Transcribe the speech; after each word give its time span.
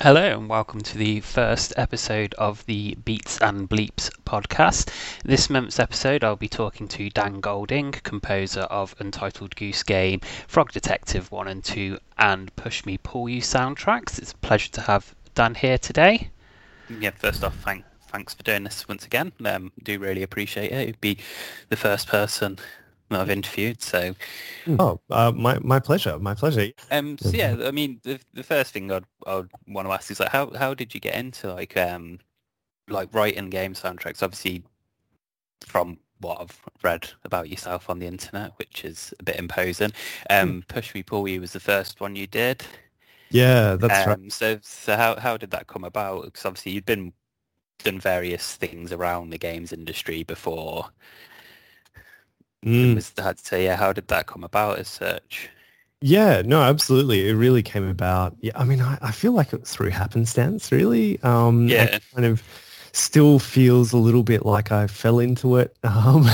Hello 0.00 0.38
and 0.38 0.48
welcome 0.48 0.80
to 0.80 0.96
the 0.96 1.18
first 1.18 1.72
episode 1.76 2.32
of 2.34 2.64
the 2.66 2.94
Beats 3.04 3.42
and 3.42 3.68
Bleeps 3.68 4.08
podcast. 4.24 4.92
This 5.24 5.50
month's 5.50 5.80
episode, 5.80 6.22
I'll 6.22 6.36
be 6.36 6.48
talking 6.48 6.86
to 6.86 7.10
Dan 7.10 7.40
Golding, 7.40 7.90
composer 7.90 8.60
of 8.60 8.94
Untitled 9.00 9.56
Goose 9.56 9.82
Game, 9.82 10.20
Frog 10.46 10.70
Detective 10.70 11.32
1 11.32 11.48
and 11.48 11.64
2, 11.64 11.98
and 12.16 12.54
Push 12.54 12.86
Me 12.86 12.96
Pull 12.98 13.28
You 13.28 13.42
soundtracks. 13.42 14.20
It's 14.20 14.30
a 14.30 14.36
pleasure 14.36 14.70
to 14.74 14.82
have 14.82 15.16
Dan 15.34 15.56
here 15.56 15.78
today. 15.78 16.30
Yeah, 17.00 17.10
first 17.10 17.42
off, 17.42 17.56
thank, 17.56 17.84
thanks 18.06 18.34
for 18.34 18.44
doing 18.44 18.62
this 18.62 18.86
once 18.86 19.04
again. 19.04 19.32
Um, 19.44 19.72
do 19.82 19.98
really 19.98 20.22
appreciate 20.22 20.70
it. 20.70 20.80
It'd 20.80 21.00
be 21.00 21.18
the 21.70 21.76
first 21.76 22.06
person 22.06 22.60
I've 23.10 23.30
interviewed. 23.30 23.82
So, 23.82 24.14
Oh, 24.78 25.00
uh, 25.10 25.32
my 25.34 25.58
my 25.60 25.80
pleasure, 25.80 26.18
my 26.18 26.34
pleasure. 26.34 26.72
um, 26.90 27.18
so 27.18 27.36
yeah, 27.36 27.56
I 27.64 27.70
mean, 27.70 28.00
the 28.02 28.18
the 28.32 28.42
first 28.42 28.72
thing 28.72 28.90
I'd 28.90 29.04
I'd 29.26 29.48
want 29.66 29.86
to 29.86 29.92
ask 29.92 30.10
is 30.10 30.20
like, 30.20 30.30
how 30.30 30.50
how 30.54 30.74
did 30.74 30.94
you 30.94 31.00
get 31.00 31.14
into 31.16 31.52
like 31.52 31.76
um 31.76 32.18
like 32.88 33.14
writing 33.14 33.50
game 33.50 33.74
soundtracks? 33.74 34.22
Obviously, 34.22 34.64
from 35.66 35.98
what 36.20 36.40
I've 36.40 36.60
read 36.82 37.10
about 37.24 37.48
yourself 37.48 37.88
on 37.88 37.98
the 38.00 38.06
internet, 38.06 38.52
which 38.58 38.84
is 38.84 39.14
a 39.20 39.22
bit 39.22 39.36
imposing. 39.36 39.92
Um, 40.30 40.64
Push 40.68 40.94
Me 40.94 41.02
Pull 41.02 41.28
You 41.28 41.40
was 41.40 41.52
the 41.52 41.60
first 41.60 42.00
one 42.00 42.16
you 42.16 42.26
did. 42.26 42.64
Yeah, 43.30 43.76
that's 43.76 44.06
right. 44.06 44.18
Um, 44.18 44.30
so 44.30 44.58
so 44.62 44.96
how 44.96 45.16
how 45.18 45.36
did 45.36 45.50
that 45.52 45.66
come 45.66 45.84
about? 45.84 46.24
Because 46.24 46.44
obviously 46.44 46.72
you'd 46.72 46.84
been 46.86 47.12
done 47.80 48.00
various 48.00 48.56
things 48.56 48.92
around 48.92 49.30
the 49.30 49.38
games 49.38 49.72
industry 49.72 50.22
before. 50.24 50.90
Mm. 52.64 52.98
Was 52.98 53.10
that 53.12 53.38
so? 53.38 53.56
Yeah, 53.56 53.76
how 53.76 53.92
did 53.94 54.08
that 54.08 54.26
come 54.26 54.44
about 54.44 54.78
as 54.78 54.88
such? 54.88 55.48
Yeah, 56.00 56.42
no, 56.42 56.62
absolutely. 56.62 57.28
It 57.28 57.32
really 57.34 57.62
came 57.62 57.84
about. 57.84 58.36
Yeah, 58.40 58.52
I 58.54 58.64
mean, 58.64 58.80
I, 58.80 58.98
I 59.02 59.10
feel 59.10 59.32
like 59.32 59.52
it 59.52 59.60
was 59.60 59.72
through 59.72 59.90
happenstance, 59.90 60.70
really. 60.70 61.20
Um, 61.22 61.72
Yeah. 61.74 61.88
it 61.92 62.00
kind 62.14 62.24
of 62.24 62.42
still 62.92 63.38
feels 63.40 63.92
a 63.92 63.96
little 63.98 64.22
bit 64.22 64.46
like 64.46 64.70
I 64.70 64.86
fell 64.86 65.18
into 65.18 65.56
it. 65.56 65.76
Um, 65.84 66.26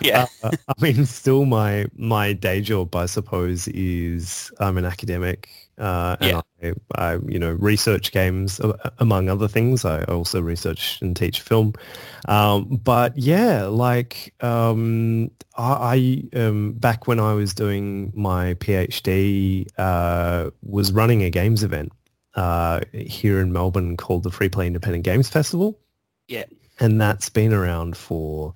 Yeah. 0.00 0.26
uh, 0.42 0.52
I 0.68 0.74
mean, 0.80 1.04
still 1.06 1.44
my 1.44 1.86
my 1.96 2.32
day 2.32 2.60
job, 2.60 2.94
I 2.96 3.06
suppose, 3.06 3.68
is 3.68 4.50
I'm 4.60 4.78
an 4.78 4.84
academic, 4.84 5.67
uh, 5.78 6.16
and 6.20 6.30
Yeah. 6.30 6.40
I, 6.62 6.72
I, 6.96 7.18
you 7.26 7.38
know, 7.38 7.52
research 7.52 8.12
games 8.12 8.60
among 8.98 9.28
other 9.28 9.48
things. 9.48 9.84
I 9.84 10.02
also 10.04 10.40
research 10.40 11.00
and 11.00 11.16
teach 11.16 11.40
film. 11.40 11.74
Um, 12.26 12.64
but 12.82 13.16
yeah, 13.16 13.66
like 13.66 14.34
um, 14.40 15.30
I, 15.56 16.24
I 16.34 16.38
um, 16.38 16.72
back 16.72 17.06
when 17.06 17.20
I 17.20 17.32
was 17.34 17.54
doing 17.54 18.12
my 18.14 18.54
PhD, 18.54 19.66
uh, 19.78 20.50
was 20.62 20.92
running 20.92 21.22
a 21.22 21.30
games 21.30 21.62
event 21.62 21.92
uh, 22.34 22.80
here 22.92 23.40
in 23.40 23.52
Melbourne 23.52 23.96
called 23.96 24.22
the 24.24 24.30
Freeplay 24.30 24.66
Independent 24.66 25.04
Games 25.04 25.28
Festival 25.28 25.78
Yeah. 26.28 26.44
and 26.80 27.00
that's 27.00 27.28
been 27.28 27.52
around 27.52 27.96
for 27.96 28.54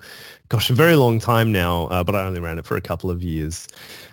gosh 0.49 0.71
a 0.71 0.75
very 0.75 0.95
long 0.97 1.19
time 1.19 1.51
now 1.51 1.87
uh, 1.87 2.05
but 2.05 2.15
i 2.15 2.23
only 2.25 2.39
ran 2.39 2.59
it 2.59 2.65
for 2.67 2.77
a 2.77 2.81
couple 2.81 3.11
of 3.11 3.23
years 3.23 3.67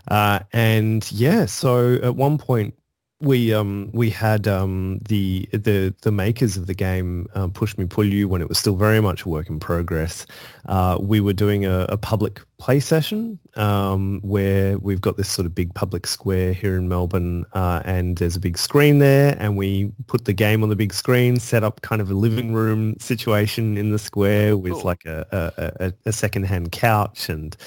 uh, 0.08 0.40
and 0.54 1.12
yeah 1.12 1.46
so 1.46 1.96
at 2.02 2.16
one 2.16 2.38
point 2.40 2.74
we 3.22 3.54
um 3.54 3.90
we 3.94 4.10
had 4.10 4.48
um 4.48 5.00
the 5.10 5.48
the 5.52 5.94
the 6.02 6.12
makers 6.12 6.56
of 6.56 6.68
the 6.68 6.74
game 6.74 7.28
uh, 7.36 7.48
push 7.48 7.78
me 7.78 7.86
pull 7.86 8.06
you 8.06 8.28
when 8.30 8.42
it 8.42 8.48
was 8.48 8.58
still 8.58 8.78
very 8.78 9.02
much 9.02 9.24
a 9.24 9.30
work 9.30 9.50
in 9.50 9.60
progress 9.60 10.26
uh, 10.68 10.98
we 11.02 11.20
were 11.20 11.34
doing 11.34 11.66
a, 11.66 11.86
a 11.90 11.98
public 11.98 12.40
play 12.60 12.80
session 12.80 13.40
um, 13.56 14.20
where 14.22 14.78
we've 14.78 15.02
got 15.02 15.18
this 15.18 15.30
sort 15.30 15.46
of 15.46 15.56
big 15.56 15.74
public 15.74 16.06
square 16.06 16.54
here 16.54 16.78
in 16.78 16.88
Melbourne 16.88 17.46
uh, 17.54 17.82
and 17.86 18.18
there's 18.18 18.36
a 18.36 18.40
big 18.40 18.58
screen 18.58 19.00
there 19.00 19.36
and 19.40 19.58
we 19.58 19.92
put 20.08 20.26
the 20.26 20.34
game 20.34 20.62
on 20.62 20.70
the 20.70 20.76
big 20.76 20.94
screen, 20.94 21.40
set 21.40 21.64
up 21.64 21.82
kind 21.82 22.02
of 22.02 22.12
a 22.12 22.14
living 22.14 22.54
room 22.54 22.96
situation 23.00 23.78
in 23.78 23.92
the 23.92 24.00
square 24.00 24.58
with 24.58 24.74
Cool. 24.74 24.84
like 24.84 25.06
a, 25.06 25.26
a, 25.32 25.86
a, 25.88 25.94
a 26.06 26.12
second-hand 26.12 26.72
couch 26.72 27.30
and 27.30 27.58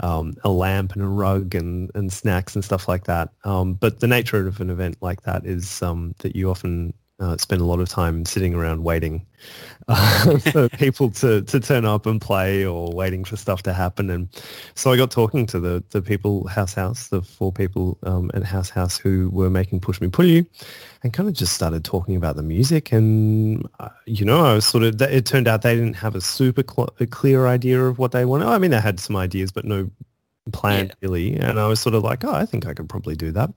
um, 0.00 0.34
a 0.44 0.50
lamp 0.50 0.92
and 0.92 1.02
a 1.02 1.08
rug 1.08 1.54
and, 1.54 1.90
and 1.94 2.12
snacks 2.12 2.54
and 2.54 2.64
stuff 2.64 2.88
like 2.88 3.04
that. 3.04 3.30
Um, 3.44 3.74
but 3.74 4.00
the 4.00 4.06
nature 4.06 4.46
of 4.46 4.60
an 4.60 4.70
event 4.70 4.96
like 5.00 5.22
that 5.22 5.44
is 5.46 5.82
um, 5.82 6.14
that 6.18 6.36
you 6.36 6.50
often 6.50 6.94
uh, 7.20 7.36
spend 7.36 7.60
a 7.60 7.64
lot 7.64 7.80
of 7.80 7.88
time 7.88 8.24
sitting 8.24 8.54
around 8.54 8.84
waiting 8.84 9.26
uh, 9.88 10.38
for 10.52 10.68
people 10.70 11.10
to, 11.10 11.42
to 11.42 11.58
turn 11.58 11.84
up 11.84 12.06
and 12.06 12.20
play 12.20 12.64
or 12.64 12.92
waiting 12.92 13.24
for 13.24 13.36
stuff 13.36 13.62
to 13.64 13.72
happen. 13.72 14.08
And 14.10 14.28
so 14.74 14.92
I 14.92 14.96
got 14.96 15.10
talking 15.10 15.44
to 15.46 15.58
the, 15.58 15.82
the 15.90 16.00
people, 16.00 16.46
House 16.46 16.74
House, 16.74 17.08
the 17.08 17.22
four 17.22 17.52
people 17.52 17.98
um, 18.04 18.30
at 18.34 18.44
House 18.44 18.70
House 18.70 18.96
who 18.98 19.30
were 19.32 19.50
making 19.50 19.80
Push 19.80 20.00
Me 20.00 20.08
Pull 20.08 20.26
You 20.26 20.46
and 21.02 21.12
kind 21.12 21.28
of 21.28 21.34
just 21.34 21.54
started 21.54 21.84
talking 21.84 22.14
about 22.16 22.36
the 22.36 22.42
music. 22.42 22.92
And, 22.92 23.66
uh, 23.80 23.88
you 24.06 24.24
know, 24.24 24.44
I 24.44 24.54
was 24.54 24.66
sort 24.66 24.84
of, 24.84 25.00
it 25.02 25.26
turned 25.26 25.48
out 25.48 25.62
they 25.62 25.74
didn't 25.74 25.94
have 25.96 26.14
a 26.14 26.20
super 26.20 26.62
cl- 26.68 26.94
a 27.00 27.06
clear 27.06 27.46
idea 27.46 27.82
of 27.84 27.98
what 27.98 28.12
they 28.12 28.24
wanted. 28.24 28.46
I 28.46 28.58
mean, 28.58 28.70
they 28.70 28.80
had 28.80 29.00
some 29.00 29.16
ideas, 29.16 29.50
but 29.50 29.64
no 29.64 29.90
plan 30.52 30.86
Yeah. 30.86 30.94
really. 31.02 31.34
And 31.36 31.58
I 31.58 31.66
was 31.66 31.80
sort 31.80 31.94
of 31.94 32.04
like, 32.04 32.24
oh, 32.24 32.32
I 32.32 32.46
think 32.46 32.66
I 32.66 32.74
could 32.74 32.88
probably 32.88 33.16
do 33.16 33.32
that. 33.32 33.52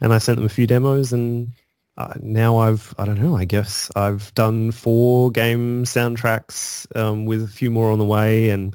And 0.00 0.12
I 0.14 0.18
sent 0.18 0.36
them 0.36 0.46
a 0.46 0.48
few 0.50 0.66
demos 0.66 1.12
and 1.12 1.52
uh, 1.96 2.14
now 2.20 2.58
I've, 2.58 2.94
I 2.98 3.04
don't 3.04 3.20
know, 3.20 3.36
I 3.36 3.44
guess 3.44 3.90
I've 3.96 4.34
done 4.34 4.72
four 4.72 5.30
game 5.30 5.84
soundtracks 5.84 6.86
um, 6.96 7.24
with 7.26 7.42
a 7.42 7.48
few 7.48 7.70
more 7.70 7.90
on 7.92 7.98
the 7.98 8.04
way. 8.04 8.50
And, 8.50 8.74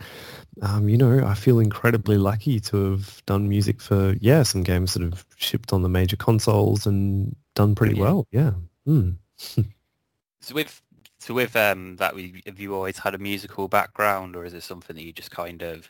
um, 0.61 0.89
you 0.89 0.97
know, 0.97 1.25
I 1.25 1.33
feel 1.35 1.59
incredibly 1.59 2.17
lucky 2.17 2.59
to 2.61 2.91
have 2.91 3.23
done 3.25 3.49
music 3.49 3.81
for, 3.81 4.15
yeah, 4.21 4.43
some 4.43 4.63
games 4.63 4.93
that 4.93 5.03
have 5.03 5.25
shipped 5.37 5.73
on 5.73 5.81
the 5.83 5.89
major 5.89 6.17
consoles 6.17 6.85
and 6.85 7.35
done 7.55 7.75
pretty 7.75 7.95
Yeah. 7.95 8.01
well. 8.01 8.27
Yeah. 8.31 8.51
Mm. 8.87 9.17
So 10.41 10.53
with 10.55 10.81
so 11.19 11.33
with 11.33 11.55
um 11.55 11.95
that, 11.97 12.13
we- 12.15 12.43
have 12.45 12.59
you 12.59 12.75
always 12.75 12.97
had 12.99 13.15
a 13.15 13.17
musical 13.17 13.67
background, 13.69 14.35
or 14.35 14.43
is 14.45 14.53
it 14.53 14.63
something 14.63 14.95
that 14.97 15.03
you 15.03 15.13
just 15.13 15.31
kind 15.31 15.61
of 15.61 15.89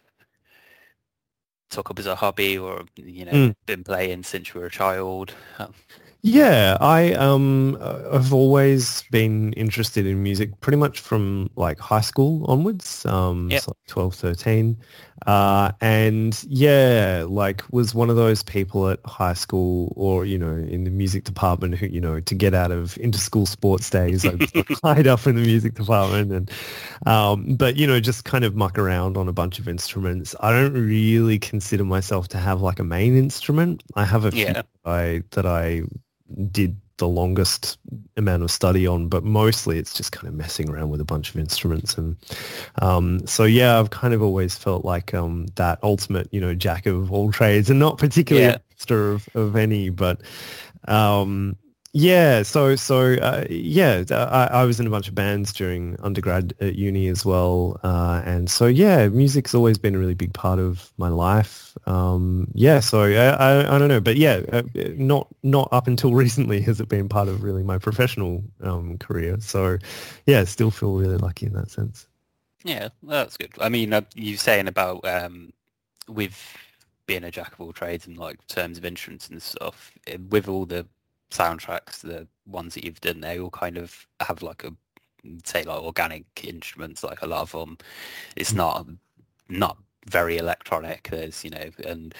took 1.69 1.89
up 1.91 1.99
as 1.99 2.05
a 2.05 2.15
hobby, 2.15 2.57
or 2.57 2.85
you 2.95 3.25
know, 3.25 3.31
Mm. 3.33 3.55
been 3.65 3.83
playing 3.83 4.23
since 4.23 4.53
you 4.53 4.59
were 4.59 4.67
a 4.67 4.71
child? 4.71 5.33
Yeah, 6.21 6.75
I 6.81 7.13
um 7.13 7.77
uh, 7.79 8.09
I've 8.11 8.33
always 8.33 9.03
been 9.03 9.53
interested 9.53 10.05
in 10.05 10.21
music 10.21 10.59
pretty 10.59 10.75
much 10.75 10.99
from 10.99 11.49
like 11.55 11.79
high 11.79 12.01
school 12.01 12.43
onwards, 12.51 13.05
um 13.05 13.51
Yep. 13.51 13.55
so 13.55 13.71
like 13.71 13.77
12, 13.87 14.15
13. 14.15 14.77
Uh 15.25 15.71
and 15.79 16.43
yeah, 16.45 17.23
like 17.27 17.63
was 17.71 17.95
one 17.95 18.09
of 18.09 18.17
those 18.17 18.43
people 18.43 18.89
at 18.89 18.99
high 19.05 19.31
school 19.33 19.93
or 19.95 20.25
you 20.25 20.37
know 20.37 20.55
in 20.57 20.83
the 20.83 20.89
music 20.91 21.23
department 21.23 21.75
who 21.75 21.85
you 21.87 22.01
know 22.01 22.19
to 22.19 22.35
get 22.35 22.53
out 22.53 22.71
of 22.71 22.97
inter-school 22.97 23.45
sports 23.45 23.89
days 23.89 24.25
I 24.25 24.41
hide 24.83 25.07
up 25.07 25.25
in 25.25 25.35
the 25.35 25.41
music 25.41 25.75
department 25.75 26.33
and 26.33 26.51
um 27.05 27.55
but 27.55 27.77
you 27.77 27.87
know 27.87 28.01
just 28.01 28.25
kind 28.25 28.43
of 28.43 28.55
muck 28.55 28.77
around 28.77 29.15
on 29.15 29.29
a 29.29 29.33
bunch 29.33 29.57
of 29.59 29.69
instruments. 29.69 30.35
I 30.41 30.51
don't 30.51 30.73
really 30.73 31.39
consider 31.39 31.85
myself 31.85 32.27
to 32.29 32.37
have 32.39 32.59
like 32.61 32.79
a 32.79 32.83
main 32.83 33.15
instrument. 33.17 33.83
I 33.95 34.03
have 34.05 34.25
a 34.25 34.31
few 34.33 34.53
Yeah. 34.53 34.63
that 34.83 34.89
I 34.91 35.23
that 35.31 35.45
I 35.45 35.83
did 36.51 36.75
the 36.97 37.07
longest 37.07 37.77
amount 38.17 38.43
of 38.43 38.51
study 38.51 38.85
on, 38.85 39.07
but 39.07 39.23
mostly 39.23 39.79
it's 39.79 39.93
just 39.93 40.11
kind 40.11 40.27
of 40.27 40.33
messing 40.33 40.69
around 40.69 40.89
with 40.89 40.99
a 40.99 41.05
bunch 41.05 41.29
of 41.29 41.37
instruments. 41.37 41.97
And 41.97 42.17
um, 42.81 43.25
so, 43.25 43.45
yeah, 43.45 43.79
I've 43.79 43.89
kind 43.89 44.13
of 44.13 44.21
always 44.21 44.57
felt 44.57 44.83
like 44.83 45.13
um, 45.13 45.47
that 45.55 45.79
ultimate, 45.81 46.27
you 46.31 46.41
know, 46.41 46.53
jack 46.53 46.85
of 46.85 47.11
all 47.11 47.31
trades 47.31 47.69
and 47.69 47.79
not 47.79 47.97
particularly 47.97 48.47
Yeah. 48.47 48.55
a 48.55 48.61
master 48.73 49.11
of, 49.13 49.29
of 49.33 49.55
any, 49.55 49.89
but 49.89 50.21
um, 50.89 51.55
yeah, 51.93 52.43
so 52.43 52.75
so 52.75 53.13
uh, 53.15 53.45
yeah, 53.49 54.03
I, 54.11 54.59
I 54.59 54.63
was 54.63 54.79
in 54.79 54.85
a 54.85 54.91
bunch 54.91 55.07
of 55.07 55.15
bands 55.15 55.51
during 55.51 55.99
undergrad 56.01 56.53
at 56.61 56.75
uni 56.75 57.07
as 57.07 57.25
well, 57.25 57.79
uh, 57.83 58.21
and 58.25 58.49
so 58.49 58.67
yeah, 58.67 59.07
music's 59.07 59.55
always 59.55 59.79
been 59.79 59.95
a 59.95 59.97
really 59.97 60.13
big 60.13 60.33
part 60.33 60.59
of 60.59 60.93
my 60.97 61.09
life. 61.09 61.75
Um, 61.87 62.47
yeah, 62.53 62.79
so 62.79 63.03
I, 63.03 63.29
I, 63.29 63.75
I 63.75 63.79
don't 63.79 63.87
know, 63.87 64.01
but 64.01 64.17
yeah, 64.17 64.41
uh, 64.51 64.61
not 64.97 65.27
not 65.41 65.67
up 65.71 65.87
until 65.87 66.13
recently 66.13 66.61
has 66.61 66.79
it 66.79 66.89
been 66.89 67.09
part 67.09 67.27
of 67.27 67.41
really 67.41 67.63
my 67.63 67.79
professional 67.79 68.43
um, 68.61 68.99
career. 68.99 69.39
So 69.39 69.79
yeah, 70.27 70.43
still 70.43 70.69
feel 70.69 70.95
really 70.95 71.17
lucky 71.17 71.47
in 71.47 71.53
that 71.53 71.71
sense. 71.71 72.05
Yeah, 72.63 72.89
that's 73.01 73.35
good. 73.35 73.51
I 73.59 73.69
mean, 73.69 73.93
uh, 73.93 74.01
you 74.13 74.37
saying 74.37 74.67
about 74.67 75.07
um, 75.07 75.53
with 76.07 76.55
being 77.07 77.23
a 77.23 77.31
jack 77.31 77.53
of 77.53 77.61
all 77.61 77.73
trades 77.73 78.05
and 78.05 78.15
like 78.15 78.45
terms 78.45 78.77
of 78.77 78.85
instruments 78.85 79.27
and 79.29 79.41
stuff, 79.41 79.91
eh, 80.05 80.17
with 80.29 80.47
all 80.47 80.67
the 80.67 80.85
soundtracks, 81.31 82.01
the 82.01 82.27
ones 82.45 82.73
that 82.73 82.83
you've 82.83 83.01
done, 83.01 83.21
they 83.21 83.39
all 83.39 83.51
kind 83.51 83.77
of 83.77 84.07
have 84.21 84.41
like 84.41 84.63
a 84.63 84.73
say 85.43 85.63
like 85.63 85.81
organic 85.81 86.25
instruments. 86.43 87.03
Like 87.03 87.21
a 87.21 87.27
lot 87.27 87.41
of 87.41 87.51
them, 87.51 87.77
it's 88.35 88.53
not 88.53 88.87
not 89.49 89.77
very 90.07 90.37
electronic. 90.37 91.09
There's 91.11 91.43
you 91.43 91.51
know, 91.51 91.69
and 91.85 92.13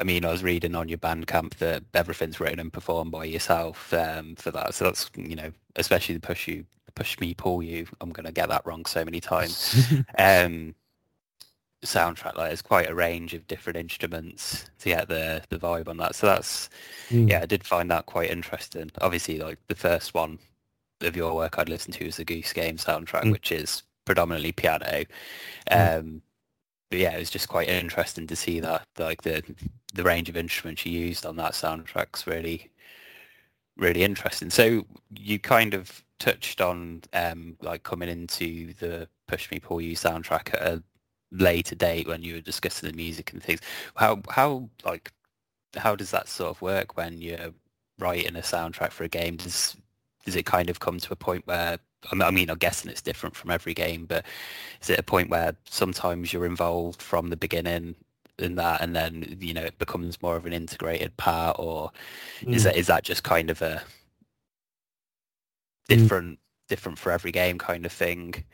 I 0.00 0.04
mean, 0.04 0.24
I 0.24 0.30
was 0.30 0.42
reading 0.42 0.74
on 0.74 0.88
your 0.88 0.98
Bandcamp 0.98 1.54
that 1.56 1.84
everything's 1.94 2.40
written 2.40 2.60
and 2.60 2.72
performed 2.72 3.12
by 3.12 3.24
yourself 3.24 3.92
um, 3.92 4.34
for 4.36 4.50
that. 4.50 4.74
So 4.74 4.84
that's 4.84 5.10
you 5.16 5.36
know, 5.36 5.52
especially 5.76 6.14
the 6.14 6.20
push 6.20 6.48
you 6.48 6.64
push 6.94 7.18
me 7.18 7.34
pull 7.34 7.62
you. 7.62 7.86
I'm 8.00 8.10
gonna 8.10 8.32
get 8.32 8.48
that 8.48 8.66
wrong 8.66 8.84
so 8.86 9.04
many 9.04 9.20
times. 9.20 9.92
um, 10.18 10.74
soundtrack 11.84 12.36
like 12.36 12.48
there's 12.48 12.62
quite 12.62 12.88
a 12.90 12.94
range 12.94 13.34
of 13.34 13.46
different 13.46 13.76
instruments 13.76 14.70
to 14.78 14.88
get 14.90 15.08
the 15.08 15.42
the 15.50 15.58
vibe 15.58 15.88
on 15.88 15.96
that 15.98 16.14
so 16.14 16.26
that's 16.26 16.68
Mm. 17.10 17.28
yeah 17.30 17.40
i 17.42 17.46
did 17.46 17.64
find 17.66 17.90
that 17.90 18.06
quite 18.06 18.30
interesting 18.30 18.90
obviously 19.02 19.38
like 19.38 19.58
the 19.68 19.74
first 19.74 20.14
one 20.14 20.38
of 21.02 21.16
your 21.16 21.34
work 21.34 21.58
I'd 21.58 21.68
listen 21.68 21.92
to 21.94 22.06
is 22.06 22.16
the 22.16 22.24
Goose 22.24 22.52
Game 22.54 22.76
soundtrack, 22.78 23.24
Mm. 23.24 23.32
which 23.32 23.52
is 23.52 23.82
predominantly 24.06 24.52
piano. 24.52 25.04
Mm. 25.70 25.98
Um, 25.98 26.22
but 26.90 26.98
yeah, 27.00 27.14
it 27.14 27.18
was 27.18 27.30
just 27.30 27.48
quite 27.48 27.68
interesting 27.68 28.26
to 28.28 28.36
see 28.36 28.60
that 28.60 28.86
like 28.98 29.22
the 29.22 29.42
the 29.92 30.02
range 30.04 30.28
of 30.30 30.36
instruments 30.36 30.86
you 30.86 30.98
used 30.98 31.26
on 31.26 31.36
that 31.36 31.52
soundtrack's 31.52 32.26
really 32.26 32.70
really 33.76 34.04
interesting. 34.04 34.50
So 34.50 34.86
you 35.10 35.38
kind 35.38 35.74
of 35.74 36.02
touched 36.20 36.60
on 36.60 37.02
um, 37.12 37.56
like 37.60 37.82
coming 37.82 38.08
into 38.08 38.72
the 38.74 39.08
Push 39.26 39.50
Me 39.50 39.58
Pull 39.58 39.80
You 39.80 39.96
soundtrack 39.96 40.54
at 40.54 40.62
a 40.62 40.82
later 41.34 41.74
date 41.74 42.06
when 42.08 42.22
you 42.22 42.34
were 42.34 42.40
discussing 42.40 42.90
the 42.90 42.96
music 42.96 43.32
and 43.32 43.42
things. 43.42 43.60
How 43.96 44.22
how 44.30 44.70
like 44.84 45.12
how 45.76 45.96
does 45.96 46.10
that 46.12 46.28
sort 46.28 46.50
of 46.50 46.62
work 46.62 46.96
when 46.96 47.20
you're 47.20 47.52
writing 47.98 48.36
a 48.36 48.40
soundtrack 48.40 48.92
for 48.92 49.04
a 49.04 49.08
game? 49.08 49.36
Does 49.36 49.76
does 50.24 50.36
it 50.36 50.46
kind 50.46 50.70
of 50.70 50.80
come 50.80 50.98
to 51.00 51.12
a 51.12 51.16
point 51.16 51.46
where 51.46 51.78
I 52.10 52.14
mean- 52.14 52.22
I 52.22 52.30
mean, 52.30 52.50
I'm 52.50 52.58
guessing 52.58 52.90
it's 52.90 53.02
different 53.02 53.34
from 53.36 53.50
every 53.50 53.74
game, 53.74 54.06
but 54.06 54.24
is 54.82 54.90
it 54.90 54.98
a 54.98 55.02
point 55.02 55.30
where 55.30 55.56
sometimes 55.70 56.32
you're 56.32 56.46
involved 56.46 57.00
from 57.02 57.28
the 57.30 57.36
beginning 57.36 57.94
in 58.38 58.56
that, 58.56 58.80
and 58.82 58.94
then 58.96 59.36
you 59.40 59.54
know 59.54 59.62
it 59.62 59.78
becomes 59.78 60.20
more 60.22 60.36
of 60.36 60.46
an 60.46 60.52
integrated 60.52 61.16
part, 61.16 61.56
or 61.58 61.92
is 62.50 62.62
Mm. 62.62 62.64
that 62.66 62.76
is 62.76 62.86
that 62.88 63.04
just 63.04 63.22
kind 63.24 63.50
of 63.50 63.62
a 63.62 63.82
Mm. 65.88 65.88
different 65.88 66.38
different 66.68 66.98
for 66.98 67.12
every 67.12 67.32
game 67.32 67.58
kind 67.58 67.86
of 67.86 67.92
thing? 67.92 68.44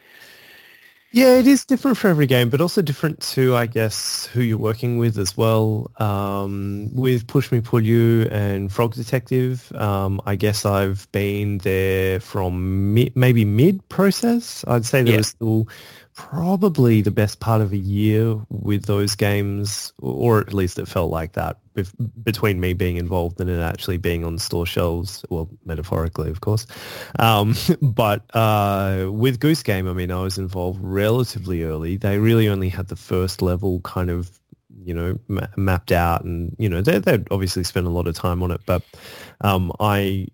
Yeah, 1.12 1.38
it 1.38 1.46
is 1.48 1.64
different 1.64 1.96
for 1.98 2.06
every 2.06 2.26
game, 2.26 2.50
but 2.50 2.60
also 2.60 2.82
different 2.82 3.20
to, 3.34 3.56
I 3.56 3.66
guess, 3.66 4.26
who 4.26 4.42
you're 4.42 4.58
working 4.58 4.96
with 4.96 5.18
as 5.18 5.36
well. 5.36 5.90
Um, 5.96 6.88
with 6.94 7.26
Push 7.26 7.50
Me 7.50 7.60
Pull 7.60 7.80
You 7.80 8.28
and 8.30 8.70
Frog 8.70 8.94
Detective, 8.94 9.72
um, 9.74 10.20
I 10.24 10.36
guess 10.36 10.64
I've 10.64 11.10
been 11.10 11.58
there 11.58 12.20
from 12.20 12.94
mi- 12.94 13.10
maybe 13.16 13.44
mid-process. 13.44 14.64
I'd 14.68 14.86
say 14.86 15.02
there 15.02 15.14
Yeah. 15.14 15.18
was 15.18 15.26
still 15.28 15.68
probably 16.28 17.00
the 17.00 17.10
best 17.10 17.40
part 17.40 17.60
of 17.60 17.72
a 17.72 17.76
year 17.76 18.38
with 18.50 18.84
those 18.84 19.14
games, 19.14 19.92
or 19.98 20.40
at 20.40 20.52
least 20.52 20.78
it 20.78 20.86
felt 20.86 21.10
like 21.10 21.32
that, 21.32 21.58
bef- 21.74 21.94
between 22.22 22.60
me 22.60 22.72
being 22.74 22.96
involved 22.96 23.40
and 23.40 23.48
it 23.48 23.60
actually 23.60 23.96
being 23.96 24.24
on 24.24 24.38
store 24.38 24.66
shelves, 24.66 25.24
well, 25.30 25.48
metaphorically, 25.64 26.30
of 26.30 26.40
course. 26.40 26.66
Um, 27.18 27.54
but 27.82 28.24
uh, 28.36 29.08
with 29.10 29.40
Goose 29.40 29.62
Game, 29.62 29.88
I 29.88 29.92
mean, 29.92 30.10
I 30.10 30.22
was 30.22 30.38
involved 30.38 30.78
relatively 30.82 31.62
early. 31.64 31.96
They 31.96 32.18
really 32.18 32.48
only 32.48 32.68
had 32.68 32.88
the 32.88 32.96
first 32.96 33.40
level 33.40 33.80
kind 33.80 34.10
of, 34.10 34.38
you 34.84 34.94
know, 34.94 35.18
ma- 35.28 35.48
mapped 35.56 35.92
out, 35.92 36.24
and 36.24 36.54
you 36.58 36.68
know, 36.68 36.80
they 36.82 36.98
they'd 36.98 37.26
obviously 37.30 37.64
spent 37.64 37.86
a 37.86 37.90
lot 37.90 38.06
of 38.06 38.14
time 38.14 38.42
on 38.42 38.50
it. 38.50 38.60
But 38.66 38.82
um, 39.40 39.72
I 39.80 40.26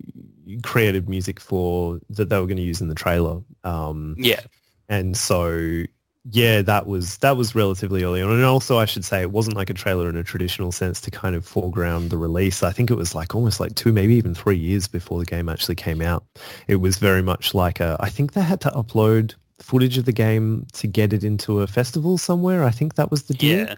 created 0.63 1.09
music 1.09 1.41
for 1.41 2.01
that 2.11 2.29
they 2.29 2.39
were 2.39 2.47
going 2.47 2.57
to 2.57 2.63
use 2.63 2.81
in 2.81 2.89
the 2.89 2.95
trailer. 2.95 3.41
Um, 3.65 4.15
Yeah, 4.19 4.41
and 4.89 5.17
so 5.17 5.83
yeah 6.31 6.61
that 6.61 6.87
was 6.87 7.19
that 7.19 7.37
was 7.37 7.55
relatively 7.55 8.03
early 8.03 8.21
on 8.21 8.33
and 8.33 8.45
also 8.45 8.79
i 8.79 8.85
should 8.85 9.05
say 9.05 9.21
it 9.21 9.31
wasn't 9.31 9.57
like 9.57 9.71
a 9.71 9.75
trailer 9.75 10.09
in 10.09 10.17
a 10.17 10.25
traditional 10.25 10.73
sense 10.73 11.01
to 11.01 11.11
kind 11.11 11.37
of 11.37 11.47
foreground 11.47 12.11
the 12.11 12.19
release 12.19 12.63
i 12.63 12.73
think 12.73 12.91
it 12.91 12.97
was 12.97 13.15
like 13.15 13.35
almost 13.35 13.61
like 13.61 13.75
two 13.77 13.93
maybe 13.93 14.15
even 14.15 14.35
three 14.35 14.57
years 14.57 14.89
before 14.89 15.19
the 15.19 15.25
game 15.25 15.49
actually 15.49 15.77
came 15.77 16.03
out 16.03 16.25
it 16.67 16.77
was 16.77 16.97
very 16.97 17.23
much 17.23 17.55
like 17.55 17.79
a 17.79 17.97
i 18.01 18.09
think 18.09 18.33
they 18.33 18.43
had 18.43 18.61
to 18.61 18.71
upload 18.71 19.35
footage 19.61 19.97
of 19.97 20.05
the 20.05 20.13
game 20.13 20.67
to 20.73 20.87
get 20.87 21.13
it 21.13 21.23
into 21.23 21.61
a 21.61 21.67
festival 21.67 22.19
somewhere 22.19 22.65
i 22.65 22.71
think 22.71 22.95
that 22.97 23.11
was 23.11 23.25
the 23.25 23.35
deal 23.35 23.59
yeah, 23.59 23.75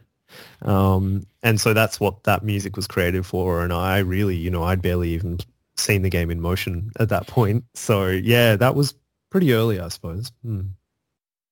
um, 0.63 1.27
and 1.43 1.61
so 1.61 1.73
that's 1.73 2.01
what 2.01 2.25
that 2.25 2.45
music 2.45 2.77
was 2.77 2.87
created 2.87 3.25
for. 3.25 3.63
And 3.63 3.73
I 3.73 3.99
really, 3.99 4.37
you 4.37 4.51
know, 4.51 4.65
I'd 4.65 4.83
barely 4.83 5.11
even 5.11 5.39
seen 5.77 6.03
the 6.03 6.11
game 6.11 6.31
in 6.31 6.41
motion 6.41 6.91
at 6.99 7.09
that 7.09 7.27
point. 7.27 7.65
So 7.75 8.07
yeah, 8.09 8.57
that 8.57 8.75
was 8.75 8.95
pretty 9.31 9.53
early, 9.53 9.81
I 9.81 9.89
suppose. 9.89 10.31
Hmm. 10.43 10.61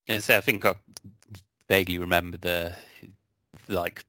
Yeah. 0.06 0.18
So 0.18 0.36
I 0.36 0.40
think 0.40 0.64
I 0.64 0.74
vaguely 1.68 1.98
remember 1.98 2.36
the 2.36 2.74
like 3.68 4.04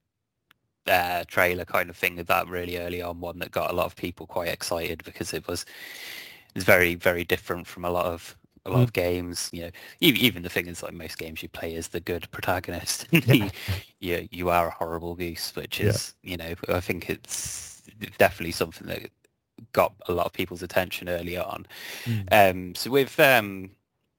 uh, 0.88 1.24
trailer 1.28 1.66
kind 1.66 1.90
of 1.90 1.98
thing 1.98 2.20
of 2.20 2.28
that 2.28 2.48
really 2.48 2.78
early 2.78 3.02
on 3.02 3.20
one 3.20 3.40
that 3.40 3.52
got 3.52 3.72
a 3.72 3.74
lot 3.74 3.86
of 3.86 3.96
people 3.96 4.26
quite 4.28 4.50
excited 4.50 5.04
because 5.04 5.34
it 5.34 5.48
was 5.48 5.64
it 5.64 6.56
was 6.56 6.64
very 6.64 6.96
very 6.96 7.24
different 7.24 7.68
from 7.68 7.86
a 7.86 7.90
lot 7.92 8.06
of 8.06 8.38
a 8.66 8.70
lot 8.72 8.82
Mm. 8.82 8.84
of 8.84 8.94
games 8.94 9.50
you 9.54 9.62
know 9.64 9.72
even, 10.02 10.22
even 10.22 10.44
the 10.44 10.50
thing 10.50 10.68
is 10.68 10.84
like 10.84 10.94
most 10.94 11.18
games 11.18 11.42
you 11.44 11.50
play 11.50 11.74
is 11.76 11.90
the 11.90 12.00
good 12.00 12.30
protagonist 12.32 13.08
Yeah. 13.28 13.50
you 14.00 14.28
you 14.32 14.50
are 14.50 14.68
a 14.68 14.72
horrible 14.72 15.16
goose 15.16 15.56
which 15.56 15.80
Yeah. 15.80 15.90
is 15.90 16.14
you 16.24 16.38
know 16.38 16.54
I 16.70 16.80
think 16.82 17.10
it's 17.10 17.82
definitely 18.18 18.52
something 18.52 18.88
that 18.88 19.10
got 19.74 19.94
a 20.08 20.14
lot 20.14 20.26
of 20.28 20.34
people's 20.34 20.64
attention 20.64 21.10
early 21.10 21.38
on 21.38 21.66
Mm. 22.08 22.30
um 22.32 22.76
so 22.76 22.92
with 22.92 23.20
um 23.20 23.72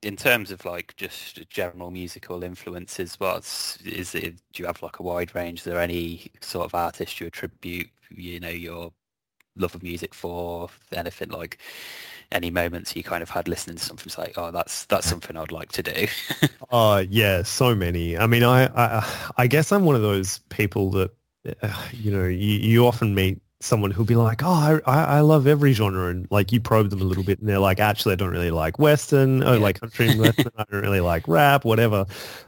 in 0.03 0.17
terms 0.17 0.51
of 0.51 0.65
like 0.65 0.95
just 0.97 1.49
general 1.51 1.91
musical 1.91 2.45
influences, 2.45 3.17
what's 3.19 3.79
is 3.79 4.15
it? 4.15 4.37
Do 4.53 4.63
you 4.63 4.67
have 4.67 4.83
like 4.83 4.99
a 4.99 5.03
wide 5.03 5.35
range? 5.35 5.61
Is 5.61 5.65
there 5.65 5.81
any 5.81 6.31
sort 6.41 6.67
of 6.67 6.75
artist 6.75 7.21
you 7.21 7.27
attribute, 7.27 7.91
you 8.11 8.41
know, 8.41 8.49
your 8.49 8.93
love 9.57 9.75
of 9.75 9.83
music 9.83 10.15
for? 10.15 10.69
Anything 10.93 11.31
like 11.31 11.59
any 12.33 12.51
moments 12.51 12.95
you 12.97 13.03
kind 13.03 13.23
of 13.23 13.31
had 13.31 13.49
listening 13.49 13.77
to 13.77 13.85
something 13.85 14.07
it's 14.07 14.19
like, 14.19 14.39
oh, 14.39 14.51
that's 14.51 14.87
that's 14.87 15.07
something 15.07 15.37
I'd 15.37 15.53
like 15.53 15.73
to 15.73 15.83
do. 15.83 16.07
Oh 16.71 16.99
yeah, 16.99 17.43
so 17.43 17.75
many. 17.75 18.17
I 18.19 18.27
mean, 18.27 18.43
I, 18.43 18.67
I, 18.67 19.31
I 19.37 19.47
guess 19.47 19.73
I'm 19.73 19.85
one 19.85 19.95
of 19.95 20.03
those 20.03 20.39
people 20.51 20.91
that, 20.93 21.11
uh, 21.63 21.89
you 21.93 22.11
know, 22.11 22.25
you, 22.25 22.59
you 22.59 22.87
often 22.87 23.15
meet 23.15 23.41
someone 23.61 23.91
who'll 23.91 24.05
be 24.05 24.15
like, 24.15 24.43
oh, 24.43 24.49
I, 24.49 24.81
I 24.87 25.05
I 25.19 25.21
love 25.21 25.47
every 25.47 25.73
genre, 25.73 26.09
and 26.11 26.27
like 26.31 26.53
you 26.53 26.61
probe 26.61 26.91
them 26.91 27.01
a 27.01 27.05
little 27.05 27.25
bit, 27.25 27.41
and 27.41 27.49
they're 27.49 27.59
like, 27.59 27.81
actually, 27.81 28.13
I 28.13 28.17
don't 28.17 28.31
really 28.31 28.51
like 28.53 28.79
Western, 28.79 29.43
oh, 29.43 29.55
Yeah. 29.55 29.59
like 29.59 29.81
country 29.81 30.09
and 30.09 30.21
Western, 30.21 30.53
I 30.57 30.65
don't 30.71 30.83
really 30.83 31.01
like 31.01 31.27
rap, 31.29 31.65
whatever. 31.65 32.07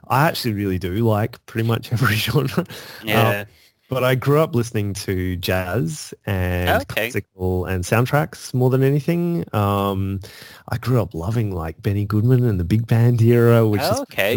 I 0.08 0.28
actually 0.28 0.54
really 0.54 0.78
do 0.78 0.94
like 1.06 1.44
pretty 1.46 1.66
much 1.66 1.92
every 1.92 2.14
genre. 2.16 2.64
yeah, 3.04 3.40
um, 3.40 3.46
But 3.90 4.04
I 4.04 4.14
grew 4.14 4.38
up 4.40 4.54
listening 4.54 4.94
to 4.94 5.36
jazz 5.36 6.14
and 6.24 6.82
Okay. 6.82 7.10
classical 7.10 7.64
and 7.66 7.82
soundtracks 7.84 8.54
more 8.54 8.70
than 8.70 8.82
anything. 8.84 9.44
Um, 9.52 10.20
I 10.68 10.78
grew 10.78 11.02
up 11.02 11.12
loving 11.12 11.50
like 11.50 11.82
Benny 11.82 12.04
Goodman 12.04 12.44
and 12.44 12.60
the 12.60 12.64
big 12.64 12.86
band 12.86 13.20
era, 13.20 13.66
which 13.66 13.82
is 13.82 14.00
okay. 14.02 14.36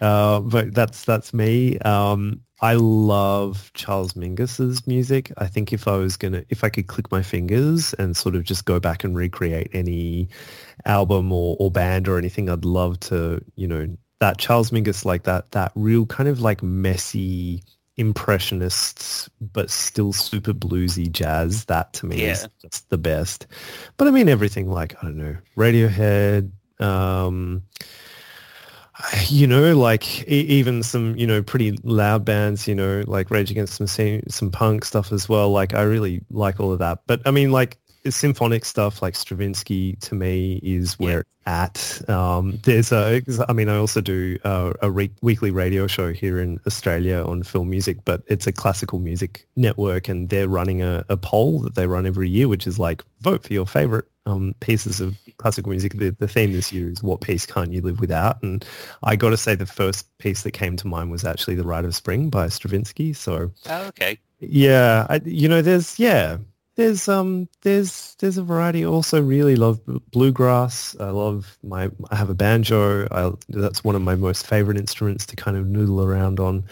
uh, 0.00 0.40
but 0.40 0.74
that's 0.74 1.04
that's 1.04 1.32
me. 1.32 1.78
Um, 1.78 2.40
I 2.60 2.74
love 2.74 3.70
Charles 3.74 4.14
Mingus's 4.14 4.86
music. 4.86 5.32
I 5.38 5.46
think 5.46 5.72
if 5.72 5.88
I 5.88 5.96
was 5.96 6.16
gonna, 6.16 6.44
if 6.50 6.64
I 6.64 6.68
could 6.68 6.88
click 6.88 7.10
my 7.10 7.22
fingers 7.22 7.94
and 7.94 8.16
sort 8.16 8.34
of 8.34 8.44
just 8.44 8.64
go 8.66 8.80
back 8.80 9.04
and 9.04 9.16
recreate 9.16 9.70
any 9.72 10.28
album 10.84 11.32
or, 11.32 11.56
or 11.58 11.70
band 11.70 12.08
or 12.08 12.18
anything, 12.18 12.50
I'd 12.50 12.64
love 12.64 13.00
to, 13.00 13.40
you 13.54 13.66
know, 13.68 13.88
that 14.18 14.38
Charles 14.38 14.70
Mingus 14.72 15.04
like 15.06 15.22
that, 15.22 15.52
that 15.52 15.72
real 15.74 16.04
kind 16.06 16.28
of 16.28 16.40
like 16.40 16.62
messy 16.62 17.62
impressionist, 18.00 19.28
but 19.40 19.70
still 19.70 20.12
super 20.12 20.52
bluesy 20.52 21.10
jazz. 21.10 21.66
That 21.66 21.92
to 21.94 22.06
me 22.06 22.22
is 22.22 22.48
just 22.62 22.88
the 22.90 22.98
best. 22.98 23.46
But 23.96 24.08
I 24.08 24.10
mean, 24.10 24.28
everything 24.28 24.70
like, 24.70 24.96
I 25.02 25.06
don't 25.06 25.16
know, 25.16 25.36
Radiohead, 25.56 26.50
um, 26.80 27.62
you 29.28 29.46
know, 29.46 29.76
like 29.76 30.28
e- 30.28 30.46
even 30.48 30.82
some, 30.82 31.16
you 31.16 31.26
know, 31.26 31.42
pretty 31.42 31.78
loud 31.82 32.24
bands, 32.24 32.66
you 32.66 32.74
know, 32.74 33.04
like 33.06 33.30
Rage 33.30 33.50
Against 33.50 33.80
Machine, 33.80 34.28
some 34.28 34.50
punk 34.50 34.84
stuff 34.84 35.12
as 35.12 35.28
well. 35.28 35.50
Like 35.50 35.74
I 35.74 35.82
really 35.82 36.22
like 36.30 36.60
all 36.60 36.72
of 36.72 36.78
that. 36.80 37.00
But 37.06 37.22
I 37.26 37.30
mean, 37.30 37.52
like 37.52 37.78
symphonic 38.08 38.64
stuff 38.64 39.02
like 39.02 39.14
Stravinsky 39.14 39.96
to 39.96 40.14
me 40.14 40.60
is 40.62 40.98
where 40.98 41.20
it's 41.20 41.28
at. 41.46 42.08
Um, 42.08 42.58
there's 42.64 42.92
a, 42.92 43.22
I 43.48 43.52
mean, 43.52 43.68
I 43.68 43.76
also 43.76 44.00
do 44.00 44.38
uh, 44.44 44.72
a 44.82 44.90
re- 44.90 45.10
weekly 45.22 45.50
radio 45.50 45.86
show 45.86 46.12
here 46.12 46.40
in 46.40 46.60
Australia 46.66 47.22
on 47.24 47.42
film 47.42 47.70
music, 47.70 47.98
but 48.04 48.22
it's 48.26 48.46
a 48.46 48.52
classical 48.52 48.98
music 48.98 49.46
network 49.56 50.08
and 50.08 50.28
they're 50.28 50.48
running 50.48 50.82
a, 50.82 51.04
a 51.08 51.16
poll 51.16 51.60
that 51.60 51.74
they 51.74 51.86
run 51.86 52.06
every 52.06 52.28
year, 52.28 52.48
which 52.48 52.66
is 52.66 52.78
like 52.78 53.02
vote 53.20 53.42
for 53.44 53.52
your 53.52 53.66
favorite 53.66 54.06
um, 54.26 54.54
pieces 54.60 55.00
of 55.00 55.16
classical 55.38 55.70
music. 55.70 55.94
The, 55.94 56.10
the 56.10 56.28
theme 56.28 56.52
this 56.52 56.72
year 56.72 56.90
is 56.90 57.02
what 57.02 57.20
piece 57.22 57.46
can't 57.46 57.72
you 57.72 57.80
live 57.80 58.00
without? 58.00 58.42
And 58.42 58.64
I 59.02 59.16
got 59.16 59.30
to 59.30 59.36
say 59.36 59.54
the 59.54 59.66
first 59.66 60.06
piece 60.18 60.42
that 60.42 60.52
came 60.52 60.76
to 60.76 60.86
mind 60.86 61.10
was 61.10 61.24
actually 61.24 61.54
The 61.56 61.64
Rite 61.64 61.84
of 61.84 61.94
Spring 61.94 62.28
by 62.30 62.48
Stravinsky. 62.48 63.12
So 63.14 63.50
Oh, 63.68 63.84
okay. 63.86 64.18
yeah, 64.38 65.06
I, 65.08 65.20
you 65.24 65.48
know, 65.48 65.62
there's 65.62 65.98
yeah, 65.98 66.36
there's 66.76 67.08
um, 67.08 67.48
there's 67.62 68.14
there's 68.20 68.38
a 68.38 68.42
variety. 68.42 68.84
Also, 68.84 69.20
really 69.20 69.56
love 69.56 69.80
bluegrass. 70.10 70.96
I 71.00 71.10
love 71.10 71.58
my. 71.62 71.90
I 72.10 72.16
have 72.16 72.30
a 72.30 72.34
banjo. 72.34 73.06
I, 73.10 73.32
that's 73.48 73.84
one 73.84 73.94
of 73.96 74.02
my 74.02 74.14
most 74.14 74.46
favorite 74.46 74.78
instruments 74.78 75.26
to 75.26 75.36
kind 75.36 75.56
of 75.56 75.66
noodle 75.66 76.02
around 76.02 76.40
on. 76.40 76.64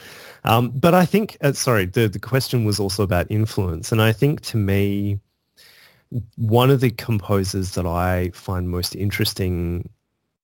Um, 0.44 0.70
but 0.70 0.94
I 0.94 1.04
think, 1.04 1.36
uh, 1.42 1.52
sorry, 1.52 1.86
the 1.86 2.08
the 2.08 2.18
question 2.18 2.64
was 2.64 2.80
also 2.80 3.02
about 3.02 3.26
influence, 3.30 3.92
and 3.92 4.00
I 4.00 4.12
think 4.12 4.40
to 4.42 4.56
me, 4.56 5.20
one 6.36 6.70
of 6.70 6.80
the 6.80 6.90
composers 6.90 7.72
that 7.72 7.86
I 7.86 8.30
find 8.30 8.70
most 8.70 8.94
interesting 8.96 9.88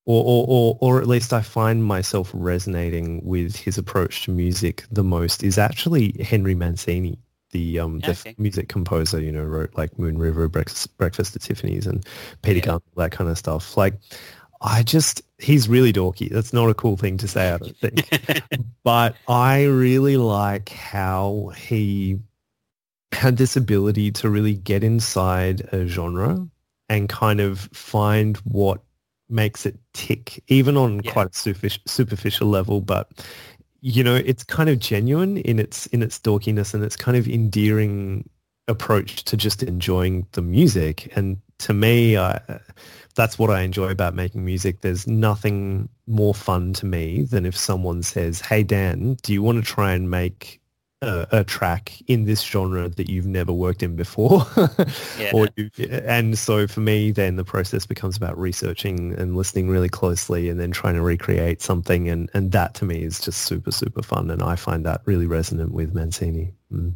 or, 0.07 0.23
or, 0.23 0.45
or, 0.49 0.79
or 0.81 1.01
at 1.01 1.07
least 1.07 1.33
I 1.33 1.41
find 1.41 1.83
myself 1.85 2.31
resonating 2.35 3.25
with 3.25 3.57
his 3.57 3.79
approach 3.79 4.25
to 4.25 4.31
music 4.31 4.85
the 4.91 5.05
most 5.05 5.43
is 5.43 5.57
actually 5.57 6.15
Henry 6.23 6.55
Mancini, 6.55 7.19
the 7.55 7.81
um 7.81 8.03
the 8.03 8.13
Okay. 8.13 8.37
music 8.39 8.69
composer, 8.69 9.21
you 9.23 9.33
know, 9.33 9.45
wrote 9.45 9.75
like 9.77 9.99
Moon 9.99 10.19
River, 10.19 10.49
Breakfast, 10.49 10.97
Breakfast 10.99 11.37
at 11.37 11.43
Tiffany's, 11.43 11.87
and 11.89 12.07
Peter 12.43 12.61
Yeah. 12.61 12.67
Gunn, 12.67 12.83
that 12.99 13.13
kind 13.13 13.31
of 13.31 13.39
stuff. 13.39 13.77
Like, 13.79 13.95
I 14.63 14.83
just 14.83 15.23
he's 15.39 15.69
really 15.69 15.93
dorky. 15.93 16.31
That's 16.31 16.53
not 16.53 16.71
a 16.71 16.75
cool 16.75 16.97
thing 16.99 17.19
to 17.19 17.29
say, 17.29 17.53
I 17.53 17.59
don't 17.59 17.79
think. 17.81 18.11
but 18.85 19.21
I 19.29 19.65
really 19.65 20.19
like 20.19 20.71
how 20.71 21.53
he 21.57 22.19
had 23.13 23.37
this 23.37 23.57
ability 23.57 24.11
to 24.13 24.29
really 24.31 24.55
get 24.55 24.83
inside 24.85 25.63
a 25.73 25.87
genre 25.87 26.49
and 26.89 27.09
kind 27.09 27.41
of 27.41 27.61
find 27.73 28.37
what 28.39 28.83
makes 29.29 29.67
it 29.67 29.79
tick, 29.95 30.43
even 30.49 30.77
on 30.77 31.03
Yeah. 31.03 31.13
quite 31.13 31.35
a 31.35 31.55
superficial 31.87 32.49
level. 32.49 32.81
But 32.81 33.25
you 33.87 34.03
know, 34.03 34.15
it's 34.15 34.45
kind 34.45 34.71
of 34.71 34.79
genuine 34.79 35.37
in 35.37 35.59
its 35.59 35.85
in 35.89 36.03
its 36.03 36.19
dorkiness 36.19 36.73
and 36.73 36.83
its 36.83 36.97
kind 36.97 37.19
of 37.19 37.29
endearing 37.29 38.27
approach 38.67 39.25
to 39.25 39.37
just 39.37 39.63
enjoying 39.63 40.27
the 40.33 40.41
music. 40.41 41.15
And 41.15 41.37
to 41.59 41.75
me, 41.75 42.17
I, 42.17 42.41
that's 43.15 43.39
what 43.39 43.51
I 43.51 43.61
enjoy 43.61 43.91
about 43.91 44.15
making 44.15 44.43
music. 44.43 44.81
There's 44.81 45.07
nothing 45.07 45.91
more 46.07 46.33
fun 46.33 46.73
to 46.75 46.87
me 46.87 47.25
than 47.25 47.45
if 47.45 47.55
someone 47.55 48.03
says, 48.03 48.41
"Hey 48.41 48.63
Dan, 48.63 49.19
do 49.23 49.35
you 49.35 49.43
want 49.43 49.63
to 49.63 49.71
try 49.71 49.93
and 49.93 50.11
make 50.11 50.63
a, 51.07 51.29
a 51.31 51.45
track 51.45 52.01
in 52.07 52.25
this 52.25 52.43
genre 52.43 52.89
that 52.89 53.09
you've 53.09 53.27
never 53.27 53.53
worked 53.53 53.83
in 53.83 53.97
before?" 53.97 54.47
Yeah. 55.19 55.31
or 55.33 55.49
you, 55.57 55.71
and 56.07 56.37
so 56.39 56.67
for 56.67 56.81
me, 56.81 57.13
then 57.13 57.37
the 57.37 57.45
process 57.45 57.87
becomes 57.87 58.17
about 58.17 58.39
researching 58.39 59.15
and 59.15 59.37
listening 59.37 59.69
really 59.69 59.89
closely, 59.89 60.49
and 60.49 60.59
then 60.59 60.73
trying 60.73 60.95
to 60.95 61.03
recreate 61.03 61.63
something, 61.63 62.09
and 62.09 62.31
and 62.35 62.53
that 62.53 62.75
to 62.75 62.85
me 62.85 63.03
is 63.03 63.21
just 63.21 63.43
super 63.43 63.71
super 63.71 64.03
fun, 64.03 64.31
and 64.31 64.43
I 64.43 64.57
find 64.57 64.85
that 64.87 65.03
really 65.05 65.27
resonant 65.27 65.73
with 65.73 65.95
Mancini. 65.95 66.53
Mm. 66.73 66.95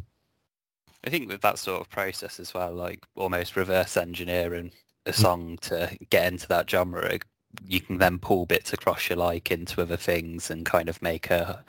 I 1.03 1.09
think 1.09 1.29
with 1.29 1.41
that 1.41 1.59
sort 1.59 1.81
of 1.81 1.89
process 1.89 2.39
as 2.39 2.53
well, 2.53 2.73
like 2.73 3.05
almost 3.15 3.55
reverse 3.55 3.95
engineering 3.95 4.71
a 5.05 5.13
song 5.13 5.57
to 5.61 5.97
get 6.09 6.31
into 6.31 6.47
that 6.47 6.69
genre, 6.69 7.19
you 7.65 7.81
can 7.81 7.97
then 7.97 8.19
pull 8.19 8.45
bits 8.45 8.73
across 8.73 9.09
your 9.09 9.17
like 9.17 9.51
into 9.51 9.81
other 9.81 9.97
things 9.97 10.51
and 10.51 10.65
kind 10.65 10.89
of 10.89 11.01
make 11.01 11.29
a, 11.29 11.63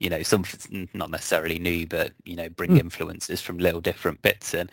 you 0.00 0.08
know, 0.10 0.22
something 0.22 0.88
not 0.94 1.10
necessarily 1.10 1.58
new, 1.58 1.86
but 1.86 2.12
you 2.24 2.36
know, 2.36 2.48
bring 2.48 2.76
Mm. 2.76 2.76
influences 2.76 3.40
from 3.40 3.58
little 3.58 3.80
different 3.80 4.22
bits. 4.22 4.54
And 4.54 4.70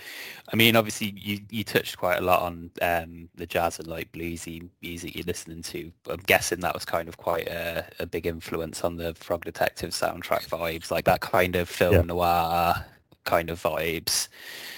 I 0.52 0.56
mean, 0.56 0.76
obviously, 0.76 1.14
you 1.18 1.40
you 1.50 1.64
touched 1.64 1.98
quite 1.98 2.18
a 2.20 2.22
lot 2.22 2.42
on 2.44 2.72
um, 2.82 3.30
the 3.36 3.46
jazz 3.48 3.80
and 3.80 3.88
like 3.88 4.12
bluesy 4.12 4.70
music 4.82 5.16
you're 5.16 5.26
listening 5.26 5.62
to. 5.64 5.92
I'm 6.10 6.22
guessing 6.28 6.60
that 6.62 6.74
was 6.76 6.86
kind 6.86 7.08
of 7.10 7.18
quite 7.18 7.48
a, 7.48 7.86
a 8.00 8.06
big 8.06 8.26
influence 8.28 8.84
on 8.84 8.98
the 8.98 9.14
Frog 9.16 9.46
Detective 9.46 9.92
soundtrack 9.92 10.48
vibes, 10.50 10.92
like 10.92 11.06
that 11.06 11.22
kind 11.22 11.56
of 11.56 11.70
film 11.70 11.96
Yeah. 11.96 12.06
noir 12.08 12.86
kind 13.26 13.50
of 13.50 13.62
vibes. 13.62 14.28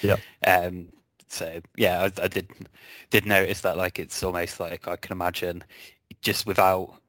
Yeah. 0.02 0.18
Um, 0.46 0.90
so 1.28 1.62
yeah, 1.76 2.02
I, 2.04 2.24
I 2.24 2.28
did 2.28 2.50
did 3.10 3.26
notice 3.26 3.62
that. 3.62 3.78
Like 3.78 4.00
it's 4.00 4.24
almost 4.24 4.60
like 4.60 4.88
I 4.88 4.96
can 4.96 5.12
imagine 5.14 5.64
just 6.22 6.46
without 6.48 7.02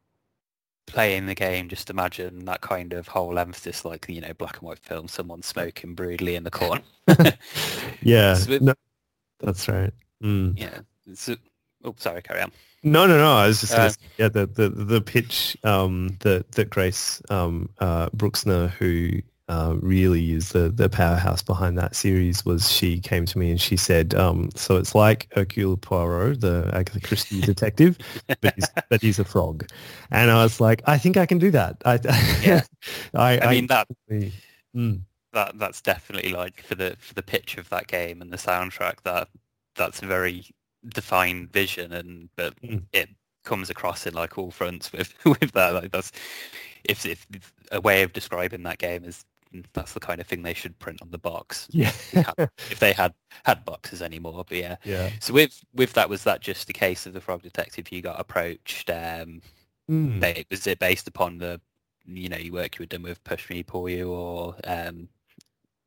playing 0.89 1.27
the 1.27 1.35
game, 1.35 1.69
just 1.69 1.91
imagine 1.91 2.45
that 2.47 2.61
kind 2.61 2.93
of 2.93 3.09
whole 3.09 3.39
emphasis, 3.39 3.85
like 3.85 4.07
you 4.09 4.21
know, 4.21 4.33
black 4.35 4.59
and 4.59 4.63
white 4.69 4.79
film, 4.81 5.09
someone 5.09 5.43
smoking 5.43 5.95
brutally 5.95 6.35
in 6.35 6.45
the 6.45 6.51
corner. 6.51 6.83
Yeah, 8.03 8.39
no, 8.61 8.75
that's 9.41 9.69
right. 9.69 9.93
Mm. 10.23 10.59
yeah. 10.59 10.81
So, 11.15 11.37
oh, 11.85 11.95
sorry, 11.99 12.23
carry 12.23 12.41
on. 12.43 12.53
No, 12.83 13.07
no, 13.07 13.19
no. 13.19 13.33
I 13.37 13.47
was 13.49 13.61
just 13.61 13.73
gonna 13.73 13.87
Uh, 13.87 13.91
say, 13.91 13.97
yeah, 14.19 14.29
the, 14.29 14.47
the 14.47 14.69
the 14.69 15.01
pitch 15.01 15.57
um, 15.65 16.17
that 16.21 16.53
that 16.53 16.71
Grace 16.71 17.21
um, 17.31 17.69
uh, 17.79 18.09
Bruxner, 18.11 18.71
who 18.71 19.21
uh, 19.49 19.77
really 19.81 20.33
is 20.33 20.51
the 20.51 20.69
the 20.71 20.89
powerhouse 20.89 21.43
behind 21.43 21.79
that 21.79 21.97
series, 21.97 22.45
was 22.45 22.71
she 22.71 23.01
came 23.01 23.25
to 23.27 23.39
me 23.39 23.51
and 23.51 23.61
she 23.61 23.77
said, 23.77 24.15
um, 24.15 24.51
so 24.55 24.77
it's 24.77 24.95
like 24.95 25.29
Hercule 25.33 25.77
Poirot, 25.77 26.41
the 26.41 26.71
Agatha 26.75 27.01
Christie 27.01 27.41
detective, 27.43 27.99
but 28.41 28.55
he's, 28.57 28.71
but 28.91 29.01
he's 29.03 29.19
a 29.19 29.25
frog, 29.25 29.67
and 30.11 30.31
I 30.31 30.43
was 30.43 30.61
like, 30.61 30.83
I 30.87 30.99
think 30.99 31.17
I 31.17 31.27
can 31.27 31.39
do 31.39 31.51
that. 31.53 31.77
I, 31.85 31.99
Yeah. 32.45 32.63
I, 33.15 33.39
I 33.41 33.51
mean 33.51 33.67
that 33.69 33.89
Mm. 34.77 35.01
that 35.33 35.59
that's 35.59 35.81
definitely 35.81 36.31
like 36.33 36.63
for 36.63 36.75
the 36.75 36.97
for 36.99 37.15
the 37.15 37.23
pitch 37.23 37.57
of 37.59 37.69
that 37.71 37.87
game 37.87 38.23
and 38.23 38.33
the 38.33 38.37
soundtrack 38.37 39.03
that 39.03 39.29
that's 39.77 40.03
a 40.03 40.07
very 40.07 40.45
defined 40.89 41.53
vision 41.53 41.93
and 41.93 42.29
but 42.37 42.55
Mm. 42.63 42.83
it 42.93 43.09
comes 43.45 43.71
across 43.71 44.07
in 44.07 44.15
like 44.15 44.37
all 44.39 44.51
fronts 44.51 44.93
with 44.93 45.15
with 45.25 45.53
that 45.53 45.75
like 45.75 45.91
that's 45.93 46.13
if 46.85 47.05
if 47.07 47.27
a 47.73 47.81
way 47.81 48.03
of 48.03 48.13
describing 48.13 48.63
that 48.65 48.79
game 48.79 49.05
is 49.05 49.25
that's 49.73 49.93
the 49.93 50.01
kind 50.01 50.21
of 50.21 50.27
thing 50.27 50.43
they 50.43 50.55
should 50.55 50.79
print 50.79 51.01
on 51.03 51.11
the 51.11 51.19
box 51.19 51.67
yeah, 51.71 51.93
if 52.71 52.79
they 52.79 52.93
had 52.93 53.13
had 53.45 53.65
boxes 53.65 54.03
anymore 54.03 54.45
but 54.49 54.57
yeah 54.59 54.77
yeah. 54.85 55.11
so 55.21 55.33
with 55.33 55.65
with 55.75 55.93
that 55.95 56.09
was 56.09 56.25
that 56.25 56.41
just 56.41 56.69
a 56.71 56.73
case 56.73 57.07
of 57.07 57.13
the 57.13 57.21
frog 57.21 57.43
detective 57.43 57.91
you 57.91 58.03
got 58.03 58.21
approached 58.21 58.91
um 58.91 59.41
Mm. 59.91 60.21
ba- 60.21 60.45
was 60.51 60.67
it 60.67 60.79
based 60.79 61.09
upon 61.09 61.39
the 61.39 61.59
you 62.05 62.29
know 62.29 62.37
you 62.37 62.53
work 62.53 62.77
you 62.79 62.83
had 62.83 62.91
done 62.91 63.03
with 63.03 63.25
push 63.25 63.49
me 63.49 63.63
pull 63.63 63.89
you 63.89 64.11
or 64.13 64.55
um 64.65 65.09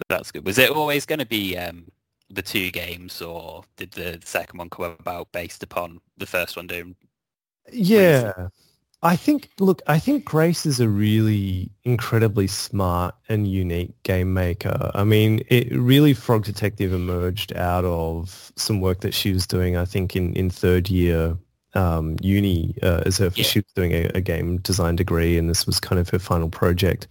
that's 0.09 0.31
good 0.31 0.43
was 0.43 0.57
it 0.57 0.71
always 0.71 1.05
going 1.05 1.19
to 1.19 1.25
be 1.25 1.55
um 1.55 1.85
the 2.31 2.41
two 2.41 2.71
games 2.71 3.21
or 3.21 3.63
did 3.77 3.91
the 3.91 4.19
second 4.23 4.57
one 4.57 4.69
come 4.71 4.85
about 4.99 5.31
based 5.31 5.61
upon 5.61 5.99
the 6.17 6.25
first 6.25 6.55
one 6.57 6.65
doing 6.65 6.95
Yeah. 7.71 8.47
I 9.03 9.15
think, 9.15 9.49
look, 9.59 9.81
I 9.87 9.97
think 9.97 10.25
Grace 10.25 10.65
is 10.65 10.79
a 10.79 10.87
really 10.87 11.71
incredibly 11.83 12.45
smart 12.45 13.15
and 13.29 13.47
unique 13.47 13.93
game 14.03 14.33
maker. 14.33 14.91
I 14.93 15.03
mean, 15.03 15.41
it 15.49 15.71
really 15.71 16.13
Frog 16.13 16.43
Detective 16.45 16.93
emerged 16.93 17.51
out 17.55 17.83
of 17.83 18.51
some 18.55 18.79
work 18.79 18.99
that 19.01 19.13
she 19.15 19.33
was 19.33 19.47
doing, 19.47 19.75
I 19.75 19.85
think, 19.85 20.15
in, 20.15 20.33
in 20.35 20.51
third 20.51 20.87
year 20.89 21.35
um, 21.73 22.17
uni 22.21 22.75
uh, 22.83 23.01
as 23.05 23.17
her, 23.17 23.31
Yeah. 23.35 23.43
she 23.43 23.59
was 23.59 23.73
doing 23.75 23.91
a, 23.93 24.05
a 24.13 24.21
game 24.21 24.57
design 24.57 24.97
degree 24.97 25.37
and 25.37 25.49
this 25.49 25.65
was 25.65 25.79
kind 25.79 25.99
of 25.99 26.09
her 26.09 26.19
final 26.19 26.49
project. 26.49 27.07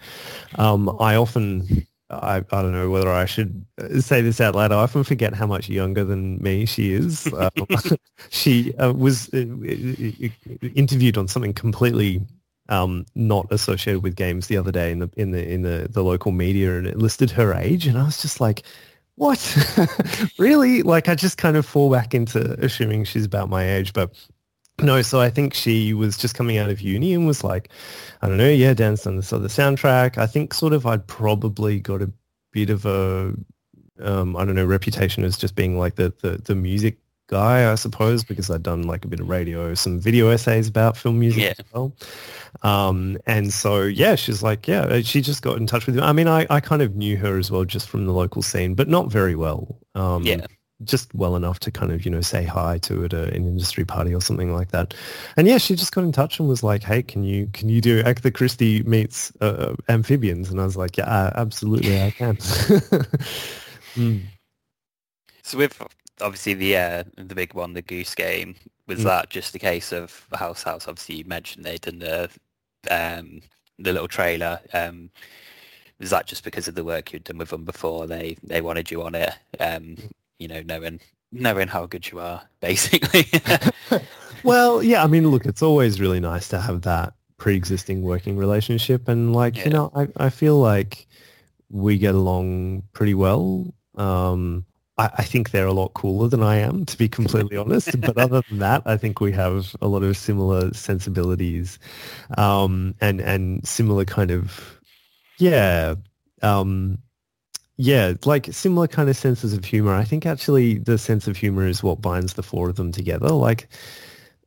Um, 0.57 0.95
I 1.01 1.17
often, 1.17 1.87
I, 2.11 2.37
I 2.39 2.63
don't 2.63 2.73
know 2.73 2.91
whether 2.91 3.11
I 3.11 3.25
should 3.25 3.65
say 4.01 4.21
this 4.21 4.41
out 4.41 4.55
loud. 4.55 4.73
I 4.73 4.77
often 4.77 5.05
forget 5.05 5.35
how 5.35 5.47
much 5.47 5.69
younger 5.69 6.05
than 6.05 6.43
me 6.43 6.67
she 6.67 6.93
is. 6.93 7.29
Um, 7.41 7.67
she 8.29 8.75
uh, 8.75 8.93
was 8.93 9.33
uh, 9.33 9.39
uh, 9.39 10.69
interviewed 10.75 11.17
on 11.17 11.27
something 11.27 11.55
completely 11.55 12.21
um, 12.69 13.07
not 13.15 13.47
associated 13.51 14.03
with 14.03 14.15
games 14.15 14.49
the 14.49 14.57
other 14.57 14.73
day 14.73 14.91
in 14.91 14.99
the 14.99 15.11
in 15.17 15.31
the 15.31 15.47
in 15.49 15.63
the, 15.63 15.89
the 15.91 16.03
local 16.03 16.33
media, 16.33 16.77
and 16.77 16.87
it 16.87 16.99
listed 16.99 17.31
her 17.31 17.55
age, 17.55 17.87
and 17.87 17.97
I 17.97 18.05
was 18.05 18.21
just 18.21 18.41
like, 18.41 18.63
"What? 19.15 19.41
really?" 20.39 20.83
Like 20.83 21.09
I 21.09 21.15
just 21.15 21.39
kind 21.39 21.57
of 21.57 21.65
fall 21.65 21.91
back 21.91 22.15
into 22.15 22.53
assuming 22.63 23.05
she's 23.05 23.25
about 23.25 23.49
my 23.49 23.69
age, 23.69 23.93
but. 23.93 24.15
No, 24.83 25.03
so 25.03 25.21
I 25.21 25.31
think 25.31 25.55
she 25.55 25.95
was 25.95 26.17
just 26.17 26.35
coming 26.35 26.59
out 26.59 26.71
of 26.71 26.81
uni 26.81 27.15
and 27.15 27.27
was 27.27 27.45
like, 27.45 27.71
I 28.23 28.29
don't 28.29 28.37
know, 28.37 28.49
yeah, 28.49 28.75
Dan's 28.75 29.03
done 29.03 29.17
this 29.17 29.33
other 29.33 29.49
soundtrack. 29.49 30.19
I 30.19 30.27
think 30.27 30.55
sort 30.55 30.73
of 30.73 30.87
I'd 30.87 31.07
probably 31.07 31.81
got 31.81 32.03
a 32.03 32.11
bit 32.53 32.71
of 32.71 32.85
a, 32.87 33.35
um, 34.03 34.37
I 34.37 34.45
don't 34.45 34.55
know, 34.55 34.65
reputation 34.65 35.25
as 35.25 35.37
just 35.37 35.55
being 35.55 35.79
like 35.79 35.97
the, 35.97 36.13
the, 36.23 36.39
the 36.45 36.55
music 36.55 36.99
guy, 37.29 37.71
I 37.71 37.77
suppose, 37.77 38.25
because 38.25 38.51
I'd 38.51 38.63
done 38.65 38.83
like 38.83 39.05
a 39.05 39.09
bit 39.09 39.21
of 39.21 39.29
radio, 39.29 39.73
some 39.75 40.01
video 40.01 40.31
essays 40.31 40.67
about 40.67 40.97
film 40.97 41.21
music 41.21 41.43
Yeah. 41.43 41.55
as 41.59 41.65
well. 41.73 41.95
Um, 42.63 43.19
and 43.27 43.53
so, 43.53 43.83
yeah, 43.83 44.17
she's 44.17 44.43
like, 44.43 44.67
yeah, 44.67 45.01
she 45.03 45.21
just 45.21 45.43
got 45.43 45.57
in 45.57 45.67
touch 45.67 45.87
with 45.87 45.95
me. 45.97 46.03
I 46.03 46.13
mean, 46.13 46.27
I, 46.27 46.47
I 46.51 46.59
kind 46.61 46.83
of 46.83 46.97
knew 46.97 47.17
her 47.19 47.39
as 47.39 47.51
well, 47.51 47.65
just 47.65 47.89
from 47.89 48.07
the 48.07 48.13
local 48.13 48.43
scene, 48.43 48.75
but 48.75 48.89
not 48.89 49.13
very 49.13 49.37
well. 49.37 49.79
Um, 49.95 50.25
Yeah. 50.25 50.47
Just 50.85 51.15
well 51.15 51.37
enough 51.37 51.59
to 51.61 51.71
kind 51.71 51.93
of, 51.93 52.05
you 52.05 52.11
know, 52.11 52.21
say 52.23 52.45
hi 52.45 52.79
to 52.79 53.05
at 53.05 53.13
a, 53.13 53.25
an 53.35 53.47
industry 53.47 53.85
party 53.85 54.15
or 54.15 54.21
something 54.21 54.53
like 54.55 54.71
that. 54.71 54.95
And 55.37 55.47
yeah, 55.47 55.59
she 55.59 55.75
just 55.77 55.93
got 55.95 56.05
in 56.05 56.13
touch 56.13 56.39
and 56.39 56.49
was 56.49 56.63
like, 56.63 56.83
hey, 56.83 57.03
can 57.03 57.23
you, 57.23 57.49
can 57.53 57.69
you 57.69 57.81
do 57.81 58.01
Agatha 58.01 58.31
Christie 58.31 58.83
meets 58.85 59.33
uh, 59.41 59.75
amphibians? 59.89 60.51
And 60.51 60.61
I 60.61 60.65
was 60.65 60.77
like, 60.77 60.97
yeah, 60.97 61.33
absolutely, 61.35 62.01
I 62.01 62.11
can. 62.11 62.39
Mm. 63.97 64.29
so 65.43 65.59
with 65.59 65.83
obviously 66.21 66.55
the 66.55 66.77
uh, 66.77 67.05
the 67.17 67.35
big 67.35 67.55
one 67.55 67.73
the 67.75 67.83
goose 67.83 68.15
game 68.15 68.55
was 68.87 69.01
Mm. 69.01 69.05
that 69.05 69.31
just 69.31 69.55
a 69.55 69.59
case 69.59 69.93
of 69.93 70.27
house 70.33 70.63
house 70.63 70.87
obviously 70.89 71.17
you 71.17 71.25
mentioned 71.25 71.65
they'd 71.65 71.81
done 71.81 71.99
the 71.99 72.31
um 72.91 73.41
the 73.79 73.93
little 73.93 74.09
trailer 74.09 74.61
um 74.73 75.11
was 75.99 76.11
that 76.11 76.27
just 76.27 76.45
because 76.45 76.69
of 76.69 76.75
the 76.75 76.85
work 76.85 77.13
you'd 77.13 77.25
done 77.25 77.39
with 77.39 77.51
them 77.51 77.65
before 77.65 78.07
they 78.07 78.37
they 78.43 78.61
wanted 78.61 78.91
you 78.91 79.03
on 79.03 79.15
it 79.15 79.35
um 79.59 79.97
you 80.41 80.49
know 80.49 80.63
knowing 80.63 81.01
knowing 81.31 81.69
how 81.69 81.87
good 81.87 82.11
you 82.11 82.19
are 82.19 82.43
basically 82.61 83.27
well, 84.43 84.83
yeah, 84.83 85.05
I 85.05 85.07
mean, 85.07 85.29
look, 85.29 85.47
it's 85.47 85.63
always 85.63 86.01
really 86.01 86.21
nice 86.21 86.49
to 86.49 86.61
have 86.61 86.83
that 86.83 87.13
pre-existing 87.37 88.03
working 88.03 88.37
relationship. 88.37 89.09
And 89.09 89.35
like, 89.35 89.57
Yeah. 89.57 89.65
you 89.65 89.71
know, 89.71 89.93
I, 89.95 90.09
I 90.17 90.31
feel 90.31 90.59
like 90.59 91.07
we 91.71 91.99
get 91.99 92.15
along 92.15 92.83
pretty 92.93 93.15
well. 93.15 93.73
Um, 93.97 94.65
I, 94.99 95.11
I 95.19 95.25
think 95.25 95.51
they're 95.51 95.67
a 95.67 95.73
lot 95.73 95.95
cooler 95.95 96.29
than 96.29 96.43
I 96.43 96.57
am, 96.57 96.85
to 96.87 96.99
be 96.99 97.09
completely 97.09 97.57
honest. 97.57 98.01
But 98.01 98.19
other 98.25 98.43
than 98.49 98.59
that, 98.59 98.83
I 98.87 98.97
think 98.97 99.21
we 99.21 99.33
have 99.33 99.75
a 99.81 99.89
lot 99.89 100.03
of 100.03 100.17
similar 100.17 100.73
sensibilities 100.75 101.79
um, 102.39 102.95
and, 103.01 103.21
and 103.21 103.67
similar 103.67 104.05
kind 104.05 104.31
of, 104.31 104.81
yeah, 105.39 105.95
um, 106.43 106.99
yeah, 107.81 108.13
like 108.27 108.53
similar 108.53 108.87
kind 108.87 109.09
of 109.09 109.17
senses 109.17 109.55
of 109.55 109.65
humor. 109.65 109.95
I 109.95 110.05
think 110.05 110.27
actually 110.27 110.77
the 110.77 110.99
sense 110.99 111.27
of 111.27 111.39
humor 111.39 111.67
is 111.67 111.83
what 111.83 112.03
binds 112.03 112.35
the 112.35 112.43
four 112.43 112.69
of 112.69 112.77
them 112.77 112.93
together. 112.93 113.31
Like, 113.31 113.69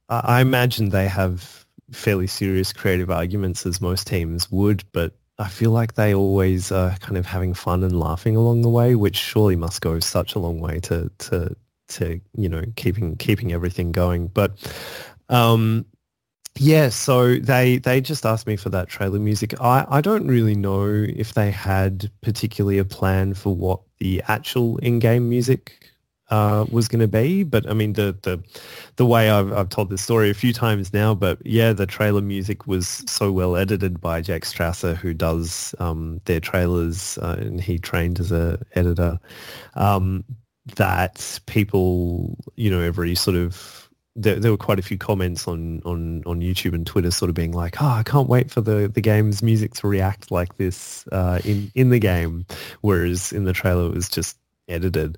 I 0.07 0.39
imagine 0.39 0.89
they 0.89 1.07
have 1.07 1.65
fairly 1.91 2.27
serious 2.27 2.71
creative 2.71 3.09
arguments 3.09 3.65
as 3.65 3.81
most 3.81 4.05
teams 4.05 4.51
would, 4.51 4.83
but 4.91 5.15
I 5.39 5.47
feel 5.49 5.71
like 5.71 5.95
they 5.95 6.13
always 6.13 6.71
are 6.71 6.95
kind 6.97 7.17
of 7.17 7.25
having 7.25 7.55
fun 7.55 7.83
and 7.83 7.99
laughing 7.99 8.35
along 8.35 8.61
the 8.61 8.69
way, 8.69 8.93
which 8.93 9.17
surely 9.17 9.55
must 9.55 9.81
go 9.81 9.99
such 9.99 10.35
a 10.35 10.39
long 10.39 10.59
way 10.59 10.79
to 10.81 11.09
to 11.17 11.55
to 11.87 12.21
you 12.37 12.49
know 12.49 12.61
keeping 12.75 13.17
keeping 13.17 13.51
everything 13.51 13.91
going. 13.91 14.27
But 14.27 14.51
um, 15.29 15.87
yeah, 16.57 16.89
so 16.89 17.37
they 17.37 17.77
they 17.77 17.99
just 17.99 18.25
asked 18.25 18.45
me 18.45 18.55
for 18.57 18.69
that 18.69 18.87
trailer 18.87 19.19
music. 19.19 19.59
I, 19.59 19.85
I 19.89 20.01
don't 20.01 20.27
really 20.27 20.55
know 20.55 20.85
if 20.85 21.33
they 21.33 21.49
had 21.51 22.11
particularly 22.21 22.77
a 22.77 22.85
plan 22.85 23.33
for 23.33 23.55
what 23.55 23.81
the 23.99 24.21
actual 24.27 24.77
in-game 24.77 25.27
music 25.29 25.89
uh, 26.29 26.65
was 26.71 26.87
going 26.87 26.99
to 26.99 27.07
be, 27.07 27.43
but 27.43 27.67
I 27.69 27.73
mean 27.73 27.93
the 27.93 28.17
the 28.21 28.43
the 28.97 29.05
way 29.05 29.31
I've 29.31 29.51
I've 29.51 29.69
told 29.69 29.89
this 29.89 30.03
story 30.03 30.29
a 30.29 30.35
few 30.35 30.53
times 30.53 30.93
now, 30.93 31.15
but 31.15 31.39
yeah, 31.43 31.73
the 31.73 31.87
trailer 31.87 32.21
music 32.21 32.67
was 32.67 33.03
so 33.07 33.31
well 33.31 33.55
edited 33.55 33.99
by 33.99 34.21
Jack 34.21 34.43
Strasser, 34.43 34.95
who 34.95 35.13
does 35.13 35.73
um, 35.79 36.21
their 36.25 36.39
trailers, 36.39 37.17
uh, 37.19 37.35
and 37.39 37.59
he 37.61 37.79
trained 37.79 38.19
as 38.19 38.31
a 38.31 38.59
editor. 38.75 39.19
Um, 39.73 40.23
that 40.75 41.39
people, 41.45 42.37
you 42.55 42.69
know, 42.69 42.79
every 42.79 43.15
sort 43.15 43.35
of 43.35 43.82
there, 44.15 44.39
there 44.39 44.51
were 44.51 44.57
quite 44.57 44.79
a 44.79 44.83
few 44.83 44.97
comments 44.97 45.47
on, 45.47 45.81
on, 45.85 46.23
on 46.25 46.41
YouTube 46.41 46.73
and 46.73 46.85
Twitter 46.85 47.11
sort 47.11 47.29
of 47.29 47.35
being 47.35 47.51
like, 47.51 47.81
oh, 47.81 47.87
I 47.87 48.03
can't 48.03 48.29
wait 48.29 48.51
for 48.51 48.61
the, 48.61 48.87
the 48.87 49.01
game's 49.01 49.41
music 49.41 49.73
to 49.75 49.87
react 49.87 50.29
like 50.29 50.57
this 50.57 51.07
uh, 51.11 51.39
in, 51.43 51.71
in 51.73 51.89
the 51.89 51.99
game, 51.99 52.45
whereas 52.81 53.31
in 53.31 53.45
the 53.45 53.53
trailer 53.53 53.87
it 53.87 53.95
was 53.95 54.09
just 54.09 54.37
edited. 54.67 55.17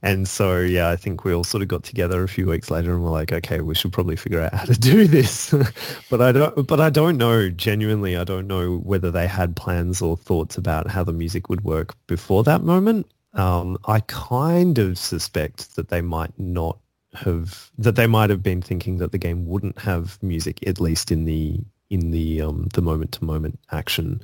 And 0.00 0.28
so, 0.28 0.58
yeah, 0.60 0.90
I 0.90 0.96
think 0.96 1.24
we 1.24 1.34
all 1.34 1.42
sort 1.42 1.62
of 1.62 1.68
got 1.68 1.82
together 1.82 2.22
a 2.22 2.28
few 2.28 2.46
weeks 2.46 2.70
later 2.70 2.92
and 2.92 3.02
we're 3.02 3.10
like, 3.10 3.32
okay, 3.32 3.60
we 3.60 3.74
should 3.74 3.92
probably 3.92 4.14
figure 4.14 4.40
out 4.40 4.54
how 4.54 4.64
to 4.66 4.74
do 4.78 5.08
this. 5.08 5.52
but 6.10 6.20
I 6.20 6.30
don't, 6.30 6.66
but 6.66 6.80
I 6.80 6.90
don't 6.90 7.16
know, 7.16 7.50
genuinely, 7.50 8.16
I 8.16 8.22
don't 8.22 8.46
know 8.46 8.76
whether 8.78 9.10
they 9.10 9.26
had 9.26 9.56
plans 9.56 10.00
or 10.00 10.16
thoughts 10.16 10.56
about 10.56 10.88
how 10.88 11.02
the 11.02 11.12
music 11.12 11.48
would 11.48 11.64
work 11.64 11.96
before 12.06 12.44
that 12.44 12.62
moment. 12.62 13.10
Um, 13.34 13.76
I 13.86 14.00
kind 14.00 14.78
of 14.78 14.96
suspect 14.96 15.74
that 15.76 15.88
they 15.88 16.00
might 16.00 16.32
not 16.38 16.78
have 17.14 17.70
that 17.78 17.96
they 17.96 18.06
might 18.06 18.30
have 18.30 18.42
been 18.42 18.60
thinking 18.60 18.98
that 18.98 19.12
the 19.12 19.18
game 19.18 19.46
wouldn't 19.46 19.78
have 19.78 20.22
music 20.22 20.66
at 20.66 20.80
least 20.80 21.10
in 21.10 21.24
the 21.24 21.58
in 21.90 22.10
the 22.10 22.42
um, 22.42 22.68
the 22.74 22.82
moment 22.82 23.12
to 23.12 23.24
moment 23.24 23.58
action. 23.72 24.20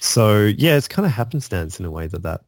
So 0.00 0.52
yeah, 0.58 0.76
it's 0.76 0.88
kind 0.88 1.06
of 1.06 1.12
happenstance 1.12 1.80
in 1.80 1.86
a 1.86 1.90
way 1.90 2.06
that 2.06 2.22
that 2.22 2.42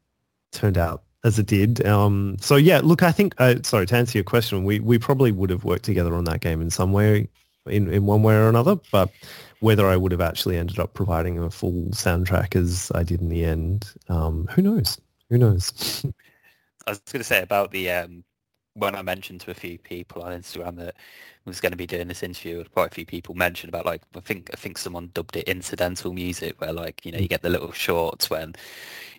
turned 0.52 0.78
out 0.78 1.02
as 1.24 1.38
it 1.38 1.46
did. 1.46 1.84
Um, 1.86 2.36
so 2.40 2.56
yeah, 2.56 2.80
look, 2.82 3.02
I 3.02 3.12
think 3.12 3.34
uh, 3.38 3.56
sorry 3.62 3.86
to 3.86 3.96
answer 3.96 4.18
your 4.18 4.24
question, 4.24 4.64
we 4.64 4.80
we 4.80 4.98
probably 4.98 5.32
would 5.32 5.50
have 5.50 5.64
worked 5.64 5.84
together 5.84 6.14
on 6.14 6.24
that 6.24 6.40
game 6.40 6.60
in 6.60 6.70
some 6.70 6.92
way, 6.92 7.28
in 7.66 7.90
in 7.92 8.06
one 8.06 8.22
way 8.22 8.34
or 8.34 8.48
another, 8.48 8.76
but 8.90 9.10
whether 9.60 9.86
I 9.86 9.96
would 9.96 10.12
have 10.12 10.20
actually 10.20 10.58
ended 10.58 10.78
up 10.78 10.92
providing 10.94 11.38
a 11.38 11.50
full 11.50 11.84
soundtrack 11.90 12.56
as 12.56 12.90
I 12.94 13.04
did 13.04 13.20
in 13.20 13.28
the 13.28 13.44
end, 13.44 13.92
um, 14.08 14.48
who 14.50 14.60
knows? 14.60 15.00
Who 15.30 15.38
knows? 15.38 16.04
I 16.86 16.90
was 16.90 16.98
going 16.98 17.20
to 17.20 17.24
say 17.24 17.42
about 17.42 17.70
the 17.70 17.88
um, 17.90 18.24
when 18.74 18.94
I 18.94 19.02
mentioned 19.02 19.40
to 19.42 19.50
a 19.50 19.54
few 19.54 19.78
people 19.78 20.22
on 20.22 20.32
Instagram 20.32 20.76
that 20.76 20.94
I 20.96 21.50
was 21.50 21.60
going 21.60 21.72
to 21.72 21.76
be 21.76 21.86
doing 21.86 22.08
this 22.08 22.22
interview, 22.22 22.64
quite 22.72 22.90
a 22.90 22.94
few 22.94 23.04
people 23.04 23.34
mentioned 23.34 23.68
about 23.68 23.84
like 23.84 24.02
I 24.16 24.20
think 24.20 24.50
I 24.52 24.56
think 24.56 24.78
someone 24.78 25.10
dubbed 25.12 25.36
it 25.36 25.48
incidental 25.48 26.12
music, 26.12 26.60
where 26.60 26.72
like 26.72 27.04
you 27.04 27.12
know 27.12 27.18
you 27.18 27.28
get 27.28 27.42
the 27.42 27.50
little 27.50 27.72
shorts 27.72 28.30
when 28.30 28.54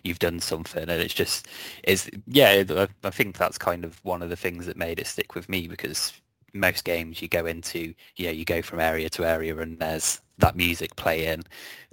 you've 0.02 0.18
done 0.18 0.40
something, 0.40 0.82
and 0.82 0.90
it's 0.90 1.14
just 1.14 1.46
is 1.84 2.10
yeah. 2.26 2.64
I, 2.68 2.88
I 3.04 3.10
think 3.10 3.36
that's 3.36 3.58
kind 3.58 3.84
of 3.84 4.04
one 4.04 4.22
of 4.22 4.30
the 4.30 4.36
things 4.36 4.66
that 4.66 4.76
made 4.76 4.98
it 4.98 5.06
stick 5.06 5.34
with 5.34 5.48
me 5.48 5.68
because 5.68 6.12
most 6.52 6.84
games 6.84 7.20
you 7.20 7.28
go 7.28 7.46
into, 7.46 7.94
you 8.16 8.26
know, 8.26 8.32
you 8.32 8.44
go 8.44 8.62
from 8.62 8.80
area 8.80 9.08
to 9.10 9.24
area 9.24 9.56
and 9.58 9.78
there's 9.78 10.20
that 10.38 10.56
music 10.56 10.96
playing, 10.96 11.44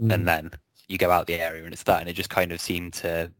mm. 0.01 0.13
and 0.13 0.27
then 0.27 0.51
you 0.87 0.97
go 0.97 1.11
out 1.11 1.27
the 1.27 1.39
area 1.39 1.63
and 1.63 1.73
it's 1.73 1.83
that, 1.83 2.01
and 2.01 2.09
it 2.09 2.13
just 2.13 2.29
kind 2.29 2.51
of 2.51 2.59
seemed 2.59 2.93
to 2.93 3.31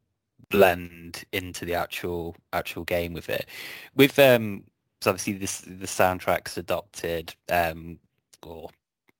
blend 0.52 1.24
into 1.32 1.66
the 1.66 1.74
actual 1.74 2.36
actual 2.54 2.84
game 2.84 3.14
with 3.14 3.30
it. 3.30 3.48
With 3.96 4.20
um, 4.20 4.64
so 5.02 5.10
obviously 5.10 5.34
this 5.34 5.62
the 5.62 5.88
soundtrack's 5.88 6.58
adopted, 6.58 7.34
um, 7.50 7.98
or 8.44 8.70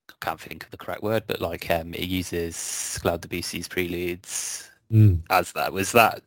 I 0.10 0.14
can't 0.22 0.40
think 0.40 0.64
of 0.64 0.72
the 0.72 0.78
correct 0.78 1.04
word, 1.04 1.24
but 1.26 1.42
like 1.42 1.70
um, 1.72 1.94
it 1.94 2.08
uses 2.08 3.00
Claude 3.02 3.22
Debussy's 3.22 3.68
Preludes 3.68 4.70
mm. 4.92 5.20
as 5.30 5.52
that. 5.54 5.74
Was 5.74 5.92
that 5.94 6.22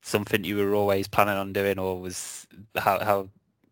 something 0.00 0.44
you 0.44 0.56
were 0.56 0.74
always 0.74 1.08
planning 1.08 1.36
on 1.36 1.52
doing, 1.52 1.78
or 1.78 2.00
was 2.00 2.46
how 2.76 2.98
how 3.04 3.28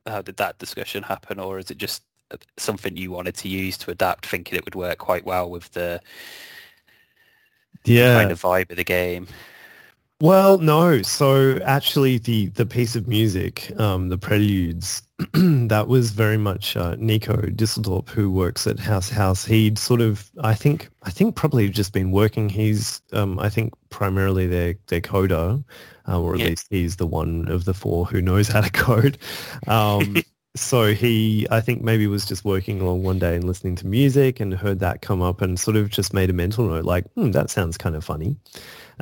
how 0.06 0.20
did 0.20 0.36
that 0.36 0.58
discussion 0.58 1.02
happen, 1.02 1.40
or 1.40 1.58
is 1.58 1.70
it 1.70 1.78
just 1.78 2.02
something 2.58 2.96
you 2.96 3.10
wanted 3.10 3.36
to 3.36 3.48
use 3.48 3.78
to 3.78 3.90
adapt, 3.90 4.26
thinking 4.26 4.58
it 4.58 4.64
would 4.64 4.74
work 4.74 4.98
quite 4.98 5.24
well 5.24 5.48
with 5.48 5.70
the 5.72 6.00
yeah 7.84 8.18
kind 8.18 8.30
of 8.30 8.42
vibe 8.42 8.70
of 8.70 8.76
the 8.76 8.84
game? 8.84 9.26
Well, 10.20 10.58
no. 10.58 11.02
So 11.02 11.58
actually, 11.64 12.18
the 12.18 12.46
the 12.50 12.64
piece 12.64 12.94
of 12.94 13.08
music, 13.08 13.72
um, 13.80 14.10
the 14.10 14.16
preludes, 14.16 15.02
that 15.32 15.86
was 15.88 16.12
very 16.12 16.36
much 16.38 16.76
uh, 16.76 16.94
Nico 16.98 17.36
Disseldorp, 17.36 18.08
who 18.08 18.30
works 18.30 18.66
at 18.66 18.78
House 18.78 19.10
House. 19.10 19.44
He'd 19.44 19.76
sort 19.76 20.00
of, 20.00 20.30
I 20.40 20.54
think, 20.54 20.88
I 21.02 21.10
think 21.10 21.34
probably 21.34 21.68
just 21.68 21.92
been 21.92 22.12
working. 22.12 22.48
He's, 22.48 23.02
um, 23.12 23.40
I 23.40 23.48
think, 23.48 23.74
primarily 23.90 24.46
their 24.46 24.76
their 24.86 25.00
coder, 25.00 25.64
uh, 26.08 26.20
or 26.20 26.34
at 26.34 26.40
yeah. 26.40 26.46
least 26.46 26.68
he's 26.70 26.96
the 26.96 27.06
one 27.06 27.48
of 27.48 27.64
the 27.64 27.74
four 27.74 28.06
who 28.06 28.22
knows 28.22 28.46
how 28.46 28.60
to 28.60 28.70
code. 28.70 29.18
Um, 29.66 30.16
so 30.56 30.94
he, 30.94 31.48
I 31.50 31.60
think, 31.60 31.82
maybe 31.82 32.06
was 32.06 32.24
just 32.24 32.44
working 32.44 32.80
along 32.80 33.02
one 33.02 33.18
day 33.18 33.34
and 33.34 33.44
listening 33.44 33.74
to 33.76 33.86
music 33.88 34.38
and 34.38 34.54
heard 34.54 34.78
that 34.78 35.02
come 35.02 35.22
up 35.22 35.40
and 35.40 35.58
sort 35.58 35.76
of 35.76 35.90
just 35.90 36.14
made 36.14 36.30
a 36.30 36.32
mental 36.34 36.68
note, 36.68 36.84
like, 36.84 37.04
hmm, 37.14 37.32
that 37.32 37.50
sounds 37.50 37.76
kind 37.76 37.96
of 37.96 38.04
funny 38.04 38.36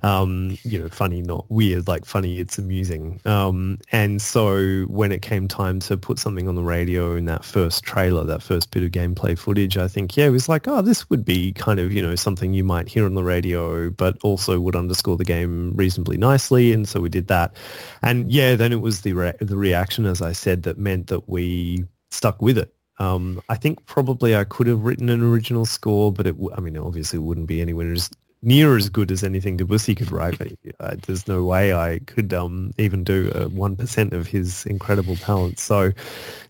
um, 0.02 0.56
you 0.62 0.78
know, 0.78 0.88
funny, 0.88 1.22
not 1.22 1.44
weird, 1.48 1.88
like 1.88 2.04
funny, 2.04 2.38
it's 2.38 2.58
amusing. 2.58 3.20
Um, 3.24 3.78
and 3.92 4.20
so 4.20 4.82
when 4.84 5.12
it 5.12 5.22
came 5.22 5.48
time 5.48 5.80
to 5.80 5.96
put 5.96 6.18
something 6.18 6.48
on 6.48 6.54
the 6.54 6.62
radio 6.62 7.14
in 7.14 7.26
that 7.26 7.44
first 7.44 7.84
trailer, 7.84 8.24
that 8.24 8.42
first 8.42 8.70
bit 8.70 8.82
of 8.82 8.90
gameplay 8.90 9.38
footage, 9.38 9.76
I 9.76 9.88
think, 9.88 10.16
yeah, 10.16 10.26
it 10.26 10.30
was 10.30 10.48
like, 10.48 10.66
oh, 10.68 10.82
this 10.82 11.08
would 11.10 11.24
be 11.24 11.52
kind 11.52 11.78
of, 11.78 11.92
you 11.92 12.02
know, 12.02 12.14
something 12.14 12.54
you 12.54 12.64
might 12.64 12.88
hear 12.88 13.04
on 13.04 13.14
the 13.14 13.24
radio, 13.24 13.90
but 13.90 14.16
also 14.22 14.60
would 14.60 14.76
underscore 14.76 15.16
the 15.16 15.24
game 15.24 15.72
reasonably 15.74 16.16
nicely. 16.16 16.72
And 16.72 16.88
so 16.88 17.00
we 17.00 17.08
did 17.08 17.28
that. 17.28 17.56
And 18.02 18.30
yeah, 18.30 18.54
then 18.56 18.72
it 18.72 18.80
was 18.80 19.02
the, 19.02 19.12
re- 19.12 19.34
the 19.40 19.56
reaction, 19.56 20.06
as 20.06 20.22
I 20.22 20.32
said, 20.32 20.62
that 20.64 20.78
meant 20.78 21.08
that 21.08 21.28
we 21.28 21.84
stuck 22.10 22.40
with 22.42 22.58
it. 22.58 22.74
Um, 22.98 23.42
I 23.48 23.56
think 23.56 23.84
probably 23.86 24.36
I 24.36 24.44
could 24.44 24.66
have 24.66 24.84
written 24.84 25.08
an 25.08 25.22
original 25.22 25.64
score, 25.64 26.12
but 26.12 26.26
it, 26.26 26.36
I 26.56 26.60
mean, 26.60 26.76
obviously 26.76 27.16
it 27.16 27.22
wouldn't 27.22 27.48
be 27.48 27.60
anywhere 27.60 27.92
as 27.92 28.10
near 28.42 28.76
as 28.76 28.88
good 28.88 29.10
as 29.10 29.22
anything 29.22 29.56
Debussy 29.56 29.94
could 29.94 30.10
write. 30.10 30.40
Uh, 30.80 30.96
there's 31.06 31.28
no 31.28 31.44
way 31.44 31.72
I 31.74 32.00
could 32.00 32.32
um, 32.34 32.72
even 32.78 33.04
do 33.04 33.30
one 33.52 33.76
percent 33.76 34.12
of 34.12 34.26
his 34.26 34.66
incredible 34.66 35.16
talent. 35.16 35.58
So, 35.58 35.92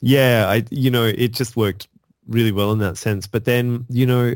yeah, 0.01 0.47
I 0.49 0.65
you 0.71 0.91
know 0.91 1.05
it 1.05 1.33
just 1.33 1.57
worked 1.57 1.89
really 2.29 2.53
well 2.53 2.73
in 2.73 2.79
that 2.79 2.97
sense. 2.97 3.27
But 3.27 3.45
then 3.45 3.85
you 3.89 4.07
know 4.07 4.35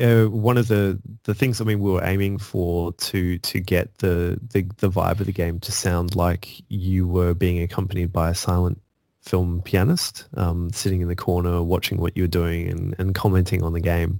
uh, 0.00 0.30
one 0.30 0.58
of 0.58 0.68
the 0.68 0.98
the 1.24 1.34
things 1.34 1.60
I 1.60 1.64
mean 1.64 1.80
we 1.80 1.90
were 1.90 2.04
aiming 2.04 2.38
for 2.38 2.92
to 2.92 3.38
to 3.38 3.60
get 3.60 3.98
the, 3.98 4.38
the 4.52 4.62
the 4.78 4.90
vibe 4.90 5.20
of 5.20 5.26
the 5.26 5.32
game 5.32 5.60
to 5.60 5.72
sound 5.72 6.16
like 6.16 6.62
you 6.68 7.06
were 7.06 7.34
being 7.34 7.62
accompanied 7.62 8.12
by 8.12 8.30
a 8.30 8.34
silent 8.34 8.80
film 9.22 9.60
pianist 9.62 10.26
um, 10.38 10.70
sitting 10.72 11.02
in 11.02 11.08
the 11.08 11.16
corner 11.16 11.62
watching 11.62 11.98
what 11.98 12.16
you're 12.16 12.26
doing 12.26 12.66
and, 12.68 12.94
and 12.98 13.14
commenting 13.14 13.62
on 13.62 13.74
the 13.74 13.80
game. 13.80 14.18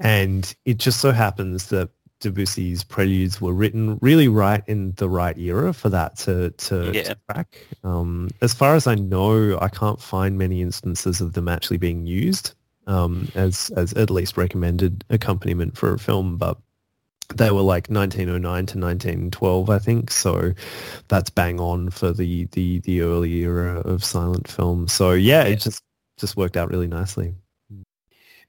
And 0.00 0.52
it 0.64 0.78
just 0.78 1.00
so 1.00 1.12
happens 1.12 1.68
that 1.68 1.90
Debussy's 2.22 2.84
preludes 2.84 3.40
were 3.40 3.52
written 3.52 3.98
really 4.00 4.28
right 4.28 4.62
in 4.66 4.92
the 4.92 5.08
right 5.08 5.36
era 5.36 5.72
for 5.72 5.88
that 5.90 6.16
to 6.18 6.50
to, 6.50 6.92
yeah. 6.94 7.02
to 7.02 7.18
track. 7.28 7.66
Um, 7.84 8.30
as 8.40 8.54
far 8.54 8.74
as 8.74 8.86
I 8.86 8.94
know, 8.94 9.58
I 9.60 9.68
can't 9.68 10.00
find 10.00 10.38
many 10.38 10.62
instances 10.62 11.20
of 11.20 11.32
them 11.34 11.48
actually 11.48 11.78
being 11.78 12.06
used 12.06 12.54
um, 12.86 13.28
as 13.34 13.70
as 13.76 13.92
at 13.94 14.10
least 14.10 14.36
recommended 14.36 15.04
accompaniment 15.10 15.76
for 15.76 15.92
a 15.92 15.98
film, 15.98 16.36
but 16.36 16.58
they 17.34 17.50
were 17.50 17.62
like 17.62 17.88
1909 17.88 18.40
to 18.66 18.78
1912, 18.78 19.70
I 19.70 19.78
think. 19.78 20.10
So 20.10 20.52
that's 21.08 21.30
bang 21.30 21.60
on 21.60 21.90
for 21.90 22.12
the 22.12 22.44
the 22.46 22.80
the 22.80 23.02
early 23.02 23.32
era 23.40 23.80
of 23.80 24.04
silent 24.04 24.48
film. 24.48 24.88
So 24.88 25.12
yeah, 25.12 25.44
yeah. 25.44 25.52
it 25.52 25.56
just 25.56 25.82
just 26.18 26.36
worked 26.36 26.56
out 26.56 26.70
really 26.70 26.88
nicely. 26.88 27.34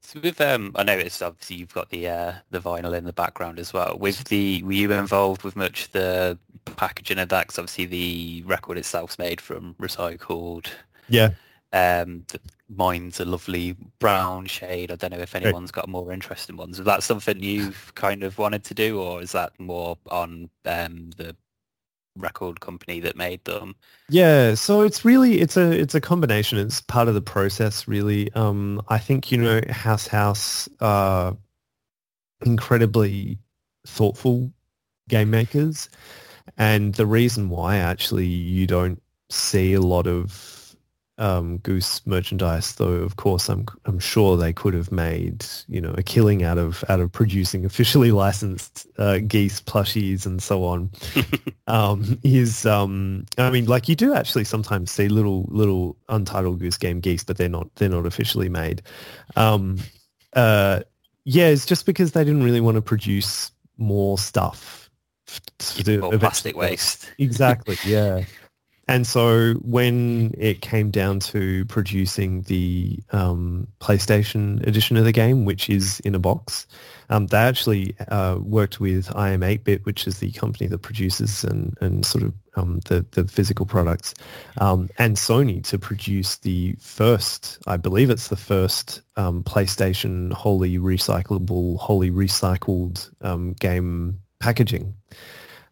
So 0.04 0.20
with 0.20 0.42
um, 0.42 0.74
I 0.76 0.84
know 0.84 0.98
it's 0.98 1.22
obviously 1.22 1.56
you've 1.56 1.74
got 1.74 1.89
the 1.89 2.08
uh, 2.08 2.34
the 2.52 2.60
vinyl 2.60 2.96
in 2.96 3.06
the 3.06 3.13
background 3.13 3.58
as 3.58 3.74
well. 3.74 3.98
With 3.98 4.26
the 4.26 4.62
were 4.63 4.74
you 4.74 4.92
involved 4.92 5.44
with 5.44 5.56
much 5.56 5.92
the 5.92 6.38
packaging 6.76 7.20
of 7.20 7.30
that? 7.30 7.48
Cause 7.48 7.58
obviously 7.58 7.86
the 7.86 8.44
record 8.46 8.78
itself's 8.78 9.18
made 9.18 9.39
from 9.39 9.76
recycled. 9.82 10.68
Yeah. 11.08 11.30
Um, 11.72 12.26
the, 12.28 12.39
mine's 12.70 13.20
a 13.20 13.26
lovely 13.26 13.76
brown 14.00 14.46
shade. 14.46 14.92
I 14.92 14.96
don't 14.96 15.12
know 15.12 15.20
if 15.20 15.36
anyone's 15.36 15.72
got 15.72 15.89
more 15.89 16.12
interesting 16.12 16.58
ones. 16.58 16.80
Is 16.80 16.86
that 16.86 17.04
something 17.04 17.42
you've 17.42 17.94
kind 17.96 18.24
of 18.24 18.38
wanted 18.38 18.63
to 18.66 18.74
do, 18.74 19.00
or 19.02 19.22
is 19.22 19.32
that 19.32 19.58
more 19.60 19.98
on 20.12 20.50
um, 20.66 21.12
the 21.18 21.36
record 22.15 22.60
company 22.60 22.99
that 22.99 23.15
made 23.15 23.43
them. 23.45 23.76
Yeah, 24.10 24.56
so 24.56 24.82
it's 24.82 25.04
really 25.04 25.39
it's 25.41 25.58
a 25.58 25.71
it's 25.71 25.95
a 25.95 26.02
combination. 26.02 26.58
It's 26.58 26.82
part 26.82 27.08
of 27.08 27.13
the 27.13 27.21
process, 27.21 27.88
really. 27.88 28.32
Um, 28.34 28.82
I 28.89 28.97
think 28.97 29.32
you 29.32 29.38
know 29.38 29.62
House 29.69 30.08
House 30.08 30.69
are 30.80 31.36
incredibly 32.45 33.39
thoughtful 33.88 34.52
game 35.10 35.30
makers, 35.32 35.89
and 36.58 36.93
the 36.95 37.06
reason 37.06 37.49
why 37.49 37.78
actually 37.78 38.28
you 38.28 38.67
don't 38.67 39.02
see 39.30 39.73
a 39.73 39.82
lot 39.82 40.08
of 40.08 40.62
um, 41.17 41.58
Goose 41.58 42.06
merchandise, 42.08 42.76
though 42.76 42.93
of 42.93 43.17
course 43.17 43.49
I'm 43.49 43.65
I'm 43.86 43.99
sure 43.99 44.36
they 44.36 44.54
could 44.54 44.73
have 44.73 44.91
made 44.91 45.45
you 45.67 45.80
know 45.80 45.93
a 45.97 46.04
killing 46.04 46.43
out 46.43 46.58
of 46.58 46.84
out 46.89 46.99
of 46.99 47.12
producing 47.12 47.65
officially 47.65 48.12
licensed 48.26 48.88
uh, 48.97 49.19
geese 49.19 49.62
plushies 49.62 50.26
and 50.26 50.41
so 50.41 50.63
on. 50.65 50.89
um, 51.67 52.19
is 52.23 52.65
um, 52.65 53.26
I 53.38 53.49
mean 53.52 53.65
like 53.65 53.88
you 53.88 53.95
do 53.95 54.13
actually 54.13 54.43
sometimes 54.43 54.91
see 54.91 55.08
little 55.08 55.45
little 55.49 55.97
untitled 56.10 56.60
Goose 56.60 56.78
Game 56.78 56.99
geese, 56.99 57.23
but 57.23 57.38
they're 57.38 57.49
not 57.49 57.73
they're 57.76 57.89
not 57.89 58.06
officially 58.06 58.49
made. 58.49 58.82
Um, 59.36 59.78
uh, 60.34 60.82
yeah, 61.26 61.47
it's 61.47 61.65
just 61.65 61.86
because 61.86 62.12
they 62.12 62.23
didn't 62.23 62.43
really 62.43 62.62
want 62.62 62.76
to 62.76 62.82
produce 62.82 63.52
more 63.78 64.17
stuff. 64.17 64.89
Or 66.04 66.17
plastic 66.17 66.56
waste. 66.56 67.12
Exactly. 67.17 67.78
Yeah. 67.86 68.26
And 68.88 69.08
so 69.08 69.54
when 69.62 70.34
it 70.38 70.62
came 70.62 70.91
down 70.91 71.19
to 71.22 71.63
producing 71.65 72.41
the 72.43 73.00
um, 73.12 73.67
PlayStation 73.80 74.65
edition 74.67 74.98
of 74.98 75.06
the 75.06 75.13
game, 75.13 75.46
which 75.46 75.69
is 75.69 76.02
in 76.02 76.15
a 76.15 76.19
box, 76.19 76.67
um, 77.10 77.28
they 77.28 77.38
actually 77.38 77.96
uh, 78.10 78.38
worked 78.41 78.80
with 78.80 79.08
iam8bit, 79.08 79.86
which 79.86 80.06
is 80.06 80.19
the 80.19 80.32
company 80.32 80.67
that 80.67 80.80
produces 80.80 81.43
and, 81.43 81.78
and 81.80 82.06
sort 82.06 82.24
of 82.24 82.34
um, 82.56 82.82
the, 82.86 83.06
the 83.12 83.26
physical 83.28 83.65
products, 83.65 84.13
um, 84.60 84.89
and 84.98 85.15
Sony 85.15 85.63
to 85.63 85.80
produce 85.80 86.38
the 86.38 86.76
first, 86.80 87.58
I 87.65 87.78
believe 87.78 88.10
it's 88.10 88.28
the 88.28 88.36
first 88.36 89.02
um, 89.15 89.43
PlayStation 89.43 90.32
wholly 90.34 90.78
recyclable, 90.78 91.78
wholly 91.78 92.12
recycled 92.12 93.10
um, 93.22 93.54
game 93.54 94.19
packaging. 94.39 94.93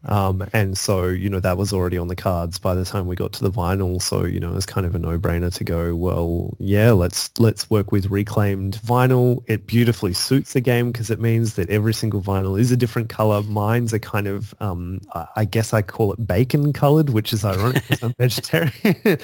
Um, 0.06 0.48
and 0.52 0.78
so, 0.78 1.08
you 1.08 1.30
know, 1.30 1.40
that 1.40 1.58
was 1.58 1.74
already 1.74 1.98
on 1.98 2.08
the 2.08 2.16
cards 2.16 2.58
by 2.58 2.74
the 2.74 2.86
time 2.86 3.06
we 3.08 3.16
got 3.16 3.34
to 3.34 3.44
the 3.44 3.52
vinyl. 3.52 4.02
So, 4.02 4.26
you 4.26 4.40
know, 4.40 4.52
it 4.52 4.56
was 4.56 4.66
kind 4.66 4.86
of 4.86 4.96
a 4.96 5.00
no-brainer 5.00 5.54
to 5.54 5.64
go, 5.64 5.96
well, 5.96 6.56
yeah, 6.60 6.92
let's 6.92 7.30
let's 7.40 7.70
work 7.70 7.92
with 7.92 8.08
reclaimed 8.08 8.80
vinyl. 8.84 9.44
It 9.48 9.68
beautifully 9.68 10.14
suits 10.14 10.54
the 10.54 10.62
game 10.62 10.92
because 10.92 11.12
it 11.12 11.20
means 11.20 11.56
that 11.56 11.70
every 11.70 11.94
single 11.94 12.22
vinyl 12.22 12.60
is 12.60 12.72
a 12.72 12.78
different 12.78 13.10
color. 13.10 13.44
Mine's 13.44 13.94
a 13.94 14.00
kind 14.00 14.28
of, 14.28 14.56
um, 14.60 15.02
I 15.36 15.46
guess 15.46 15.74
I 15.74 15.82
call 15.82 16.14
it 16.14 16.26
bacon 16.26 16.74
colored, 16.74 17.12
which 17.12 17.32
is 17.32 17.46
ironic 17.46 17.84
because 17.88 18.04
I'm 18.04 18.14
vegetarian. 18.18 19.20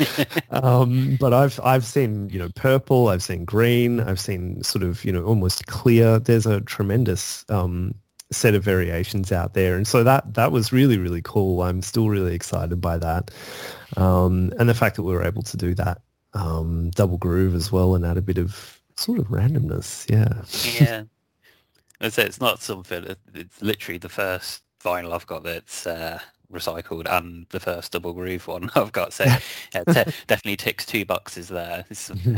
um, 0.51 1.17
but 1.19 1.33
I've 1.33 1.59
I've 1.63 1.85
seen, 1.85 2.29
you 2.29 2.39
know, 2.39 2.49
purple. 2.55 3.07
I've 3.07 3.23
seen 3.23 3.45
green. 3.45 3.99
I've 3.99 4.19
seen 4.19 4.63
sort 4.63 4.83
of, 4.83 5.03
you 5.03 5.11
know, 5.11 5.23
almost 5.23 5.65
clear. 5.67 6.19
There's 6.19 6.45
a 6.45 6.61
tremendous 6.61 7.45
um, 7.49 7.95
set 8.31 8.55
of 8.55 8.63
variations 8.63 9.31
out 9.31 9.53
there. 9.53 9.75
And 9.75 9.87
so 9.87 10.03
that 10.03 10.33
that 10.33 10.51
was 10.51 10.71
really, 10.71 10.97
really 10.97 11.21
cool. 11.21 11.61
I'm 11.61 11.81
still 11.81 12.09
really 12.09 12.35
excited 12.35 12.81
by 12.81 12.97
that. 12.97 13.31
Um, 13.95 14.51
and 14.59 14.67
the 14.67 14.73
fact 14.73 14.95
that 14.97 15.03
we 15.03 15.13
were 15.13 15.23
able 15.23 15.43
to 15.43 15.57
do 15.57 15.73
that 15.75 16.01
um, 16.33 16.89
double 16.91 17.17
groove 17.17 17.55
as 17.55 17.71
well 17.71 17.95
and 17.95 18.05
add 18.05 18.17
a 18.17 18.21
bit 18.21 18.37
of 18.37 18.81
sort 18.95 19.19
of 19.19 19.27
randomness. 19.27 20.09
Yeah. 20.09 20.43
Yeah. 20.79 21.03
I 21.99 22.09
say 22.09 22.25
it's 22.25 22.39
not 22.39 22.61
something. 22.61 23.15
It's 23.33 23.61
literally 23.61 23.97
the 23.97 24.09
first 24.09 24.61
vinyl 24.83 25.13
I've 25.13 25.25
got 25.25 25.43
that's 25.43 25.87
uh, 25.87 26.19
recycled 26.51 27.07
and 27.09 27.47
the 27.49 27.59
first 27.59 27.91
double 27.91 28.13
groove 28.13 28.47
one 28.47 28.69
I've 28.75 28.91
got. 28.91 29.13
So 29.13 29.23
yeah, 29.23 29.83
t- 29.83 30.11
definitely 30.27 30.57
ticks 30.57 30.85
two 30.85 31.05
boxes 31.05 31.47
there. 31.47 31.85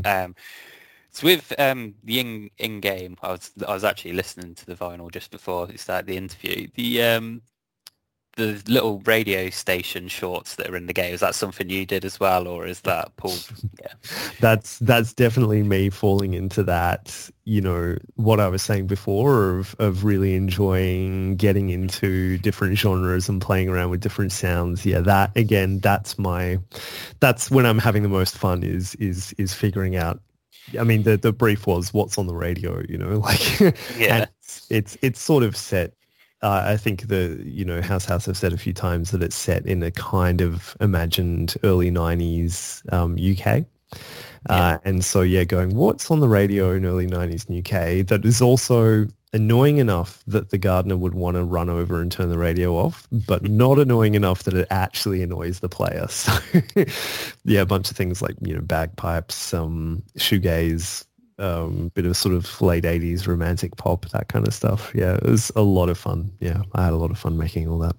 Um, 0.05 0.35
so 1.11 1.25
with 1.25 1.53
um, 1.59 1.95
the 2.03 2.19
in 2.19 2.49
in 2.57 2.79
game, 2.79 3.17
I 3.21 3.31
was 3.31 3.51
I 3.67 3.73
was 3.73 3.83
actually 3.83 4.13
listening 4.13 4.55
to 4.55 4.65
the 4.65 4.75
vinyl 4.75 5.11
just 5.11 5.31
before 5.31 5.65
we 5.65 5.77
started 5.77 6.07
the 6.07 6.17
interview. 6.17 6.67
The 6.75 7.03
um, 7.03 7.41
the 8.39 8.61
little 8.67 8.99
radio 8.99 9.49
station 9.49 10.07
shorts 10.07 10.55
that 10.55 10.69
are 10.69 10.77
in 10.77 10.85
the 10.85 10.93
game 10.93 11.13
is 11.13 11.19
that 11.19 11.35
something 11.35 11.69
you 11.69 11.85
did 11.85 12.05
as 12.05 12.19
well, 12.19 12.47
or 12.47 12.65
is 12.65 12.81
that 12.81 13.15
pulled? 13.17 13.45
Yeah, 13.81 13.93
that's 14.39 14.79
that's 14.79 15.13
definitely 15.13 15.63
me 15.63 15.89
falling 15.89 16.33
into 16.33 16.63
that. 16.63 17.29
You 17.43 17.61
know 17.61 17.97
what 18.15 18.39
I 18.39 18.47
was 18.47 18.61
saying 18.61 18.87
before 18.87 19.57
of 19.57 19.75
of 19.79 20.03
really 20.03 20.35
enjoying 20.35 21.35
getting 21.35 21.69
into 21.69 22.37
different 22.37 22.77
genres 22.77 23.27
and 23.27 23.41
playing 23.41 23.67
around 23.67 23.89
with 23.89 24.01
different 24.01 24.31
sounds. 24.31 24.85
Yeah, 24.85 25.01
that 25.01 25.35
again, 25.35 25.79
that's 25.79 26.17
my 26.17 26.59
that's 27.19 27.51
when 27.51 27.65
I'm 27.65 27.79
having 27.79 28.03
the 28.03 28.09
most 28.09 28.37
fun 28.37 28.63
is 28.63 28.95
is 28.95 29.33
is 29.37 29.53
figuring 29.53 29.95
out 29.95 30.21
I 30.79 30.83
mean, 30.83 31.03
the 31.03 31.17
the 31.17 31.31
brief 31.31 31.67
was 31.67 31.93
what's 31.93 32.17
on 32.17 32.27
the 32.27 32.35
radio, 32.35 32.81
you 32.89 32.97
know, 32.97 33.19
like 33.19 33.59
yeah, 33.97 34.25
it's, 34.69 34.97
it's 35.01 35.21
sort 35.21 35.43
of 35.43 35.55
set. 35.55 35.93
Uh, 36.41 36.63
I 36.65 36.77
think 36.77 37.07
the 37.07 37.41
you 37.43 37.65
know 37.65 37.81
House 37.81 38.05
House 38.05 38.25
have 38.25 38.37
said 38.37 38.53
a 38.53 38.57
few 38.57 38.73
times 38.73 39.11
that 39.11 39.21
it's 39.21 39.35
set 39.35 39.65
in 39.65 39.83
a 39.83 39.91
kind 39.91 40.41
of 40.41 40.75
imagined 40.79 41.55
early 41.63 41.91
'90s 41.91 42.81
um, 42.93 43.17
UK. 43.19 43.65
Uh, 43.91 43.97
yeah. 44.49 44.77
and 44.85 45.03
so 45.03 45.21
yeah, 45.21 45.43
going 45.43 45.75
what's 45.75 46.09
on 46.11 46.19
the 46.19 46.29
radio 46.29 46.71
in 46.71 46.85
early 46.85 47.07
'90s 47.07 47.49
UK 47.49 48.07
that 48.07 48.23
is 48.23 48.41
also 48.41 49.05
annoying 49.33 49.77
enough 49.77 50.23
that 50.27 50.49
the 50.49 50.57
gardener 50.57 50.97
would 50.97 51.13
want 51.13 51.35
to 51.35 51.43
run 51.43 51.69
over 51.69 52.01
and 52.01 52.11
turn 52.11 52.29
the 52.29 52.37
radio 52.37 52.75
off, 52.75 53.07
but 53.11 53.43
not 53.43 53.77
annoying 53.77 54.15
enough 54.15 54.43
that 54.43 54.53
it 54.53 54.67
actually 54.71 55.21
annoys 55.21 55.59
the 55.59 55.69
player. 55.69 56.07
So 56.19 56.33
yeah, 57.45 57.61
a 57.61 57.65
bunch 57.65 57.91
of 57.91 57.97
things 57.97 58.21
like, 58.21 58.35
you 58.41 58.53
know, 58.53 58.61
bagpipes, 58.61 59.35
some 59.35 59.63
um, 59.63 60.03
shoegaze, 60.17 61.05
um, 61.37 61.91
bit 61.93 62.05
of 62.05 62.17
sort 62.17 62.35
of 62.35 62.61
late 62.61 62.83
80s 62.83 63.27
romantic 63.27 63.75
pop, 63.77 64.09
that 64.09 64.27
kind 64.27 64.47
of 64.47 64.53
stuff. 64.53 64.91
Yeah, 64.93 65.15
it 65.15 65.23
was 65.23 65.51
a 65.55 65.61
lot 65.61 65.89
of 65.89 65.97
fun. 65.97 66.31
Yeah, 66.39 66.63
I 66.73 66.83
had 66.83 66.93
a 66.93 66.97
lot 66.97 67.11
of 67.11 67.19
fun 67.19 67.37
making 67.37 67.67
all 67.67 67.79
that. 67.79 67.95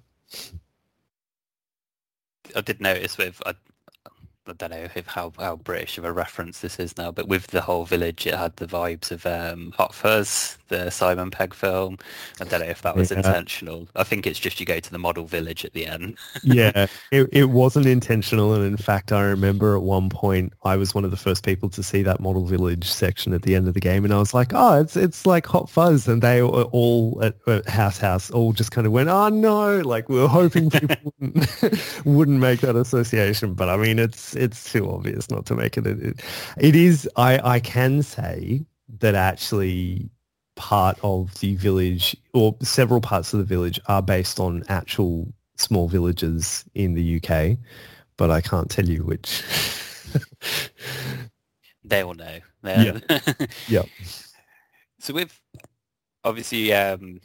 I 2.55 2.61
did 2.61 2.81
notice 2.81 3.17
with, 3.17 3.41
I 3.45 3.53
I 4.47 4.53
don't 4.53 4.71
know 4.71 4.87
if 4.95 5.05
how, 5.05 5.31
how 5.37 5.57
British 5.57 5.99
of 5.99 6.03
a 6.03 6.11
reference 6.11 6.61
this 6.61 6.79
is 6.79 6.97
now, 6.97 7.11
but 7.11 7.27
with 7.27 7.47
the 7.47 7.61
whole 7.61 7.85
village, 7.85 8.25
it 8.25 8.33
had 8.33 8.55
the 8.55 8.65
vibes 8.65 9.11
of 9.11 9.25
um, 9.27 9.71
Hot 9.77 9.93
Fuzz, 9.93 10.57
the 10.67 10.89
Simon 10.89 11.29
Pegg 11.29 11.53
film. 11.53 11.99
I 12.39 12.45
don't 12.45 12.61
know 12.61 12.65
if 12.65 12.81
that 12.81 12.95
was 12.95 13.11
yeah. 13.11 13.17
intentional. 13.17 13.87
I 13.95 14.03
think 14.03 14.25
it's 14.25 14.39
just 14.39 14.59
you 14.59 14.65
go 14.65 14.79
to 14.79 14.91
the 14.91 14.97
model 14.97 15.25
village 15.25 15.63
at 15.63 15.73
the 15.73 15.85
end. 15.85 16.17
yeah, 16.43 16.87
it, 17.11 17.29
it 17.31 17.49
wasn't 17.51 17.85
intentional. 17.85 18.55
And 18.55 18.65
in 18.65 18.77
fact, 18.77 19.11
I 19.11 19.21
remember 19.21 19.75
at 19.75 19.83
one 19.83 20.09
point, 20.09 20.53
I 20.63 20.75
was 20.75 20.95
one 20.95 21.05
of 21.05 21.11
the 21.11 21.17
first 21.17 21.45
people 21.45 21.69
to 21.69 21.83
see 21.83 22.01
that 22.01 22.19
model 22.19 22.45
village 22.45 22.85
section 22.85 23.33
at 23.33 23.43
the 23.43 23.53
end 23.53 23.67
of 23.67 23.75
the 23.75 23.79
game. 23.79 24.03
And 24.03 24.13
I 24.13 24.17
was 24.17 24.33
like, 24.33 24.53
oh, 24.55 24.79
it's 24.81 24.95
it's 24.95 25.27
like 25.27 25.45
Hot 25.45 25.69
Fuzz. 25.69 26.07
And 26.07 26.23
they 26.23 26.41
were 26.41 26.63
all 26.63 27.23
at, 27.23 27.35
at 27.47 27.69
House 27.69 27.99
House 27.99 28.31
all 28.31 28.53
just 28.53 28.71
kind 28.71 28.87
of 28.87 28.93
went, 28.93 29.07
oh, 29.07 29.29
no. 29.29 29.81
Like 29.81 30.09
we 30.09 30.19
were 30.19 30.27
hoping 30.27 30.71
people 30.71 31.13
wouldn't, 31.19 32.01
wouldn't 32.05 32.39
make 32.39 32.61
that 32.61 32.75
association. 32.75 33.53
But 33.53 33.69
I 33.69 33.77
mean, 33.77 33.99
it's 33.99 34.30
it's 34.35 34.71
too 34.71 34.89
obvious 34.89 35.29
not 35.29 35.45
to 35.47 35.55
make 35.55 35.77
it. 35.77 35.85
It, 35.87 36.21
it 36.57 36.75
is. 36.75 37.09
I 37.15 37.39
I 37.55 37.59
can 37.59 38.03
say 38.03 38.61
that 38.99 39.15
actually 39.15 40.09
part 40.55 40.99
of 41.03 41.39
the 41.39 41.55
village 41.55 42.15
or 42.33 42.55
several 42.61 43.01
parts 43.01 43.33
of 43.33 43.39
the 43.39 43.45
village 43.45 43.79
are 43.87 44.01
based 44.01 44.39
on 44.39 44.63
actual 44.69 45.31
small 45.57 45.87
villages 45.87 46.65
in 46.75 46.93
the 46.93 47.21
UK, 47.21 47.57
but 48.17 48.31
I 48.31 48.41
can't 48.41 48.69
tell 48.69 48.87
you 48.87 49.03
which. 49.03 49.43
they 51.83 52.03
will 52.03 52.13
know. 52.13 52.39
Yeah. 52.63 52.99
yeah. 53.67 53.83
So 54.99 55.13
with 55.13 55.39
obviously 56.23 56.73
um, 56.73 57.21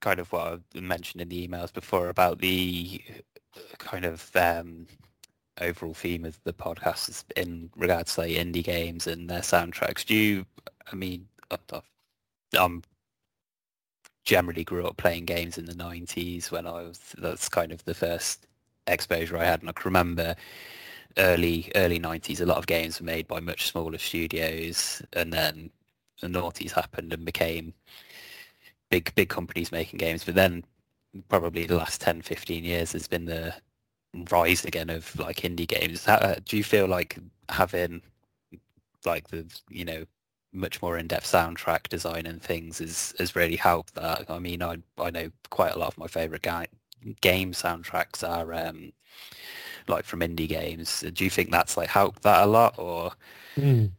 kind 0.00 0.20
of 0.20 0.32
what 0.32 0.60
I 0.74 0.80
mentioned 0.80 1.22
in 1.22 1.28
the 1.28 1.48
emails 1.48 1.72
before 1.72 2.08
about 2.08 2.38
the 2.38 3.02
kind 3.78 4.04
of 4.04 4.30
um, 4.36 4.86
overall 5.60 5.94
theme 5.94 6.24
of 6.24 6.38
the 6.44 6.52
podcast 6.52 7.08
is 7.08 7.24
in 7.36 7.70
regards 7.76 8.14
to 8.14 8.22
like 8.22 8.32
indie 8.32 8.64
games 8.64 9.06
and 9.06 9.28
their 9.28 9.40
soundtracks. 9.40 10.04
Do 10.04 10.14
you? 10.14 10.46
I 10.92 10.96
mean, 10.96 11.28
I'm 12.58 12.82
generally 14.24 14.64
grew 14.64 14.86
up 14.86 14.96
playing 14.96 15.24
games 15.24 15.58
in 15.58 15.64
the 15.66 15.74
90s 15.74 16.50
when 16.50 16.66
I 16.66 16.82
was 16.82 17.00
that's 17.18 17.48
kind 17.48 17.72
of 17.72 17.84
the 17.84 17.94
first 17.94 18.46
exposure 18.86 19.36
I 19.36 19.44
had 19.44 19.60
and 19.60 19.68
I 19.68 19.72
can 19.72 19.88
remember 19.88 20.36
early 21.16 21.70
early 21.74 21.98
90s 21.98 22.40
a 22.40 22.46
lot 22.46 22.58
of 22.58 22.66
games 22.66 23.00
were 23.00 23.06
made 23.06 23.26
by 23.26 23.40
much 23.40 23.66
smaller 23.70 23.98
studios 23.98 25.02
and 25.14 25.32
then 25.32 25.70
the 26.20 26.28
noughties 26.28 26.72
happened 26.72 27.12
and 27.12 27.24
became 27.24 27.72
big 28.90 29.12
big 29.14 29.28
companies 29.28 29.72
making 29.72 29.98
games 29.98 30.22
but 30.24 30.34
then 30.34 30.64
probably 31.28 31.64
the 31.66 31.76
last 31.76 32.00
10 32.00 32.22
15 32.22 32.62
years 32.62 32.92
has 32.92 33.08
been 33.08 33.24
the 33.24 33.54
rise 34.30 34.64
again 34.64 34.90
of 34.90 35.18
like 35.18 35.38
indie 35.38 35.68
games. 35.68 36.04
How, 36.04 36.16
uh, 36.16 36.36
do 36.44 36.56
you 36.56 36.64
feel 36.64 36.86
like 36.86 37.18
having 37.48 38.02
like 39.04 39.28
the 39.28 39.46
you 39.68 39.84
know 39.84 40.04
much 40.52 40.82
more 40.82 40.98
in-depth 40.98 41.26
soundtrack 41.26 41.88
design 41.88 42.26
and 42.26 42.42
things 42.42 42.78
has 42.78 43.14
has 43.18 43.36
really 43.36 43.56
helped 43.56 43.94
that? 43.94 44.30
I 44.30 44.38
mean, 44.38 44.62
I 44.62 44.78
I 44.98 45.10
know 45.10 45.30
quite 45.50 45.72
a 45.74 45.78
lot 45.78 45.88
of 45.88 45.98
my 45.98 46.06
favorite 46.08 46.42
ga- 46.42 46.66
game 47.20 47.52
soundtracks 47.52 48.28
are 48.28 48.52
um, 48.54 48.92
like 49.88 50.04
from 50.04 50.20
indie 50.20 50.48
games. 50.48 51.02
Do 51.12 51.24
you 51.24 51.30
think 51.30 51.50
that's 51.50 51.76
like 51.76 51.88
helped 51.88 52.22
that 52.22 52.44
a 52.44 52.46
lot, 52.46 52.74
or? 52.78 53.12
Mm. 53.56 53.90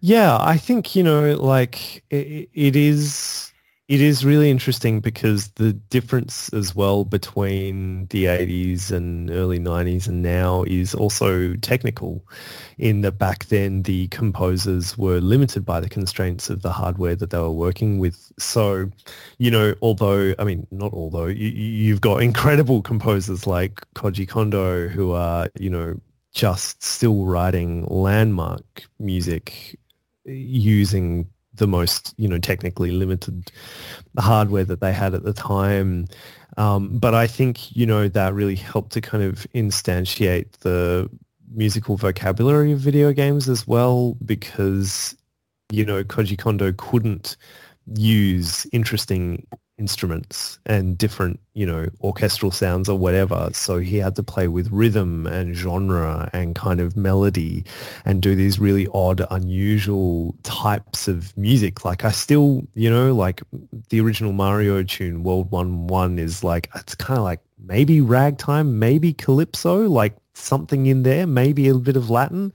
Yeah, 0.00 0.36
I 0.40 0.56
think 0.56 0.96
you 0.96 1.02
know, 1.02 1.34
like 1.36 2.04
it, 2.10 2.48
it 2.52 2.76
is 2.76 3.51
it 3.88 4.00
is 4.00 4.24
really 4.24 4.50
interesting 4.50 5.00
because 5.00 5.48
the 5.56 5.72
difference 5.72 6.48
as 6.52 6.74
well 6.74 7.04
between 7.04 8.06
the 8.06 8.26
80s 8.26 8.92
and 8.92 9.28
early 9.30 9.58
90s 9.58 10.06
and 10.06 10.22
now 10.22 10.62
is 10.62 10.94
also 10.94 11.54
technical 11.56 12.24
in 12.78 13.00
that 13.00 13.18
back 13.18 13.46
then 13.46 13.82
the 13.82 14.06
composers 14.08 14.96
were 14.96 15.20
limited 15.20 15.64
by 15.64 15.80
the 15.80 15.88
constraints 15.88 16.48
of 16.48 16.62
the 16.62 16.70
hardware 16.72 17.16
that 17.16 17.30
they 17.30 17.38
were 17.38 17.50
working 17.50 17.98
with. 17.98 18.32
So, 18.38 18.88
you 19.38 19.50
know, 19.50 19.74
although, 19.82 20.34
I 20.38 20.44
mean, 20.44 20.66
not 20.70 20.92
although, 20.92 21.26
you, 21.26 21.48
you've 21.48 22.00
got 22.00 22.22
incredible 22.22 22.82
composers 22.82 23.46
like 23.48 23.80
Koji 23.94 24.28
Kondo 24.28 24.88
who 24.88 25.12
are, 25.12 25.48
you 25.58 25.70
know, 25.70 26.00
just 26.32 26.82
still 26.82 27.26
writing 27.26 27.84
landmark 27.86 28.84
music 28.98 29.78
using 30.24 31.28
the 31.62 31.68
most 31.68 32.12
you 32.16 32.26
know 32.26 32.38
technically 32.38 32.90
limited 32.90 33.52
hardware 34.18 34.64
that 34.64 34.80
they 34.80 34.92
had 34.92 35.14
at 35.14 35.22
the 35.22 35.32
time. 35.32 36.08
Um, 36.56 36.98
but 36.98 37.14
I 37.14 37.28
think 37.28 37.74
you 37.76 37.86
know 37.86 38.08
that 38.08 38.34
really 38.34 38.56
helped 38.56 38.90
to 38.94 39.00
kind 39.00 39.22
of 39.22 39.46
instantiate 39.54 40.50
the 40.58 41.08
musical 41.54 41.96
vocabulary 41.96 42.72
of 42.72 42.80
video 42.80 43.12
games 43.12 43.48
as 43.48 43.64
well 43.64 44.16
because 44.26 45.16
you 45.70 45.84
know 45.84 46.02
Koji 46.02 46.36
Kondo 46.36 46.72
couldn't 46.72 47.36
use 47.94 48.66
interesting 48.72 49.46
instruments 49.82 50.60
and 50.64 50.96
different, 50.96 51.40
you 51.54 51.66
know, 51.66 51.88
orchestral 52.02 52.52
sounds 52.52 52.88
or 52.88 52.96
whatever. 52.96 53.50
So 53.52 53.78
he 53.78 53.96
had 53.96 54.14
to 54.14 54.22
play 54.22 54.46
with 54.46 54.70
rhythm 54.70 55.26
and 55.26 55.56
genre 55.56 56.30
and 56.32 56.54
kind 56.54 56.80
of 56.80 56.96
melody 56.96 57.64
and 58.04 58.22
do 58.22 58.36
these 58.36 58.60
really 58.60 58.86
odd, 58.94 59.26
unusual 59.32 60.36
types 60.44 61.08
of 61.08 61.36
music. 61.36 61.84
Like 61.84 62.04
I 62.04 62.12
still, 62.12 62.62
you 62.74 62.88
know, 62.88 63.12
like 63.12 63.42
the 63.90 64.00
original 64.00 64.32
Mario 64.32 64.84
tune, 64.84 65.24
World 65.24 65.50
1 65.50 65.88
1 65.88 66.18
is 66.20 66.44
like, 66.44 66.70
it's 66.76 66.94
kind 66.94 67.18
of 67.18 67.24
like 67.24 67.40
maybe 67.58 68.00
ragtime, 68.00 68.78
maybe 68.78 69.12
calypso, 69.12 69.88
like 69.88 70.14
something 70.34 70.86
in 70.86 71.02
there, 71.02 71.26
maybe 71.26 71.68
a 71.68 71.74
bit 71.74 71.96
of 71.96 72.08
Latin. 72.08 72.52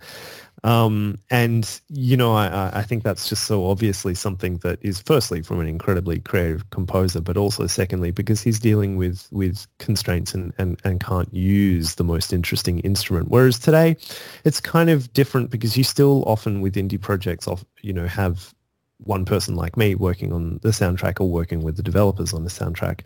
Um, 0.64 1.20
and, 1.30 1.80
you 1.88 2.18
know, 2.18 2.34
I, 2.34 2.80
I 2.80 2.82
think 2.82 3.04
that's 3.04 3.30
just 3.30 3.46
so 3.46 3.68
obviously 3.68 4.16
something 4.16 4.58
that 4.58 4.80
is 4.82 5.00
firstly 5.00 5.44
from 5.44 5.60
an 5.60 5.68
incredibly 5.68 6.20
creative 6.20 6.68
composer, 6.72 7.22
but 7.22 7.38
also 7.38 7.68
secondly, 7.68 8.10
because 8.10 8.42
he's 8.42 8.60
dealing 8.60 8.98
with, 8.98 9.28
with 9.32 9.68
constraints 9.78 10.34
and, 10.34 10.54
and, 10.58 10.80
and 10.84 11.00
can't 11.00 11.32
use 11.32 11.96
the 11.96 12.04
most 12.04 12.34
interesting 12.34 12.80
instrument. 12.80 13.30
Whereas 13.30 13.60
today 13.60 13.98
it's 14.46 14.60
kind 14.60 14.90
of 14.90 15.14
different 15.14 15.52
because 15.52 15.78
you 15.78 15.84
still 15.84 16.24
often 16.26 16.60
with 16.60 16.76
indie 16.76 17.00
projects, 17.00 17.48
off, 17.48 17.64
you 17.82 17.94
know, 17.94 18.08
have 18.08 18.54
one 18.98 19.26
person 19.26 19.56
like 19.56 19.78
me 19.78 19.94
working 19.94 20.34
on 20.34 20.60
the 20.64 20.70
soundtrack 20.70 21.22
or 21.22 21.30
working 21.30 21.62
with 21.62 21.78
the 21.78 21.84
developers 21.84 22.34
on 22.34 22.44
the 22.44 22.50
soundtrack. 22.50 23.02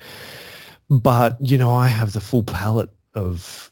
But, 0.90 1.38
you 1.42 1.58
know, 1.58 1.72
I 1.74 1.90
have 1.90 2.14
the 2.14 2.22
full 2.22 2.44
palette 2.44 2.90
of, 3.14 3.70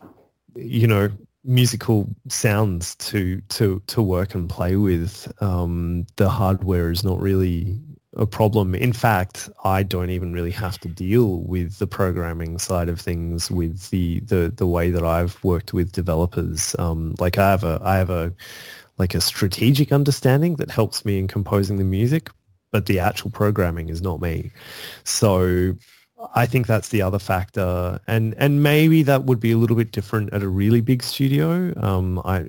you 0.56 0.86
know, 0.86 1.10
musical 1.44 2.08
sounds 2.28 2.96
to 2.96 3.42
to 3.50 3.82
to 3.88 4.02
work 4.02 4.36
and 4.36 4.50
play 4.50 4.76
with. 4.76 5.32
Um, 5.42 6.06
the 6.18 6.30
hardware 6.30 6.92
is 6.92 7.04
not 7.04 7.20
really 7.20 7.80
a 8.18 8.26
problem. 8.26 8.76
In 8.76 8.94
fact, 8.94 9.50
I 9.64 9.84
don't 9.84 10.10
even 10.10 10.34
really 10.34 10.52
have 10.52 10.80
to 10.80 10.88
deal 10.88 11.42
with 11.42 11.78
the 11.78 11.88
programming 11.88 12.58
side 12.58 12.90
of 12.90 13.00
things 13.00 13.52
with 13.52 13.90
the 13.90 14.20
the, 14.22 14.52
the 14.56 14.68
way 14.68 14.92
that 14.92 15.04
I've 15.04 15.42
worked 15.44 15.74
with 15.74 15.92
developers. 15.92 16.76
Um, 16.80 17.16
like 17.20 17.38
I 17.38 17.52
have 17.52 17.64
a 17.64 17.80
I 17.84 17.98
have 17.98 18.10
a 18.10 18.34
like 18.98 19.16
a 19.16 19.22
strategic 19.22 19.92
understanding 19.92 20.58
that 20.58 20.72
helps 20.72 21.06
me 21.06 21.20
in 21.20 21.28
composing 21.28 21.78
the 21.78 21.84
music, 21.86 22.30
but 22.72 22.86
the 22.86 23.00
actual 23.00 23.32
programming 23.32 23.90
is 23.90 24.02
not 24.02 24.22
me. 24.22 24.52
So 25.06 25.76
I 26.36 26.46
think 26.46 26.68
that's 26.68 26.90
the 26.90 27.02
other 27.02 27.20
factor, 27.20 28.00
and 28.06 28.36
and 28.38 28.62
maybe 28.62 29.04
that 29.04 29.24
would 29.24 29.40
be 29.40 29.52
a 29.52 29.58
little 29.58 29.78
bit 29.78 29.94
different 29.94 30.34
at 30.34 30.44
a 30.44 30.50
really 30.50 30.82
big 30.82 31.02
studio. 31.02 31.74
Um, 31.82 32.20
I, 32.26 32.46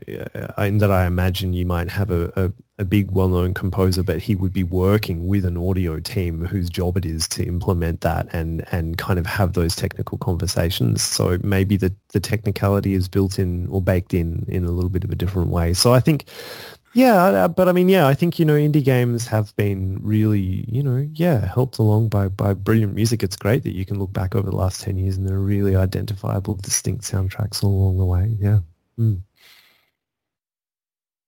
I 0.56 0.66
in 0.66 0.78
that 0.78 0.90
I 0.90 1.06
imagine 1.06 1.52
you 1.52 1.64
might 1.66 1.88
have 1.88 2.10
a, 2.10 2.32
a, 2.34 2.52
a, 2.80 2.84
big, 2.84 3.12
well-known 3.12 3.54
composer, 3.54 4.02
but 4.02 4.18
he 4.18 4.34
would 4.34 4.52
be 4.52 4.64
working 4.64 5.28
with 5.28 5.44
an 5.44 5.56
audio 5.56 6.00
team 6.00 6.44
whose 6.46 6.68
job 6.68 6.96
it 6.96 7.06
is 7.06 7.28
to 7.28 7.46
implement 7.46 8.00
that 8.00 8.26
and 8.32 8.66
and 8.72 8.98
kind 8.98 9.20
of 9.20 9.26
have 9.26 9.52
those 9.52 9.76
technical 9.76 10.18
conversations. 10.18 11.00
So 11.00 11.38
maybe 11.44 11.76
the 11.76 11.94
the 12.08 12.20
technicality 12.20 12.94
is 12.94 13.08
built 13.08 13.38
in 13.38 13.68
or 13.68 13.80
baked 13.80 14.14
in 14.14 14.44
in 14.48 14.64
a 14.64 14.72
little 14.72 14.90
bit 14.90 15.04
of 15.04 15.10
a 15.10 15.16
different 15.16 15.50
way. 15.50 15.74
So 15.74 15.94
I 15.94 16.00
think 16.00 16.24
yeah, 16.92 17.48
but 17.48 17.68
I 17.68 17.72
mean, 17.72 17.88
yeah, 17.88 18.06
I 18.06 18.14
think 18.14 18.38
you 18.38 18.44
know, 18.44 18.54
indie 18.54 18.84
games 18.84 19.26
have 19.26 19.54
been 19.56 19.98
really, 20.02 20.64
you 20.68 20.82
know, 20.82 21.08
yeah, 21.14 21.46
helped 21.46 21.78
along 21.78 22.08
by 22.08 22.28
by 22.28 22.54
brilliant 22.54 22.94
music. 22.94 23.22
It's 23.22 23.36
great 23.36 23.62
that 23.64 23.74
you 23.74 23.84
can 23.84 23.98
look 23.98 24.12
back 24.12 24.34
over 24.34 24.50
the 24.50 24.56
last 24.56 24.80
ten 24.82 24.96
years 24.96 25.16
and 25.16 25.28
there 25.28 25.36
are 25.36 25.40
really 25.40 25.76
identifiable, 25.76 26.54
distinct 26.54 27.04
soundtracks 27.04 27.62
all 27.62 27.70
along 27.70 27.98
the 27.98 28.04
way. 28.04 28.36
Yeah. 28.38 28.60
Mm. 28.98 29.22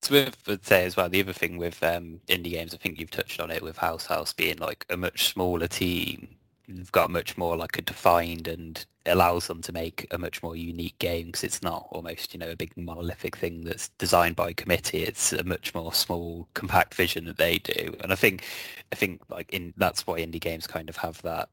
So 0.03 0.27
I'd 0.48 0.64
say 0.64 0.85
as 0.85 0.96
well, 0.96 1.09
the 1.09 1.20
other 1.20 1.33
thing 1.33 1.59
with 1.59 1.81
um, 1.83 2.20
indie 2.27 2.51
games, 2.51 2.75
I 2.75 2.77
think 2.77 2.98
you've 2.98 3.12
touched 3.12 3.40
on 3.40 3.53
it 3.53 3.62
with 3.62 3.77
House 3.77 4.07
House 4.07 4.33
being 4.33 4.59
like 4.59 4.85
a 4.90 4.96
much 4.96 5.29
smaller 5.29 5.68
team 5.68 6.29
they've 6.68 6.92
got 6.92 7.11
much 7.11 7.37
more 7.37 7.57
like 7.57 7.79
a 7.79 7.83
defined 7.83 8.48
and 8.48 8.85
allows 9.06 9.46
them 9.46 9.60
to 9.62 9.72
make 9.72 10.06
a 10.10 10.18
much 10.18 10.42
more 10.42 10.54
unique 10.54 10.98
game 10.98 11.26
because 11.26 11.44
it's 11.44 11.62
not 11.62 11.88
almost 11.90 12.32
you 12.32 12.38
know 12.38 12.50
a 12.50 12.56
big 12.56 12.72
monolithic 12.76 13.36
thing 13.36 13.64
that's 13.64 13.88
designed 13.98 14.36
by 14.36 14.50
a 14.50 14.54
committee 14.54 15.02
it's 15.02 15.32
a 15.32 15.42
much 15.44 15.74
more 15.74 15.92
small 15.92 16.48
compact 16.54 16.94
vision 16.94 17.24
that 17.24 17.36
they 17.36 17.58
do 17.58 17.94
and 18.02 18.12
i 18.12 18.14
think 18.14 18.44
i 18.92 18.94
think 18.94 19.20
like 19.28 19.50
in 19.52 19.74
that's 19.76 20.06
why 20.06 20.20
indie 20.20 20.40
games 20.40 20.66
kind 20.66 20.88
of 20.88 20.96
have 20.96 21.20
that 21.22 21.48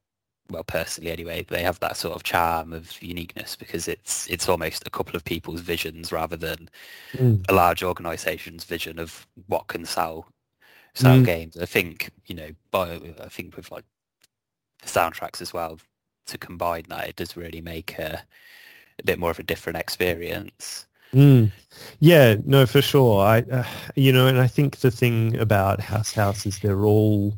well 0.49 0.63
personally 0.63 1.11
anyway 1.11 1.43
they 1.49 1.63
have 1.63 1.79
that 1.79 1.97
sort 1.97 2.15
of 2.15 2.23
charm 2.23 2.73
of 2.73 3.01
uniqueness 3.01 3.55
because 3.55 3.87
it's 3.87 4.27
it's 4.27 4.49
almost 4.49 4.85
a 4.85 4.91
couple 4.91 5.15
of 5.15 5.23
people's 5.23 5.61
visions 5.61 6.11
rather 6.11 6.37
than 6.37 6.69
mm. 7.13 7.43
a 7.49 7.53
large 7.53 7.83
organization's 7.83 8.63
vision 8.63 8.99
of 8.99 9.27
what 9.47 9.67
can 9.67 9.85
sell 9.85 10.27
sell 10.93 11.17
mm. 11.17 11.25
games 11.25 11.57
i 11.57 11.65
think 11.65 12.09
you 12.25 12.35
know 12.35 12.49
by 12.71 12.99
i 13.23 13.27
think 13.27 13.55
with 13.55 13.71
like 13.71 13.85
the 14.81 14.87
soundtracks 14.87 15.41
as 15.41 15.53
well 15.53 15.79
to 16.29 16.37
combine 16.37 16.85
that 16.89 17.07
it 17.07 17.15
does 17.15 17.35
really 17.35 17.61
make 17.61 17.97
a, 17.99 18.21
a 18.99 19.03
bit 19.03 19.19
more 19.19 19.31
of 19.31 19.39
a 19.39 19.43
different 19.43 19.77
experience 19.77 20.85
mm. 21.13 21.51
yeah 21.99 22.35
no 22.45 22.65
for 22.65 22.81
sure 22.81 23.21
i 23.21 23.39
uh, 23.51 23.63
you 23.95 24.11
know 24.11 24.27
and 24.27 24.39
i 24.39 24.47
think 24.47 24.77
the 24.77 24.91
thing 24.91 25.37
about 25.37 25.79
house 25.79 26.13
house 26.13 26.45
is 26.45 26.59
they're 26.59 26.85
all 26.85 27.33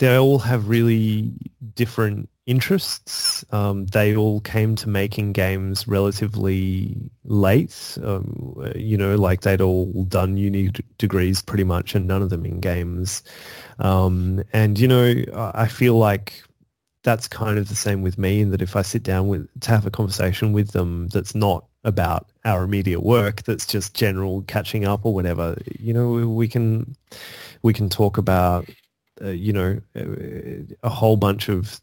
they 0.00 0.16
all 0.16 0.38
have 0.38 0.68
really 0.68 1.30
different 1.74 2.28
interests. 2.46 3.44
Um, 3.52 3.86
they 3.86 4.16
all 4.16 4.40
came 4.40 4.74
to 4.76 4.88
making 4.88 5.32
games 5.32 5.86
relatively 5.86 6.96
late. 7.24 7.96
Um, 8.02 8.72
you 8.74 8.96
know, 8.96 9.14
like 9.14 9.42
they'd 9.42 9.60
all 9.60 10.04
done 10.04 10.36
uni 10.36 10.72
degrees 10.98 11.42
pretty 11.42 11.64
much, 11.64 11.94
and 11.94 12.06
none 12.06 12.22
of 12.22 12.30
them 12.30 12.44
in 12.44 12.60
games. 12.60 13.22
Um, 13.78 14.42
and 14.52 14.78
you 14.80 14.88
know, 14.88 15.14
I 15.34 15.68
feel 15.68 15.96
like 15.96 16.42
that's 17.02 17.28
kind 17.28 17.58
of 17.58 17.68
the 17.68 17.74
same 17.74 18.02
with 18.02 18.18
me 18.18 18.40
in 18.42 18.50
that 18.50 18.62
if 18.62 18.76
I 18.76 18.82
sit 18.82 19.02
down 19.02 19.28
with 19.28 19.48
to 19.60 19.70
have 19.70 19.86
a 19.86 19.90
conversation 19.90 20.52
with 20.52 20.72
them 20.72 21.08
that's 21.08 21.34
not 21.34 21.64
about 21.84 22.28
our 22.44 22.62
immediate 22.62 23.00
work, 23.00 23.42
that's 23.44 23.66
just 23.66 23.94
general 23.94 24.42
catching 24.42 24.84
up 24.84 25.04
or 25.04 25.14
whatever, 25.14 25.56
you 25.78 25.94
know, 25.94 26.28
we 26.28 26.46
can 26.46 26.94
we 27.62 27.72
can 27.72 27.88
talk 27.88 28.18
about 28.18 28.68
uh, 29.22 29.28
you 29.28 29.52
know 29.52 29.80
a 30.82 30.88
whole 30.88 31.16
bunch 31.16 31.48
of 31.48 31.80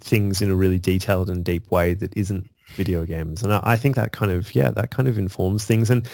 things 0.00 0.42
in 0.42 0.50
a 0.50 0.54
really 0.54 0.78
detailed 0.78 1.30
and 1.30 1.44
deep 1.44 1.70
way 1.70 1.94
that 1.94 2.16
isn't 2.16 2.50
video 2.74 3.04
games, 3.04 3.42
and 3.42 3.52
I, 3.52 3.60
I 3.62 3.76
think 3.76 3.96
that 3.96 4.12
kind 4.12 4.32
of 4.32 4.54
yeah 4.54 4.70
that 4.70 4.90
kind 4.90 5.08
of 5.08 5.18
informs 5.18 5.64
things, 5.64 5.90
and 5.90 6.08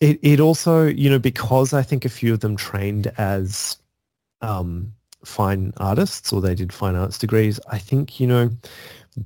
it 0.00 0.18
it 0.22 0.40
also 0.40 0.86
you 0.86 1.10
know 1.10 1.18
because 1.18 1.72
I 1.72 1.82
think 1.82 2.04
a 2.04 2.10
few 2.10 2.32
of 2.32 2.40
them 2.40 2.56
trained 2.56 3.12
as 3.18 3.78
um, 4.40 4.92
fine 5.24 5.72
artists 5.78 6.32
or 6.32 6.40
they 6.40 6.54
did 6.54 6.72
fine 6.72 6.94
arts 6.94 7.18
degrees, 7.18 7.58
I 7.68 7.78
think, 7.78 8.20
you 8.20 8.26
know, 8.26 8.50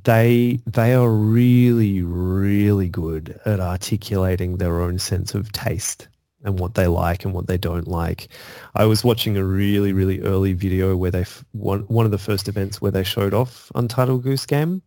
they 0.05 0.61
they 0.67 0.95
are 0.95 1.11
really, 1.11 2.03
really 2.03 2.89
good 2.89 3.41
at 3.45 3.61
articulating 3.61 4.57
their 4.57 4.81
own 4.81 4.99
sense 4.99 5.35
of 5.35 5.51
taste 5.53 6.09
and 6.45 6.59
what 6.59 6.75
they 6.75 6.87
like 6.87 7.25
and 7.25 7.35
what 7.35 7.47
they 7.49 7.59
don't 7.59 7.89
like. 7.89 8.29
I 8.75 8.85
was 8.85 9.05
watching 9.05 9.37
a 9.37 9.45
really, 9.45 9.93
really 9.93 10.21
early 10.21 10.53
video 10.53 10.97
where 10.97 11.11
they 11.11 11.25
one 11.53 11.81
one 11.83 12.05
of 12.07 12.13
the 12.13 12.19
first 12.19 12.49
events 12.49 12.81
where 12.81 12.93
they 12.93 13.03
showed 13.03 13.35
off 13.35 13.71
Untitled 13.75 14.23
Goose 14.23 14.47
Game, 14.47 14.83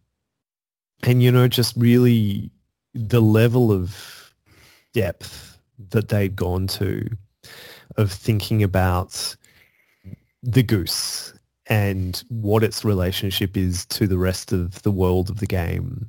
and 1.04 1.22
you 1.22 1.32
know, 1.32 1.48
just 1.48 1.76
really 1.76 2.50
the 2.94 3.22
level 3.22 3.72
of 3.72 4.34
depth 4.94 5.60
that 5.90 6.10
they'd 6.10 6.36
gone 6.36 6.68
to 6.68 7.10
of 7.98 8.12
thinking 8.12 8.64
about 8.64 9.36
the 10.44 10.64
goose 10.64 11.34
and 11.68 12.24
what 12.28 12.64
its 12.64 12.84
relationship 12.84 13.56
is 13.56 13.86
to 13.86 14.06
the 14.06 14.18
rest 14.18 14.52
of 14.52 14.82
the 14.84 14.92
world 14.92 15.30
of 15.30 15.40
the 15.40 15.48
game 15.48 16.06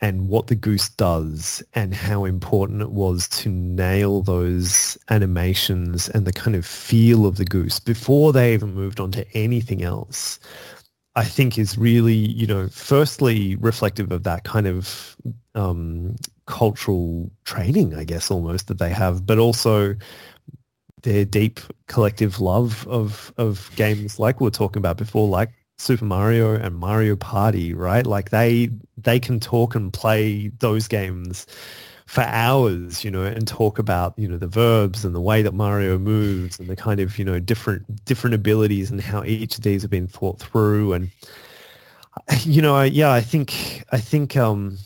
and 0.00 0.28
what 0.28 0.48
the 0.48 0.54
goose 0.54 0.88
does 0.90 1.62
and 1.74 1.94
how 1.94 2.24
important 2.24 2.82
it 2.82 2.90
was 2.90 3.28
to 3.28 3.48
nail 3.48 4.20
those 4.20 4.98
animations 5.08 6.08
and 6.10 6.26
the 6.26 6.32
kind 6.32 6.56
of 6.56 6.66
feel 6.66 7.24
of 7.24 7.36
the 7.36 7.44
goose 7.44 7.80
before 7.80 8.32
they 8.32 8.52
even 8.52 8.74
moved 8.74 9.00
on 9.00 9.10
to 9.12 9.26
anything 9.34 9.82
else 9.82 10.38
I 11.14 11.24
think 11.24 11.58
is 11.58 11.76
really, 11.76 12.14
you 12.14 12.46
know, 12.46 12.68
firstly 12.68 13.56
reflective 13.56 14.10
of 14.12 14.22
that 14.22 14.44
kind 14.44 14.66
of 14.66 15.14
um, 15.54 16.16
cultural 16.46 17.30
training, 17.44 17.94
I 17.94 18.04
guess, 18.04 18.30
almost 18.30 18.68
that 18.68 18.78
they 18.78 18.90
have, 18.90 19.26
but 19.26 19.38
also 19.38 19.94
their 21.02 21.24
deep 21.24 21.60
collective 21.86 22.40
love 22.40 22.86
of 22.88 23.32
of 23.36 23.70
games 23.76 24.18
like 24.18 24.40
we 24.40 24.44
were 24.44 24.50
talking 24.50 24.80
about 24.80 24.96
before, 24.96 25.28
like 25.28 25.50
Super 25.78 26.04
Mario 26.04 26.54
and 26.54 26.76
Mario 26.76 27.16
Party, 27.16 27.74
right? 27.74 28.06
Like 28.06 28.30
they 28.30 28.70
they 28.96 29.18
can 29.20 29.40
talk 29.40 29.74
and 29.74 29.92
play 29.92 30.48
those 30.58 30.88
games 30.88 31.46
for 32.06 32.22
hours, 32.22 33.04
you 33.04 33.10
know, 33.10 33.22
and 33.22 33.48
talk 33.48 33.78
about, 33.78 34.12
you 34.18 34.28
know, 34.28 34.36
the 34.36 34.46
verbs 34.46 35.04
and 35.04 35.14
the 35.14 35.20
way 35.20 35.40
that 35.42 35.54
Mario 35.54 35.98
moves 35.98 36.58
and 36.58 36.68
the 36.68 36.76
kind 36.76 37.00
of, 37.00 37.18
you 37.18 37.24
know, 37.24 37.40
different 37.40 38.04
different 38.04 38.34
abilities 38.34 38.90
and 38.90 39.00
how 39.00 39.24
each 39.24 39.56
of 39.56 39.64
these 39.64 39.82
have 39.82 39.90
been 39.90 40.06
thought 40.08 40.38
through. 40.38 40.92
And 40.92 41.10
you 42.44 42.62
know, 42.62 42.82
yeah, 42.82 43.10
I 43.10 43.20
think 43.20 43.84
I 43.92 43.98
think 43.98 44.36
um 44.36 44.78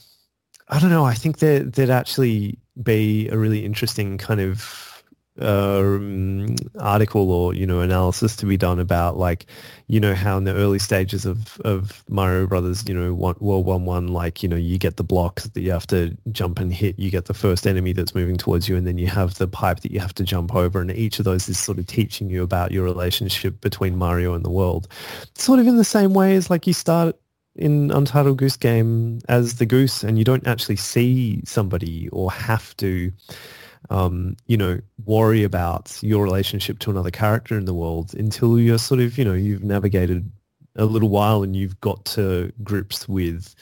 I 0.68 0.78
don't 0.80 0.90
know, 0.90 1.04
I 1.04 1.14
think 1.14 1.38
that 1.38 1.74
there'd 1.74 1.90
actually 1.90 2.58
be 2.82 3.28
a 3.28 3.38
really 3.38 3.64
interesting 3.64 4.18
kind 4.18 4.40
of 4.40 4.95
um, 5.40 6.56
article 6.78 7.30
or 7.30 7.54
you 7.54 7.66
know 7.66 7.80
analysis 7.80 8.36
to 8.36 8.46
be 8.46 8.56
done 8.56 8.78
about 8.78 9.16
like 9.18 9.46
you 9.86 10.00
know 10.00 10.14
how 10.14 10.36
in 10.36 10.44
the 10.44 10.54
early 10.54 10.78
stages 10.78 11.26
of 11.26 11.60
of 11.60 12.04
Mario 12.08 12.46
Brothers 12.46 12.84
you 12.88 12.94
know 12.94 13.14
one, 13.14 13.36
World 13.40 13.66
One 13.66 13.84
One 13.84 14.08
like 14.08 14.42
you 14.42 14.48
know 14.48 14.56
you 14.56 14.78
get 14.78 14.96
the 14.96 15.04
blocks 15.04 15.44
that 15.44 15.60
you 15.60 15.70
have 15.70 15.86
to 15.88 16.16
jump 16.32 16.58
and 16.58 16.72
hit. 16.72 16.98
You 16.98 17.10
get 17.10 17.26
the 17.26 17.34
first 17.34 17.66
enemy 17.66 17.92
that's 17.92 18.14
moving 18.14 18.36
towards 18.36 18.68
you 18.68 18.76
and 18.76 18.86
then 18.86 18.98
you 18.98 19.06
have 19.08 19.34
the 19.34 19.48
pipe 19.48 19.80
that 19.80 19.92
you 19.92 20.00
have 20.00 20.14
to 20.14 20.24
jump 20.24 20.54
over. 20.54 20.80
And 20.80 20.90
each 20.90 21.18
of 21.18 21.24
those 21.24 21.48
is 21.48 21.58
sort 21.58 21.78
of 21.78 21.86
teaching 21.86 22.30
you 22.30 22.42
about 22.42 22.72
your 22.72 22.84
relationship 22.84 23.60
between 23.60 23.96
Mario 23.96 24.34
and 24.34 24.44
the 24.44 24.50
world. 24.50 24.88
Sort 25.34 25.58
of 25.58 25.66
in 25.66 25.76
the 25.76 25.84
same 25.84 26.14
way 26.14 26.34
as 26.34 26.50
like 26.50 26.66
you 26.66 26.72
start 26.72 27.16
in 27.56 27.90
Untitled 27.90 28.36
Goose 28.36 28.56
Game 28.56 29.20
as 29.28 29.56
the 29.56 29.66
goose 29.66 30.02
and 30.04 30.18
you 30.18 30.24
don't 30.24 30.46
actually 30.46 30.76
see 30.76 31.40
somebody 31.44 32.08
or 32.10 32.30
have 32.30 32.76
to 32.78 33.12
um, 33.90 34.36
you 34.46 34.56
know, 34.56 34.80
worry 35.04 35.42
about 35.44 35.96
your 36.02 36.22
relationship 36.24 36.78
to 36.80 36.90
another 36.90 37.10
character 37.10 37.56
in 37.56 37.64
the 37.64 37.74
world 37.74 38.14
until 38.14 38.58
you're 38.58 38.78
sort 38.78 39.00
of, 39.00 39.18
you 39.18 39.24
know, 39.24 39.34
you've 39.34 39.64
navigated 39.64 40.30
a 40.76 40.84
little 40.84 41.08
while 41.08 41.42
and 41.42 41.56
you've 41.56 41.80
got 41.80 42.04
to 42.04 42.52
grips 42.62 43.08
with 43.08 43.54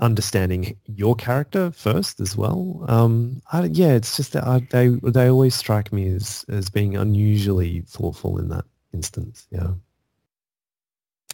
understanding 0.00 0.76
your 0.86 1.14
character 1.14 1.70
first 1.70 2.20
as 2.20 2.36
well. 2.36 2.84
Um, 2.88 3.40
I, 3.52 3.64
yeah, 3.64 3.92
it's 3.92 4.16
just 4.16 4.32
that 4.32 4.44
I, 4.44 4.66
they 4.70 4.88
they 4.88 5.28
always 5.28 5.54
strike 5.54 5.92
me 5.92 6.08
as 6.08 6.44
as 6.48 6.68
being 6.68 6.96
unusually 6.96 7.82
thoughtful 7.86 8.38
in 8.38 8.48
that 8.48 8.64
instance. 8.92 9.46
Yeah. 9.50 9.74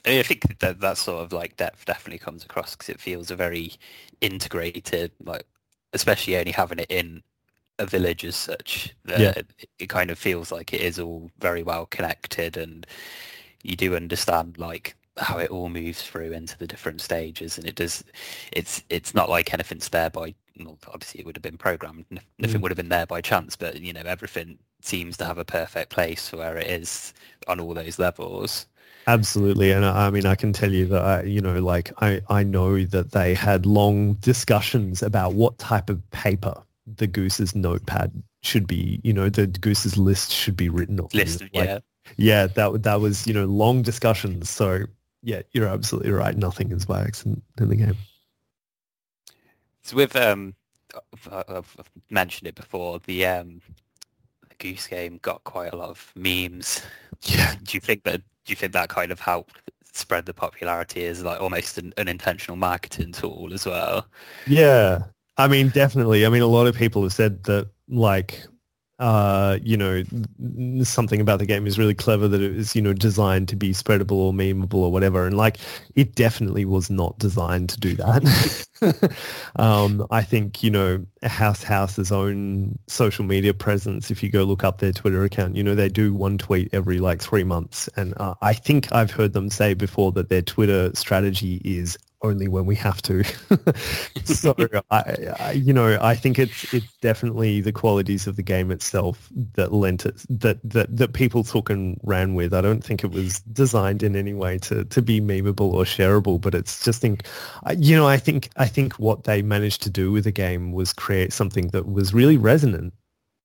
I 0.04 0.22
think 0.22 0.58
that 0.58 0.80
that 0.80 0.98
sort 0.98 1.24
of 1.24 1.32
like 1.32 1.56
depth 1.56 1.84
definitely 1.84 2.18
comes 2.18 2.44
across 2.44 2.74
because 2.74 2.88
it 2.88 3.00
feels 3.00 3.30
a 3.30 3.36
very 3.36 3.74
integrated, 4.20 5.12
like 5.22 5.46
especially 5.92 6.36
only 6.36 6.50
having 6.50 6.80
it 6.80 6.90
in 6.90 7.22
a 7.78 7.86
village 7.86 8.24
as 8.24 8.36
such. 8.36 8.94
yeah. 9.06 9.34
It 9.78 9.88
kind 9.88 10.10
of 10.10 10.18
feels 10.18 10.52
like 10.52 10.72
it 10.72 10.80
is 10.80 10.98
all 10.98 11.30
very 11.38 11.62
well 11.62 11.86
connected 11.86 12.56
and 12.56 12.86
you 13.62 13.76
do 13.76 13.96
understand 13.96 14.58
like 14.58 14.96
how 15.18 15.38
it 15.38 15.50
all 15.50 15.68
moves 15.68 16.02
through 16.02 16.32
into 16.32 16.56
the 16.58 16.66
different 16.66 17.00
stages 17.00 17.58
and 17.58 17.66
it 17.66 17.74
does 17.74 18.02
it's 18.52 18.82
it's 18.88 19.14
not 19.14 19.28
like 19.28 19.52
anything's 19.52 19.88
there 19.90 20.08
by 20.08 20.34
well, 20.58 20.78
obviously 20.88 21.20
it 21.20 21.26
would 21.26 21.36
have 21.36 21.42
been 21.42 21.58
programmed 21.58 22.06
nothing 22.10 22.58
mm. 22.58 22.62
would 22.62 22.70
have 22.70 22.76
been 22.76 22.88
there 22.88 23.06
by 23.06 23.20
chance 23.20 23.54
but 23.54 23.80
you 23.80 23.92
know 23.92 24.02
everything 24.06 24.58
seems 24.80 25.16
to 25.16 25.24
have 25.24 25.38
a 25.38 25.44
perfect 25.44 25.90
place 25.90 26.32
where 26.32 26.56
it 26.56 26.66
is 26.66 27.12
on 27.46 27.60
all 27.60 27.74
those 27.74 27.98
levels 27.98 28.66
absolutely 29.06 29.70
and 29.70 29.84
i 29.84 30.08
mean 30.08 30.24
i 30.24 30.34
can 30.34 30.52
tell 30.52 30.72
you 30.72 30.86
that 30.86 31.02
I, 31.02 31.22
you 31.24 31.42
know 31.42 31.60
like 31.60 31.92
i 32.00 32.22
i 32.30 32.42
know 32.42 32.82
that 32.84 33.12
they 33.12 33.34
had 33.34 33.66
long 33.66 34.14
discussions 34.14 35.02
about 35.02 35.34
what 35.34 35.58
type 35.58 35.90
of 35.90 36.10
paper 36.10 36.54
the 36.86 37.06
goose's 37.06 37.54
notepad 37.54 38.22
should 38.42 38.66
be, 38.66 39.00
you 39.02 39.12
know, 39.12 39.28
the 39.28 39.46
goose's 39.46 39.96
list 39.96 40.32
should 40.32 40.56
be 40.56 40.68
written 40.68 40.98
on. 41.00 41.08
List, 41.14 41.40
like, 41.40 41.50
yeah. 41.54 41.78
Yeah, 42.16 42.46
that 42.48 42.82
that 42.82 43.00
was, 43.00 43.26
you 43.26 43.32
know, 43.32 43.44
long 43.44 43.82
discussions. 43.82 44.50
So 44.50 44.84
yeah, 45.22 45.42
you're 45.52 45.68
absolutely 45.68 46.10
right. 46.10 46.36
Nothing 46.36 46.72
is 46.72 46.84
by 46.84 47.02
accident 47.02 47.42
in 47.58 47.68
the 47.68 47.76
game. 47.76 47.96
So 49.82 49.96
with 49.96 50.16
um, 50.16 50.54
I've 51.30 51.76
mentioned 52.10 52.48
it 52.48 52.54
before. 52.54 52.98
The 53.00 53.26
um, 53.26 53.60
the 54.48 54.54
Goose 54.58 54.86
Game 54.86 55.18
got 55.22 55.44
quite 55.44 55.72
a 55.72 55.76
lot 55.76 55.90
of 55.90 56.12
memes. 56.14 56.82
Yeah. 57.22 57.54
Do 57.62 57.74
you 57.74 57.80
think 57.80 58.02
that? 58.04 58.18
Do 58.44 58.50
you 58.50 58.56
think 58.56 58.72
that 58.72 58.88
kind 58.88 59.12
of 59.12 59.20
helped 59.20 59.70
spread 59.92 60.26
the 60.26 60.34
popularity 60.34 61.06
as 61.06 61.22
like 61.22 61.40
almost 61.40 61.78
an, 61.78 61.92
an 61.96 62.08
intentional 62.08 62.56
marketing 62.56 63.12
tool 63.12 63.50
as 63.52 63.64
well? 63.64 64.06
Yeah, 64.46 65.04
I 65.36 65.48
mean, 65.48 65.70
definitely. 65.70 66.26
I 66.26 66.28
mean, 66.28 66.42
a 66.42 66.46
lot 66.46 66.66
of 66.66 66.74
people 66.74 67.02
have 67.02 67.12
said 67.12 67.44
that, 67.44 67.70
like, 67.88 68.42
uh, 68.98 69.58
you 69.64 69.76
know, 69.76 70.04
something 70.84 71.20
about 71.20 71.40
the 71.40 71.46
game 71.46 71.66
is 71.66 71.76
really 71.76 71.94
clever 71.94 72.28
that 72.28 72.40
it 72.40 72.54
was, 72.54 72.76
you 72.76 72.82
know, 72.82 72.92
designed 72.92 73.48
to 73.48 73.56
be 73.56 73.72
spreadable 73.72 74.12
or 74.12 74.32
memeable 74.32 74.74
or 74.76 74.92
whatever. 74.92 75.26
And 75.26 75.36
like, 75.36 75.56
it 75.96 76.14
definitely 76.14 76.64
was 76.64 76.88
not 76.88 77.18
designed 77.18 77.70
to 77.70 77.80
do 77.80 77.96
that. 77.96 79.16
um, 79.56 80.06
I 80.12 80.22
think, 80.22 80.62
you 80.62 80.70
know, 80.70 81.04
House 81.24 81.64
House's 81.64 82.12
own 82.12 82.78
social 82.86 83.24
media 83.24 83.54
presence, 83.54 84.10
if 84.10 84.22
you 84.22 84.30
go 84.30 84.44
look 84.44 84.62
up 84.62 84.78
their 84.78 84.92
Twitter 84.92 85.24
account, 85.24 85.56
you 85.56 85.64
know, 85.64 85.74
they 85.74 85.88
do 85.88 86.14
one 86.14 86.38
tweet 86.38 86.68
every 86.72 86.98
like 86.98 87.20
three 87.20 87.44
months. 87.44 87.88
And 87.96 88.14
uh, 88.18 88.34
I 88.40 88.52
think 88.52 88.92
I've 88.92 89.10
heard 89.10 89.32
them 89.32 89.50
say 89.50 89.74
before 89.74 90.12
that 90.12 90.28
their 90.28 90.42
Twitter 90.42 90.92
strategy 90.94 91.60
is 91.64 91.98
only 92.22 92.48
when 92.48 92.66
we 92.66 92.74
have 92.76 93.02
to. 93.02 93.24
so, 94.24 94.54
I, 94.90 95.34
I, 95.38 95.52
you 95.52 95.72
know, 95.72 95.98
I 96.00 96.14
think 96.14 96.38
it's 96.38 96.72
it's 96.72 96.96
definitely 96.98 97.60
the 97.60 97.72
qualities 97.72 98.26
of 98.26 98.36
the 98.36 98.42
game 98.42 98.70
itself 98.70 99.28
that 99.54 99.72
lent 99.72 100.06
it 100.06 100.22
that 100.28 100.58
that 100.64 100.96
that 100.96 101.12
people 101.12 101.44
took 101.44 101.70
and 101.70 101.98
ran 102.02 102.34
with. 102.34 102.54
I 102.54 102.60
don't 102.60 102.82
think 102.84 103.04
it 103.04 103.10
was 103.10 103.40
designed 103.40 104.02
in 104.02 104.16
any 104.16 104.34
way 104.34 104.58
to 104.58 104.84
to 104.84 105.02
be 105.02 105.20
memeable 105.20 105.72
or 105.72 105.84
shareable, 105.84 106.40
but 106.40 106.54
it's 106.54 106.84
just 106.84 107.00
think, 107.00 107.26
you 107.76 107.96
know, 107.96 108.08
I 108.08 108.16
think 108.16 108.50
I 108.56 108.66
think 108.66 108.94
what 108.94 109.24
they 109.24 109.42
managed 109.42 109.82
to 109.82 109.90
do 109.90 110.12
with 110.12 110.24
the 110.24 110.32
game 110.32 110.72
was 110.72 110.92
create 110.92 111.32
something 111.32 111.68
that 111.68 111.90
was 111.90 112.14
really 112.14 112.36
resonant 112.36 112.94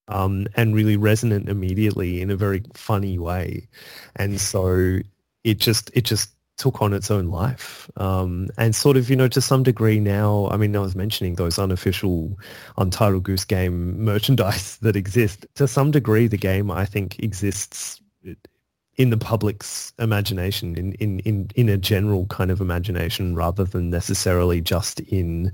um, 0.08 0.48
and 0.56 0.76
really 0.76 0.98
resonant 0.98 1.50
immediately 1.50 2.22
in 2.22 2.30
a 2.30 2.36
very 2.36 2.63
funny 2.74 3.18
way. 3.20 3.68
And 4.16 4.40
so 4.40 5.00
it 5.44 5.60
just 5.60 5.92
it 5.94 6.04
just 6.06 6.37
took 6.58 6.82
on 6.82 6.93
its 6.93 7.10
own 7.12 7.28
life. 7.28 7.89
Um, 7.98 8.50
and 8.58 8.76
sort 8.76 8.98
of 8.98 9.10
you 9.10 9.15
know 9.15 9.28
to 9.30 9.41
some 9.41 9.63
degree 9.63 10.00
now 10.00 10.50
i 10.52 10.58
mean 10.58 10.76
i 10.76 10.80
was 10.80 10.96
mentioning 10.96 11.36
those 11.36 11.60
unofficial 11.60 12.38
untitled 12.78 13.24
goose 13.24 13.46
game 13.46 14.04
merchandise 14.04 14.78
that 14.78 14.96
exist. 14.96 15.46
To 15.56 15.67
some 15.67 15.91
degree 15.91 16.28
the 16.28 16.38
game 16.38 16.70
i 16.72 16.86
think 16.86 17.20
exists 17.20 18.02
in 18.98 19.12
the 19.12 19.17
public's 19.17 19.93
imagination 20.00 20.76
in, 20.76 20.93
in, 20.93 21.20
in, 21.20 21.50
in 21.56 21.70
a 21.70 21.78
general 21.78 22.26
kind 22.28 22.50
of 22.50 22.60
imagination 22.60 23.36
rather 23.36 23.63
than 23.63 23.91
necessarily 23.91 24.60
just 24.60 25.00
in 25.02 25.54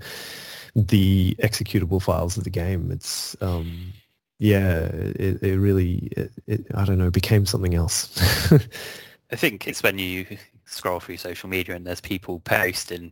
the 0.75 1.35
executable 1.39 2.01
files 2.01 2.37
of 2.37 2.45
the 2.45 2.49
game. 2.49 2.89
It's 2.89 3.35
um, 3.41 3.93
yeah 4.39 4.85
it, 4.85 5.43
it 5.43 5.57
really 5.57 6.11
it, 6.17 6.31
it, 6.47 6.65
i 6.73 6.83
don't 6.83 6.97
know 6.97 7.11
became 7.11 7.45
something 7.45 7.75
else. 7.75 8.51
I 9.31 9.35
think 9.35 9.67
it's 9.67 9.83
when 9.83 9.99
you 9.99 10.25
scroll 10.73 10.99
through 10.99 11.17
social 11.17 11.49
media 11.49 11.75
and 11.75 11.85
there's 11.85 12.01
people 12.01 12.39
posting 12.41 13.11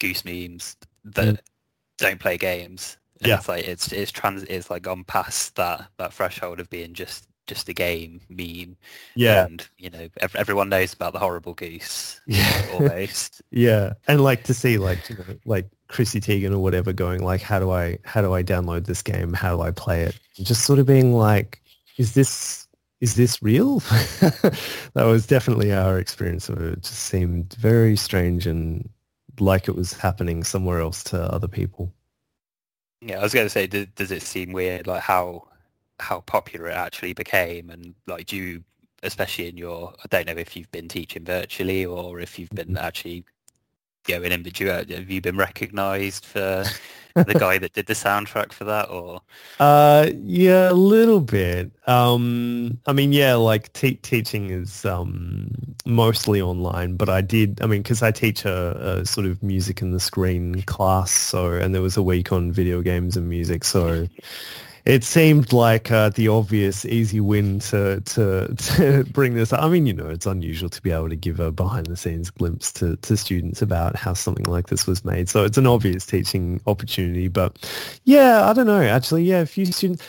goose 0.00 0.24
memes 0.24 0.76
that 1.04 1.34
mm. 1.34 1.38
don't 1.98 2.20
play 2.20 2.36
games. 2.36 2.96
And 3.20 3.28
yeah. 3.28 3.36
It's 3.36 3.48
like 3.48 3.66
it's 3.66 3.92
it's 3.92 4.10
trans 4.10 4.42
it's 4.44 4.70
like 4.70 4.82
gone 4.82 5.04
past 5.04 5.56
that 5.56 5.86
that 5.98 6.12
threshold 6.12 6.60
of 6.60 6.68
being 6.68 6.94
just 6.94 7.26
just 7.46 7.68
a 7.68 7.72
game 7.72 8.20
meme. 8.28 8.76
Yeah. 9.14 9.44
And 9.44 9.66
you 9.78 9.90
know, 9.90 10.08
ev- 10.20 10.34
everyone 10.34 10.68
knows 10.68 10.94
about 10.94 11.12
the 11.12 11.18
horrible 11.18 11.54
goose. 11.54 12.20
Yeah. 12.26 12.66
Almost. 12.72 13.42
yeah. 13.50 13.94
And 14.08 14.22
like 14.22 14.44
to 14.44 14.54
see 14.54 14.78
like 14.78 15.08
you 15.08 15.16
know, 15.16 15.24
like 15.44 15.68
Chrissy 15.88 16.20
Teigen 16.20 16.52
or 16.52 16.58
whatever 16.58 16.92
going 16.92 17.22
like 17.22 17.40
how 17.42 17.58
do 17.58 17.70
I 17.70 17.98
how 18.04 18.22
do 18.22 18.34
I 18.34 18.42
download 18.42 18.86
this 18.86 19.02
game? 19.02 19.32
How 19.32 19.56
do 19.56 19.62
I 19.62 19.70
play 19.70 20.02
it? 20.02 20.18
Just 20.42 20.64
sort 20.64 20.78
of 20.78 20.86
being 20.86 21.12
like, 21.12 21.62
is 21.98 22.14
this 22.14 22.63
is 23.00 23.14
this 23.14 23.42
real? 23.42 23.80
that 23.80 24.56
was 24.94 25.26
definitely 25.26 25.72
our 25.72 25.98
experience 25.98 26.48
of 26.48 26.60
it. 26.60 26.72
It 26.72 26.82
just 26.82 27.00
seemed 27.00 27.54
very 27.54 27.96
strange 27.96 28.46
and 28.46 28.88
like 29.40 29.68
it 29.68 29.76
was 29.76 29.92
happening 29.92 30.44
somewhere 30.44 30.80
else 30.80 31.02
to 31.04 31.20
other 31.20 31.48
people. 31.48 31.92
Yeah, 33.00 33.18
I 33.18 33.22
was 33.22 33.34
going 33.34 33.46
to 33.46 33.50
say, 33.50 33.66
does, 33.66 33.86
does 33.94 34.10
it 34.10 34.22
seem 34.22 34.52
weird, 34.52 34.86
like 34.86 35.02
how 35.02 35.48
how 36.00 36.20
popular 36.22 36.68
it 36.68 36.74
actually 36.76 37.12
became, 37.12 37.70
and 37.70 37.94
like 38.06 38.26
do 38.26 38.36
you 38.36 38.64
especially 39.04 39.48
in 39.48 39.56
your, 39.56 39.92
I 40.02 40.06
don't 40.08 40.26
know 40.26 40.40
if 40.40 40.56
you've 40.56 40.70
been 40.72 40.88
teaching 40.88 41.24
virtually 41.24 41.84
or 41.84 42.20
if 42.20 42.38
you've 42.38 42.50
been 42.50 42.68
Mm-hmm. 42.68 42.78
Going 44.04 44.32
in, 44.32 44.42
but 44.42 44.60
you, 44.60 44.68
have 44.68 45.10
you 45.10 45.20
been 45.20 45.36
recognised 45.36 46.24
for 46.24 46.64
the 47.14 47.34
guy 47.34 47.58
that 47.58 47.72
did 47.72 47.86
the 47.86 47.94
soundtrack 47.94 48.52
for 48.52 48.64
that 48.64 48.90
or? 48.90 49.20
Uh, 49.60 50.10
yeah, 50.22 50.70
a 50.70 50.74
little 50.74 51.20
bit. 51.20 51.70
Um, 51.86 52.80
I 52.86 52.92
mean, 52.92 53.12
yeah, 53.12 53.34
like 53.34 53.72
te- 53.72 53.96
teaching 53.96 54.50
is 54.50 54.84
um, 54.84 55.50
mostly 55.86 56.40
online, 56.40 56.96
but 56.96 57.08
I 57.08 57.20
did. 57.20 57.60
I 57.62 57.66
mean, 57.66 57.82
because 57.82 58.02
I 58.02 58.10
teach 58.10 58.44
a, 58.44 58.98
a 59.00 59.06
sort 59.06 59.26
of 59.26 59.42
music 59.42 59.80
and 59.80 59.94
the 59.94 60.00
screen 60.00 60.62
class, 60.62 61.10
so 61.10 61.52
and 61.52 61.74
there 61.74 61.82
was 61.82 61.96
a 61.96 62.02
week 62.02 62.32
on 62.32 62.52
video 62.52 62.82
games 62.82 63.16
and 63.16 63.28
music, 63.28 63.64
so 63.64 64.08
it 64.86 65.02
seemed 65.02 65.52
like 65.52 65.90
uh, 65.90 66.10
the 66.10 66.28
obvious 66.28 66.84
easy 66.84 67.20
win 67.20 67.58
to, 67.60 68.00
to 68.02 68.54
to 68.56 69.04
bring 69.04 69.34
this. 69.34 69.52
up. 69.52 69.62
I 69.62 69.68
mean, 69.68 69.86
you 69.86 69.94
know, 69.94 70.08
it's 70.08 70.26
unusual 70.26 70.68
to 70.70 70.82
be 70.82 70.90
able 70.90 71.08
to 71.08 71.16
give 71.16 71.40
a 71.40 71.50
behind 71.50 71.86
the 71.86 71.96
scenes 71.96 72.30
glimpse 72.30 72.72
to 72.74 72.96
to 72.96 73.16
students 73.16 73.62
about 73.62 73.96
how 73.96 74.12
something 74.12 74.44
like 74.44 74.66
this 74.68 74.86
was 74.86 75.04
made. 75.04 75.28
So 75.28 75.44
it's 75.44 75.58
an 75.58 75.66
obvious 75.66 76.04
teaching 76.04 76.60
opportunity. 76.66 77.28
But 77.28 77.58
yeah, 78.04 78.48
I 78.48 78.52
don't 78.52 78.66
know. 78.66 78.82
Actually, 78.82 79.24
yeah, 79.24 79.40
a 79.40 79.46
few 79.46 79.66
students. 79.66 80.04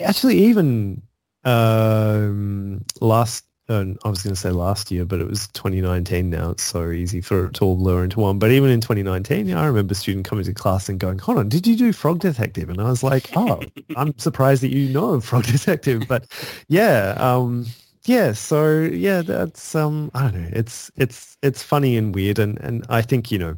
Actually, 0.00 0.38
even 0.38 1.02
um, 1.44 2.84
last. 3.00 3.44
Uh, 3.68 3.84
I 4.04 4.08
was 4.08 4.22
going 4.22 4.34
to 4.34 4.40
say 4.40 4.50
last 4.50 4.90
year, 4.90 5.04
but 5.04 5.20
it 5.20 5.28
was 5.28 5.46
2019 5.48 6.28
now. 6.28 6.50
It's 6.50 6.64
so 6.64 6.90
easy 6.90 7.20
for 7.20 7.46
it 7.46 7.54
to 7.54 7.64
all 7.64 7.76
blur 7.76 8.04
into 8.04 8.18
one. 8.18 8.38
But 8.38 8.50
even 8.50 8.70
in 8.70 8.80
2019, 8.80 9.48
yeah, 9.48 9.60
I 9.60 9.66
remember 9.66 9.92
a 9.92 9.94
student 9.94 10.24
coming 10.26 10.44
to 10.44 10.52
class 10.52 10.88
and 10.88 10.98
going, 10.98 11.18
hold 11.18 11.38
on, 11.38 11.48
did 11.48 11.66
you 11.66 11.76
do 11.76 11.92
Frog 11.92 12.18
Detective? 12.18 12.68
And 12.68 12.80
I 12.80 12.90
was 12.90 13.04
like, 13.04 13.30
oh, 13.36 13.62
I'm 13.96 14.18
surprised 14.18 14.62
that 14.64 14.72
you 14.72 14.88
know 14.88 15.10
of 15.10 15.24
Frog 15.24 15.44
Detective. 15.44 16.08
But 16.08 16.26
yeah, 16.68 17.14
um, 17.18 17.66
yeah, 18.04 18.32
so 18.32 18.80
yeah, 18.80 19.22
that's 19.22 19.74
um, 19.74 20.10
I 20.14 20.22
don't 20.22 20.42
know. 20.42 20.50
It's 20.52 20.90
it's 20.96 21.36
it's 21.42 21.62
funny 21.62 21.96
and 21.96 22.14
weird, 22.14 22.38
and 22.40 22.58
and 22.60 22.84
I 22.88 23.00
think 23.00 23.30
you 23.30 23.38
know, 23.38 23.56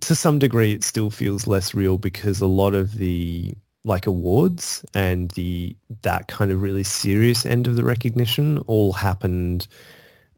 to 0.00 0.14
some 0.14 0.38
degree, 0.38 0.72
it 0.72 0.84
still 0.84 1.10
feels 1.10 1.46
less 1.46 1.72
real 1.72 1.96
because 1.96 2.40
a 2.42 2.46
lot 2.46 2.74
of 2.74 2.94
the 2.98 3.54
like 3.86 4.06
awards 4.06 4.84
and 4.94 5.30
the 5.32 5.74
that 6.02 6.26
kind 6.26 6.50
of 6.50 6.60
really 6.60 6.82
serious 6.82 7.46
end 7.46 7.68
of 7.68 7.76
the 7.76 7.84
recognition 7.84 8.58
all 8.66 8.92
happened 8.92 9.68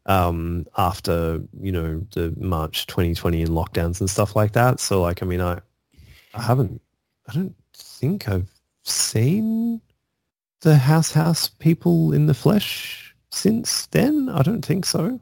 um, 0.05 0.65
after 0.77 1.41
you 1.59 1.71
know 1.71 2.05
the 2.13 2.33
March 2.37 2.87
2020 2.87 3.41
and 3.41 3.51
lockdowns 3.51 3.99
and 3.99 4.09
stuff 4.09 4.35
like 4.35 4.53
that. 4.53 4.79
So 4.79 5.01
like, 5.01 5.21
I 5.23 5.25
mean, 5.25 5.41
I 5.41 5.59
I 6.33 6.41
haven't, 6.41 6.81
I 7.27 7.33
don't 7.33 7.55
think 7.73 8.29
I've 8.29 8.49
seen 8.83 9.81
the 10.61 10.77
House 10.77 11.11
House 11.11 11.49
people 11.49 12.13
in 12.13 12.27
the 12.27 12.33
flesh 12.35 13.15
since 13.31 13.87
then. 13.87 14.29
I 14.29 14.43
don't 14.43 14.63
think 14.63 14.85
so. 14.85 15.19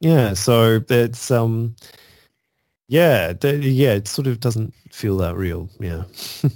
Yeah, 0.00 0.34
so 0.34 0.80
it's 0.88 1.30
um, 1.30 1.76
yeah, 2.88 3.32
yeah, 3.42 3.92
it 3.92 4.08
sort 4.08 4.26
of 4.26 4.40
doesn't 4.40 4.74
feel 4.90 5.16
that 5.18 5.36
real. 5.36 5.70
Yeah. 5.80 6.04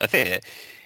I 0.00 0.06
think 0.06 0.28
it, 0.28 0.44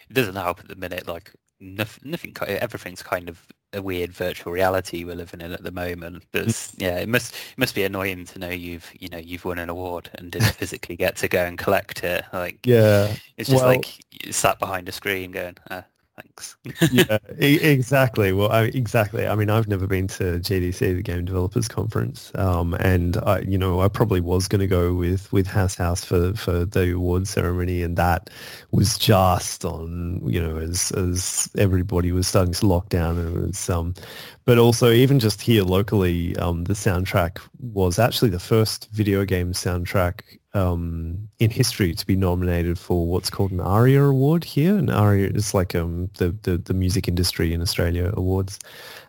it 0.09 0.15
doesn't 0.15 0.37
help 0.37 0.61
at 0.61 0.69
the 0.69 0.77
minute. 0.77 1.07
Like 1.09 1.33
nothing, 1.61 2.11
nothing, 2.11 2.35
everything's 2.47 3.03
kind 3.03 3.29
of 3.29 3.47
a 3.75 3.83
weird 3.83 4.13
virtual 4.13 4.51
reality 4.53 5.05
we're 5.05 5.15
living 5.15 5.41
in 5.43 5.53
at 5.53 5.63
the 5.63 5.71
moment. 5.71 6.25
But 6.33 6.73
yeah, 6.79 6.99
it 6.99 7.09
must 7.09 7.35
it 7.35 7.59
must 7.59 7.75
be 7.75 7.85
annoying 7.85 8.25
to 8.27 8.39
know 8.39 8.49
you've 8.49 8.91
you 8.99 9.09
know 9.09 9.19
you've 9.19 9.45
won 9.45 9.59
an 9.59 9.69
award 9.69 10.11
and 10.15 10.31
didn't 10.33 10.53
physically 10.55 10.97
get 10.97 11.17
to 11.17 11.29
go 11.29 11.45
and 11.45 11.59
collect 11.59 12.03
it. 12.05 12.25
Like 12.33 12.67
Yeah. 12.67 13.15
it's 13.37 13.51
just 13.51 13.63
well- 13.63 13.75
like 13.75 13.87
sat 14.31 14.59
behind 14.59 14.89
a 14.89 14.93
screen 14.93 15.31
going, 15.33 15.57
ah, 15.71 15.85
thanks. 16.19 16.57
yeah, 16.91 17.19
e- 17.41 17.61
exactly. 17.63 18.33
Well, 18.33 18.51
I, 18.51 18.65
exactly. 18.65 19.27
I 19.27 19.35
mean, 19.35 19.51
I've 19.51 19.69
never 19.69 19.87
been 19.87 20.07
to 20.09 20.39
GDC, 20.41 20.79
the 20.97 21.03
Game 21.03 21.25
Developers 21.25 21.69
Conference, 21.69 22.33
um, 22.35 22.75
and 22.75 23.17
I, 23.19 23.41
you 23.41 23.59
know, 23.59 23.81
I 23.81 23.89
probably 23.89 24.21
was 24.21 24.49
going 24.49 24.61
to 24.61 24.67
go 24.67 24.95
with 24.95 25.33
with 25.33 25.47
House 25.47 25.75
House 25.75 26.05
for 26.05 26.35
for 26.35 26.65
the 26.65 26.93
award 26.95 27.27
ceremony, 27.29 27.83
and 27.83 27.97
that 27.97 28.31
was 28.71 28.99
just 28.99 29.65
on, 29.65 30.21
you 30.27 30.41
know, 30.41 30.57
as 30.59 30.93
as 30.93 31.49
everybody 31.59 32.13
was 32.13 32.27
starting 32.27 32.55
to 32.55 32.67
lock 32.67 32.89
down, 32.89 33.19
and 33.19 33.37
it 33.37 33.41
was, 33.41 33.71
um, 33.71 33.95
but 34.49 34.57
also 34.57 34.91
even 34.91 35.19
just 35.19 35.43
here 35.43 35.63
locally, 35.63 36.35
um, 36.39 36.65
the 36.65 36.73
soundtrack 36.73 37.39
was 37.61 37.99
actually 37.99 38.31
the 38.31 38.39
first 38.39 38.89
video 38.93 39.27
game 39.27 39.53
soundtrack 39.53 40.23
um, 40.55 41.29
in 41.39 41.51
history 41.51 41.93
to 41.93 42.07
be 42.07 42.17
nominated 42.17 42.79
for 42.79 43.07
what's 43.07 43.29
called 43.29 43.51
an 43.51 43.61
ARIA 43.61 44.05
award 44.05 44.45
here. 44.45 44.75
And 44.75 44.91
ARIA 44.91 45.29
is 45.29 45.53
like 45.53 45.75
um, 45.75 46.09
the, 46.17 46.31
the, 46.45 46.57
the 46.57 46.73
music 46.73 47.09
industry 47.09 47.53
in 47.53 47.61
Australia 47.61 48.11
awards. 48.15 48.59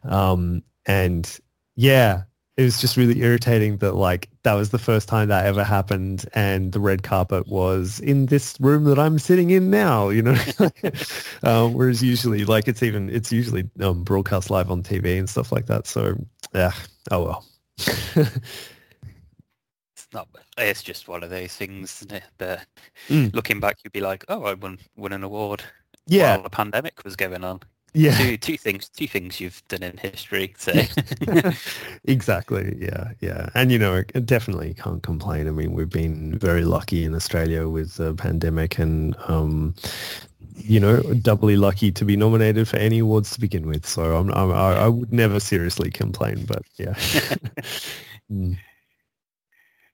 Um, 0.03 0.61
and 0.85 1.39
yeah, 1.77 2.23
it 2.59 2.63
was 2.63 2.81
just 2.81 2.97
really 2.97 3.21
irritating 3.21 3.77
that 3.77 3.93
like 3.95 4.27
that 4.43 4.53
was 4.55 4.71
the 4.71 4.77
first 4.77 5.07
time 5.07 5.29
that 5.29 5.45
ever 5.45 5.63
happened 5.63 6.25
and 6.33 6.73
the 6.73 6.79
red 6.81 7.03
carpet 7.03 7.47
was 7.47 8.01
in 8.01 8.25
this 8.25 8.57
room 8.59 8.83
that 8.83 8.99
I'm 8.99 9.17
sitting 9.17 9.49
in 9.51 9.69
now, 9.69 10.09
you 10.09 10.21
know, 10.21 10.37
um, 11.43 11.73
whereas 11.73 12.03
usually 12.03 12.43
like 12.43 12.67
it's 12.67 12.83
even, 12.83 13.09
it's 13.09 13.31
usually 13.31 13.69
um, 13.79 14.03
broadcast 14.03 14.49
live 14.49 14.69
on 14.69 14.83
TV 14.83 15.17
and 15.17 15.29
stuff 15.29 15.53
like 15.53 15.67
that. 15.67 15.87
So 15.87 16.15
yeah, 16.53 16.73
oh 17.11 17.23
well. 17.23 17.45
It's 19.95 20.07
not. 20.13 20.27
It's 20.57 20.83
just 20.83 21.07
one 21.07 21.23
of 21.23 21.29
those 21.29 21.53
things, 21.55 22.01
isn't 22.01 22.11
it? 22.11 22.23
But 22.37 22.65
Mm. 23.07 23.33
looking 23.33 23.59
back, 23.61 23.77
you'd 23.83 23.93
be 23.93 24.01
like, 24.01 24.25
oh, 24.27 24.43
I 24.43 24.53
won 24.53 24.79
won 24.97 25.13
an 25.13 25.23
award 25.23 25.63
yeah, 26.07 26.35
while 26.35 26.43
the 26.43 26.49
pandemic 26.49 27.03
was 27.05 27.15
going 27.15 27.43
on. 27.43 27.61
Yeah. 27.93 28.17
Two 28.17 28.37
two 28.37 28.57
things 28.57 28.89
two 28.89 29.07
things 29.07 29.39
you've 29.39 29.61
done 29.67 29.83
in 29.83 29.97
history. 29.97 30.53
So 30.57 30.73
exactly. 32.05 32.77
Yeah. 32.79 33.11
Yeah. 33.19 33.49
And, 33.55 33.71
you 33.71 33.79
know, 33.79 34.03
definitely 34.03 34.73
can't 34.73 35.03
complain. 35.03 35.47
I 35.47 35.51
mean, 35.51 35.73
we've 35.73 35.89
been 35.89 36.37
very 36.37 36.63
lucky 36.63 37.03
in 37.05 37.15
Australia 37.15 37.67
with 37.67 37.95
the 37.95 38.13
pandemic 38.13 38.77
and, 38.79 39.15
um, 39.27 39.75
you 40.55 40.79
know, 40.79 41.01
doubly 41.21 41.55
lucky 41.55 41.91
to 41.91 42.05
be 42.05 42.17
nominated 42.17 42.67
for 42.67 42.77
any 42.77 42.99
awards 42.99 43.31
to 43.31 43.39
begin 43.39 43.65
with. 43.65 43.85
So 43.85 44.17
I'm, 44.17 44.31
I'm, 44.33 44.51
I, 44.51 44.83
I 44.83 44.87
would 44.87 45.13
never 45.13 45.39
seriously 45.39 45.89
complain, 45.89 46.45
but 46.45 46.63
yeah. 46.77 46.95
Mm. 48.31 48.57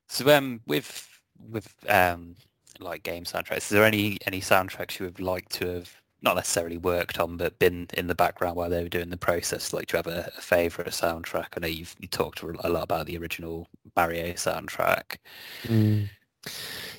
So 0.08 0.36
um, 0.36 0.62
with 0.68 1.08
with 1.40 1.74
um, 1.90 2.36
like 2.80 3.04
game 3.04 3.24
soundtracks, 3.24 3.58
is 3.58 3.70
there 3.70 3.86
any 3.86 4.18
any 4.26 4.42
soundtracks 4.42 5.00
you 5.00 5.06
would 5.06 5.20
like 5.20 5.50
to 5.50 5.68
have 5.68 6.02
not 6.22 6.36
necessarily 6.36 6.78
worked 6.78 7.20
on, 7.20 7.38
but 7.38 7.60
been 7.60 7.88
in 7.94 8.08
the 8.08 8.16
background 8.16 8.56
while 8.56 8.70
they 8.70 8.84
were 8.84 8.90
doing 8.90 9.10
the 9.10 9.18
process? 9.18 9.74
Like, 9.74 9.88
do 9.88 9.98
you 9.98 10.04
have 10.04 10.08
a, 10.08 10.32
a 10.38 10.42
favourite 10.42 10.92
soundtrack? 10.92 11.48
I 11.56 11.60
know 11.62 11.68
you've 11.68 11.96
you 12.00 12.08
talked 12.08 12.42
a 12.42 12.48
lot 12.48 12.84
about 12.84 13.06
the 13.06 13.18
original 13.18 13.68
Mario 13.96 14.34
soundtrack. 14.34 15.18
Mm. 15.64 16.10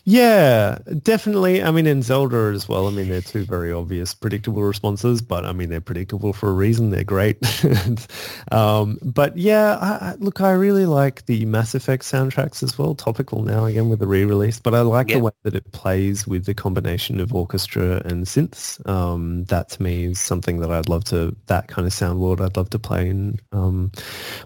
Yeah, 0.08 0.78
definitely. 1.02 1.64
I 1.64 1.72
mean, 1.72 1.88
in 1.88 2.00
Zelda 2.00 2.52
as 2.54 2.68
well. 2.68 2.86
I 2.86 2.90
mean, 2.92 3.08
they're 3.08 3.20
two 3.20 3.44
very 3.44 3.72
obvious, 3.72 4.14
predictable 4.14 4.62
responses, 4.62 5.20
but 5.20 5.44
I 5.44 5.52
mean, 5.52 5.68
they're 5.68 5.80
predictable 5.80 6.32
for 6.32 6.48
a 6.48 6.52
reason. 6.52 6.90
They're 6.90 7.04
great. 7.04 7.38
Um, 8.52 8.98
but 9.02 9.36
yeah, 9.36 9.76
I, 9.80 10.10
I, 10.10 10.14
look, 10.18 10.40
I 10.40 10.52
really 10.52 10.86
like 10.86 11.26
the 11.26 11.44
Mass 11.46 11.74
Effect 11.74 12.04
soundtracks 12.04 12.62
as 12.62 12.78
well. 12.78 12.94
Topical 12.94 13.42
now 13.42 13.64
again 13.64 13.88
with 13.88 13.98
the 13.98 14.06
re-release, 14.06 14.60
but 14.60 14.74
I 14.74 14.82
like 14.82 15.08
the 15.08 15.18
way 15.20 15.32
that 15.42 15.54
it 15.54 15.70
plays 15.72 16.26
with 16.26 16.44
the 16.46 16.54
combination 16.54 17.18
of 17.20 17.34
orchestra 17.34 18.02
and 18.04 18.24
synths. 18.24 18.86
Um, 18.88 19.44
that 19.46 19.68
to 19.70 19.82
me 19.82 20.04
is 20.06 20.20
something 20.20 20.60
that 20.60 20.70
I'd 20.70 20.88
love 20.88 21.04
to. 21.06 21.34
That 21.46 21.68
kind 21.68 21.86
of 21.86 21.92
sound 21.92 22.20
world 22.20 22.40
I'd 22.40 22.56
love 22.56 22.70
to 22.70 22.78
play 22.78 23.08
in. 23.08 23.38
Um, 23.52 23.90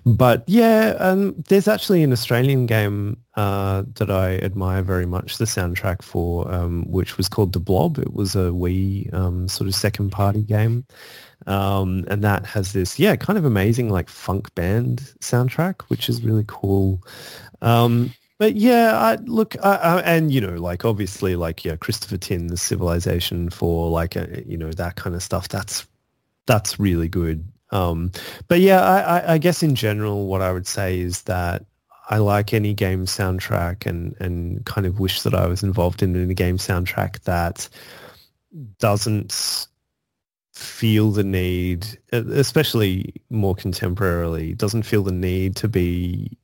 but 0.07 0.45
yeah, 0.47 0.97
um, 0.99 1.35
there's 1.49 1.69
actually 1.69 2.03
an 2.03 2.13
Australian 2.13 2.67
game 2.67 3.17
uh, 3.37 3.85
that 3.95 4.11
I 4.11 4.37
admire 4.39 4.83
very 4.83 5.07
much 5.07 5.39
the 5.39 5.45
soundtrack 5.45 6.03
for, 6.03 6.51
um, 6.53 6.85
which 6.89 7.17
was 7.17 7.29
called 7.29 7.53
de 7.53 7.61
Blob. 7.61 7.99
It 7.99 8.13
was 8.13 8.35
a 8.35 8.51
Wii 8.51 9.13
um, 9.15 9.49
sort 9.49 9.69
of 9.69 9.75
second 9.75 10.11
party 10.11 10.43
game. 10.43 10.85
Um, 11.47 12.05
and 12.09 12.23
that 12.23 12.45
has 12.47 12.73
this, 12.73 12.99
yeah, 12.99 13.17
kind 13.17 13.39
of 13.39 13.45
amazing 13.45 13.89
like 13.89 14.09
funk 14.09 14.55
band 14.55 15.13
soundtrack, 15.21 15.83
which 15.83 16.09
is 16.09 16.23
really 16.23 16.45
cool. 16.47 17.03
Um, 17.63 18.13
but 18.39 18.57
yeah, 18.57 18.99
I, 18.99 19.15
look, 19.25 19.55
I, 19.63 19.77
I, 19.77 20.01
and 20.01 20.33
you 20.33 20.41
know, 20.41 20.55
like 20.55 20.85
obviously, 20.85 21.37
like 21.37 21.65
yeah, 21.65 21.77
Christopher 21.77 22.17
Tin's 22.17 22.61
Civilization 22.61 23.51
for 23.51 23.91
like 23.91 24.17
a, 24.17 24.43
you 24.47 24.57
know 24.57 24.73
that 24.73 24.97
kind 24.97 25.15
of 25.15 25.23
stuff. 25.23 25.49
That's 25.49 25.87
that's 26.47 26.81
really 26.81 27.09
good. 27.09 27.47
Um, 27.71 28.11
but 28.49 28.61
yeah, 28.61 29.23
I 29.27 29.39
guess 29.39 29.63
in 29.63 29.75
general, 29.75 30.27
what 30.27 30.41
I 30.41 30.53
would 30.53 30.67
say 30.67 30.99
is 30.99 31.23
that 31.23 31.67
I 32.11 32.19
like 32.19 32.53
any 32.53 32.75
game 32.75 33.07
soundtrack 33.07 33.87
and, 33.87 34.17
and 34.21 34.67
kind 34.67 34.87
of 34.87 34.99
wish 34.99 35.23
that 35.23 35.35
I 35.35 35.47
was 35.47 35.63
involved 35.63 36.03
in 36.03 36.31
a 36.31 36.35
game 36.35 36.59
soundtrack 36.59 37.21
that 37.21 37.69
doesn't 38.79 39.69
feel 40.53 41.13
the 41.13 41.23
need, 41.23 41.87
especially 42.13 43.15
more 43.31 43.55
contemporarily, 43.55 44.59
doesn't 44.59 44.83
feel 44.83 45.05
the 45.05 45.13
need 45.13 45.55
to 45.57 45.69
be 45.69 46.37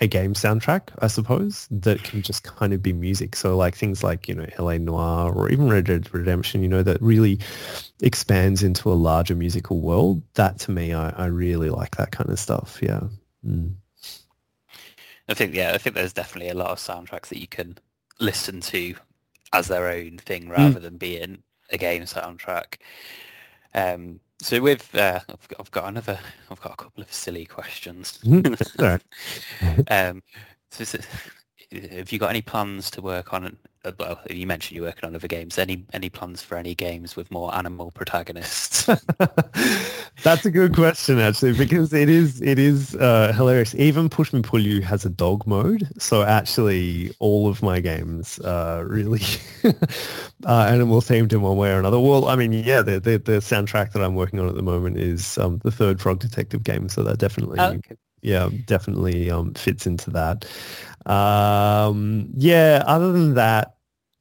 a 0.00 0.06
game 0.06 0.34
soundtrack, 0.34 0.90
I 0.98 1.06
suppose, 1.06 1.68
that 1.70 2.02
can 2.02 2.20
just 2.20 2.42
kind 2.42 2.74
of 2.74 2.82
be 2.82 2.92
music. 2.92 3.34
So 3.34 3.56
like 3.56 3.76
things 3.76 4.02
like, 4.02 4.28
you 4.28 4.34
know, 4.34 4.46
LA 4.58 4.76
Noire 4.76 5.32
or 5.32 5.48
even 5.48 5.70
Red 5.70 5.86
Dead 5.86 6.12
Redemption, 6.12 6.62
you 6.62 6.68
know, 6.68 6.82
that 6.82 7.00
really 7.00 7.38
expands 8.02 8.62
into 8.62 8.92
a 8.92 8.94
larger 8.94 9.34
musical 9.34 9.80
world. 9.80 10.22
That 10.34 10.58
to 10.60 10.70
me, 10.70 10.92
I, 10.92 11.10
I 11.10 11.26
really 11.26 11.70
like 11.70 11.96
that 11.96 12.10
kind 12.10 12.28
of 12.28 12.38
stuff. 12.38 12.78
Yeah. 12.82 13.04
Mm. 13.46 13.76
I 15.28 15.34
think, 15.34 15.54
yeah, 15.54 15.72
I 15.72 15.78
think 15.78 15.94
there's 15.94 16.12
definitely 16.12 16.50
a 16.50 16.54
lot 16.54 16.70
of 16.70 16.78
soundtracks 16.78 17.28
that 17.28 17.40
you 17.40 17.46
can 17.46 17.78
listen 18.20 18.60
to 18.60 18.94
as 19.52 19.68
their 19.68 19.88
own 19.88 20.18
thing 20.18 20.48
rather 20.48 20.80
mm. 20.80 20.82
than 20.82 20.96
being 20.96 21.42
a 21.70 21.78
game 21.78 22.02
soundtrack. 22.02 22.76
Um, 23.74 24.20
so 24.40 24.60
with 24.60 24.94
uh, 24.94 25.20
I've, 25.28 25.48
got, 25.48 25.60
I've 25.60 25.70
got 25.70 25.88
another 25.88 26.18
I've 26.50 26.60
got 26.60 26.72
a 26.72 26.76
couple 26.76 27.02
of 27.02 27.12
silly 27.12 27.46
questions. 27.46 28.18
Mm-hmm. 28.24 29.80
um, 29.90 30.22
so, 30.70 30.84
so, 30.84 30.98
have 31.92 32.12
you 32.12 32.18
got 32.18 32.30
any 32.30 32.42
plans 32.42 32.90
to 32.92 33.00
work 33.00 33.32
on 33.32 33.56
well, 33.98 34.20
you 34.30 34.46
mentioned 34.46 34.76
you're 34.76 34.86
working 34.86 35.06
on 35.06 35.14
other 35.14 35.28
games. 35.28 35.58
Any 35.58 35.84
any 35.92 36.08
plans 36.08 36.42
for 36.42 36.56
any 36.56 36.74
games 36.74 37.16
with 37.16 37.30
more 37.30 37.54
animal 37.54 37.90
protagonists? 37.90 38.88
That's 40.24 40.46
a 40.46 40.50
good 40.50 40.74
question, 40.74 41.18
actually, 41.18 41.52
because 41.52 41.92
it 41.92 42.08
is 42.08 42.40
it 42.40 42.58
is 42.58 42.96
uh, 42.96 43.34
hilarious. 43.36 43.74
Even 43.74 44.08
Push 44.08 44.32
Me 44.32 44.40
Pull 44.40 44.60
You 44.60 44.80
has 44.80 45.04
a 45.04 45.10
dog 45.10 45.46
mode, 45.46 45.86
so 45.98 46.22
actually 46.22 47.14
all 47.18 47.46
of 47.46 47.62
my 47.62 47.78
games 47.78 48.38
are 48.38 48.86
really 48.86 49.20
uh, 49.64 50.66
animal 50.66 51.02
themed 51.02 51.34
in 51.34 51.42
one 51.42 51.58
way 51.58 51.70
or 51.70 51.78
another. 51.78 52.00
Well, 52.00 52.26
I 52.26 52.36
mean, 52.36 52.54
yeah, 52.54 52.80
the, 52.80 52.98
the, 52.98 53.18
the 53.18 53.32
soundtrack 53.40 53.92
that 53.92 54.02
I'm 54.02 54.14
working 54.14 54.40
on 54.40 54.48
at 54.48 54.54
the 54.54 54.62
moment 54.62 54.96
is 54.96 55.36
um, 55.36 55.58
the 55.62 55.70
third 55.70 56.00
Frog 56.00 56.20
Detective 56.20 56.64
game, 56.64 56.88
so 56.88 57.02
that 57.02 57.18
definitely. 57.18 57.60
Oh. 57.60 57.78
Yeah, 58.22 58.48
definitely 58.64 59.30
um, 59.30 59.52
fits 59.52 59.86
into 59.86 60.08
that. 60.12 60.46
Um, 61.04 62.30
yeah, 62.34 62.82
other 62.86 63.12
than 63.12 63.34
that, 63.34 63.74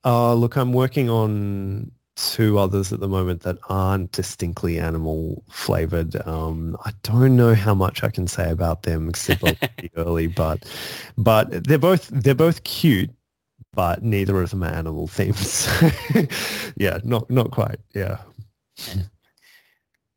uh, 0.03 0.33
look, 0.33 0.57
I'm 0.57 0.73
working 0.73 1.09
on 1.09 1.93
two 2.15 2.59
others 2.59 2.93
at 2.93 2.99
the 2.99 3.07
moment 3.07 3.41
that 3.41 3.57
aren't 3.69 4.11
distinctly 4.11 4.79
animal 4.79 5.43
flavored. 5.49 6.15
Um, 6.27 6.77
I 6.85 6.91
don't 7.03 7.35
know 7.35 7.55
how 7.55 7.73
much 7.73 8.03
I 8.03 8.09
can 8.09 8.27
say 8.27 8.51
about 8.51 8.83
them 8.83 9.09
except 9.09 9.43
early, 9.95 10.27
but 10.27 10.63
but 11.17 11.63
they're 11.65 11.77
both 11.77 12.07
they're 12.09 12.35
both 12.35 12.63
cute, 12.63 13.09
but 13.73 14.03
neither 14.03 14.41
of 14.41 14.51
them 14.51 14.63
are 14.63 14.67
animal 14.67 15.07
themes. 15.07 15.67
yeah, 16.77 16.99
not 17.03 17.29
not 17.29 17.51
quite. 17.51 17.79
Yeah. 17.93 18.17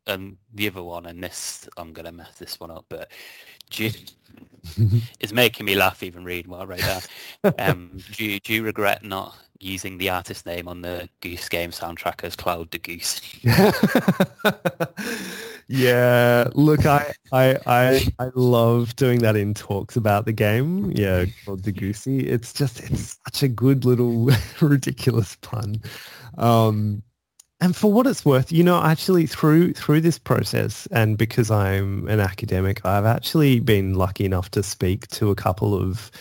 Um, 0.05 0.37
the 0.53 0.67
other 0.67 0.83
one, 0.83 1.05
and 1.05 1.23
this 1.23 1.67
I'm 1.77 1.93
gonna 1.93 2.11
mess 2.11 2.37
this 2.37 2.59
one 2.59 2.71
up, 2.71 2.85
but 2.89 3.11
do 3.69 3.85
you, 3.85 3.91
it's 5.19 5.33
making 5.33 5.65
me 5.65 5.75
laugh 5.75 6.03
even 6.03 6.23
reading 6.23 6.51
what 6.51 6.61
I 6.61 6.65
wrote 6.65 6.79
down. 6.79 7.01
Um, 7.59 7.99
do, 8.13 8.39
do 8.39 8.53
you 8.53 8.63
regret 8.63 9.03
not 9.03 9.35
using 9.59 9.97
the 9.97 10.09
artist 10.09 10.45
name 10.45 10.67
on 10.67 10.81
the 10.81 11.09
Goose 11.21 11.49
Game 11.49 11.71
soundtrack 11.71 12.23
as 12.23 12.35
Claude 12.35 12.71
the 12.71 12.79
Goose. 12.79 13.21
yeah, 15.67 16.47
look, 16.53 16.85
I, 16.85 17.13
I 17.31 17.57
I 17.65 18.07
I 18.19 18.29
love 18.35 18.95
doing 18.95 19.19
that 19.19 19.35
in 19.35 19.53
talks 19.53 19.95
about 19.95 20.25
the 20.25 20.33
game. 20.33 20.91
Yeah, 20.95 21.25
Claude 21.43 21.63
the 21.63 21.71
Goosey. 21.71 22.27
It's 22.27 22.53
just 22.53 22.79
it's 22.79 23.17
such 23.25 23.43
a 23.43 23.47
good 23.47 23.85
little 23.85 24.29
ridiculous 24.61 25.35
pun. 25.41 25.81
Um, 26.37 27.03
and 27.59 27.75
for 27.75 27.91
what 27.91 28.05
it's 28.05 28.23
worth, 28.23 28.51
you 28.51 28.63
know, 28.63 28.83
actually 28.83 29.25
through 29.25 29.73
through 29.73 30.01
this 30.01 30.19
process, 30.19 30.87
and 30.91 31.17
because 31.17 31.49
I'm 31.49 32.07
an 32.07 32.19
academic, 32.19 32.85
I've 32.85 33.05
actually 33.05 33.59
been 33.59 33.95
lucky 33.95 34.25
enough 34.25 34.51
to 34.51 34.61
speak 34.61 35.07
to 35.09 35.31
a 35.31 35.35
couple 35.35 35.73
of 35.73 36.11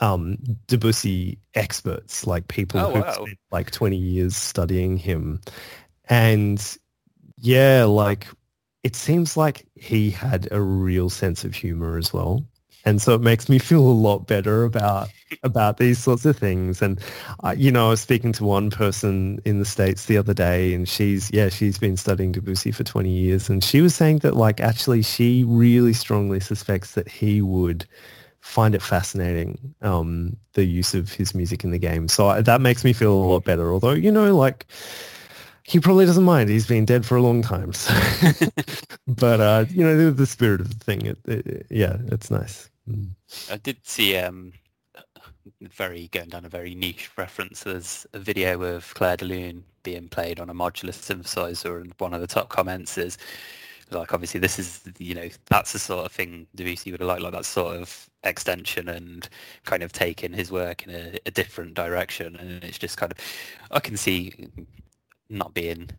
um, 0.00 0.36
Debussy 0.66 1.38
experts, 1.54 2.26
like 2.26 2.48
people 2.48 2.80
oh, 2.80 2.92
who've 2.92 3.04
wow. 3.04 3.12
spent 3.12 3.38
like 3.50 3.70
20 3.70 3.96
years 3.96 4.36
studying 4.36 4.96
him. 4.96 5.40
And 6.08 6.78
yeah, 7.36 7.84
like 7.84 8.26
it 8.82 8.96
seems 8.96 9.36
like 9.36 9.66
he 9.74 10.10
had 10.10 10.48
a 10.50 10.60
real 10.60 11.10
sense 11.10 11.44
of 11.44 11.54
humor 11.54 11.98
as 11.98 12.12
well. 12.12 12.44
And 12.84 13.02
so 13.02 13.14
it 13.14 13.20
makes 13.20 13.50
me 13.50 13.58
feel 13.58 13.80
a 13.80 13.92
lot 13.92 14.26
better 14.26 14.64
about 14.64 15.10
about 15.42 15.76
these 15.76 15.98
sorts 15.98 16.24
of 16.24 16.36
things. 16.38 16.80
And 16.80 16.98
uh, 17.44 17.54
you 17.56 17.70
know, 17.70 17.88
I 17.88 17.90
was 17.90 18.00
speaking 18.00 18.32
to 18.32 18.44
one 18.44 18.70
person 18.70 19.38
in 19.44 19.58
the 19.58 19.66
states 19.66 20.06
the 20.06 20.16
other 20.16 20.32
day, 20.32 20.72
and 20.72 20.88
she's 20.88 21.30
yeah, 21.30 21.50
she's 21.50 21.78
been 21.78 21.98
studying 21.98 22.32
Debussy 22.32 22.72
for 22.72 22.84
twenty 22.84 23.10
years, 23.10 23.50
and 23.50 23.62
she 23.62 23.82
was 23.82 23.94
saying 23.94 24.20
that 24.20 24.34
like 24.34 24.60
actually 24.60 25.02
she 25.02 25.44
really 25.44 25.92
strongly 25.92 26.40
suspects 26.40 26.92
that 26.92 27.06
he 27.06 27.42
would 27.42 27.84
find 28.40 28.74
it 28.74 28.82
fascinating 28.82 29.74
um, 29.82 30.36
the 30.54 30.64
use 30.64 30.94
of 30.94 31.12
his 31.12 31.34
music 31.34 31.64
in 31.64 31.70
the 31.70 31.78
game. 31.78 32.08
So 32.08 32.40
that 32.40 32.60
makes 32.60 32.84
me 32.84 32.92
feel 32.92 33.12
a 33.12 33.14
lot 33.14 33.44
better. 33.44 33.72
Although 33.72 33.92
you 33.92 34.10
know, 34.10 34.36
like 34.36 34.66
he 35.70 35.78
probably 35.78 36.06
doesn't 36.06 36.24
mind. 36.24 36.50
He's 36.50 36.66
been 36.66 36.84
dead 36.84 37.06
for 37.06 37.16
a 37.16 37.22
long 37.22 37.42
time. 37.42 37.72
So. 37.72 37.94
but 39.06 39.40
uh, 39.40 39.64
you 39.70 39.84
know, 39.84 39.96
the, 39.96 40.10
the, 40.10 40.26
spirit 40.26 40.60
of 40.60 40.68
the 40.68 40.84
thing, 40.84 41.06
it, 41.06 41.18
it, 41.26 41.66
yeah, 41.70 41.96
it's 42.06 42.30
nice. 42.30 42.68
Mm. 42.88 43.10
I 43.50 43.56
did 43.56 43.76
see 43.84 44.16
um, 44.16 44.52
very 45.60 46.08
going 46.08 46.30
down 46.30 46.44
a 46.44 46.48
very 46.48 46.74
niche 46.74 47.10
reference. 47.16 47.62
There's 47.62 48.06
a 48.12 48.18
video 48.18 48.60
of 48.62 48.92
Clair 48.94 49.16
de 49.16 49.26
Lune 49.26 49.64
being 49.82 50.08
played 50.08 50.40
on 50.40 50.50
a 50.50 50.54
modular 50.54 50.90
synthesizer, 50.90 51.80
and 51.80 51.94
one 51.98 52.14
of 52.14 52.20
the 52.20 52.26
top 52.26 52.48
comments 52.48 52.98
is 52.98 53.16
like 53.90 54.12
obviously 54.12 54.40
this 54.40 54.58
is 54.58 54.82
you 54.98 55.14
know 55.14 55.28
that's 55.46 55.72
the 55.72 55.78
sort 55.78 56.06
of 56.06 56.12
thing 56.12 56.46
Debussy 56.54 56.90
would 56.90 57.00
have 57.00 57.08
liked, 57.08 57.22
like 57.22 57.32
that 57.32 57.44
sort 57.44 57.76
of 57.76 58.08
extension 58.24 58.88
and 58.88 59.28
kind 59.64 59.82
of 59.82 59.92
taking 59.92 60.32
his 60.32 60.50
work 60.50 60.86
in 60.86 60.94
a, 60.94 61.18
a 61.26 61.30
different 61.30 61.74
direction. 61.74 62.36
And 62.36 62.62
it's 62.64 62.78
just 62.78 62.96
kind 62.96 63.12
of 63.12 63.18
I 63.70 63.80
can 63.80 63.96
see 63.96 64.48
not 65.28 65.54
being 65.54 65.90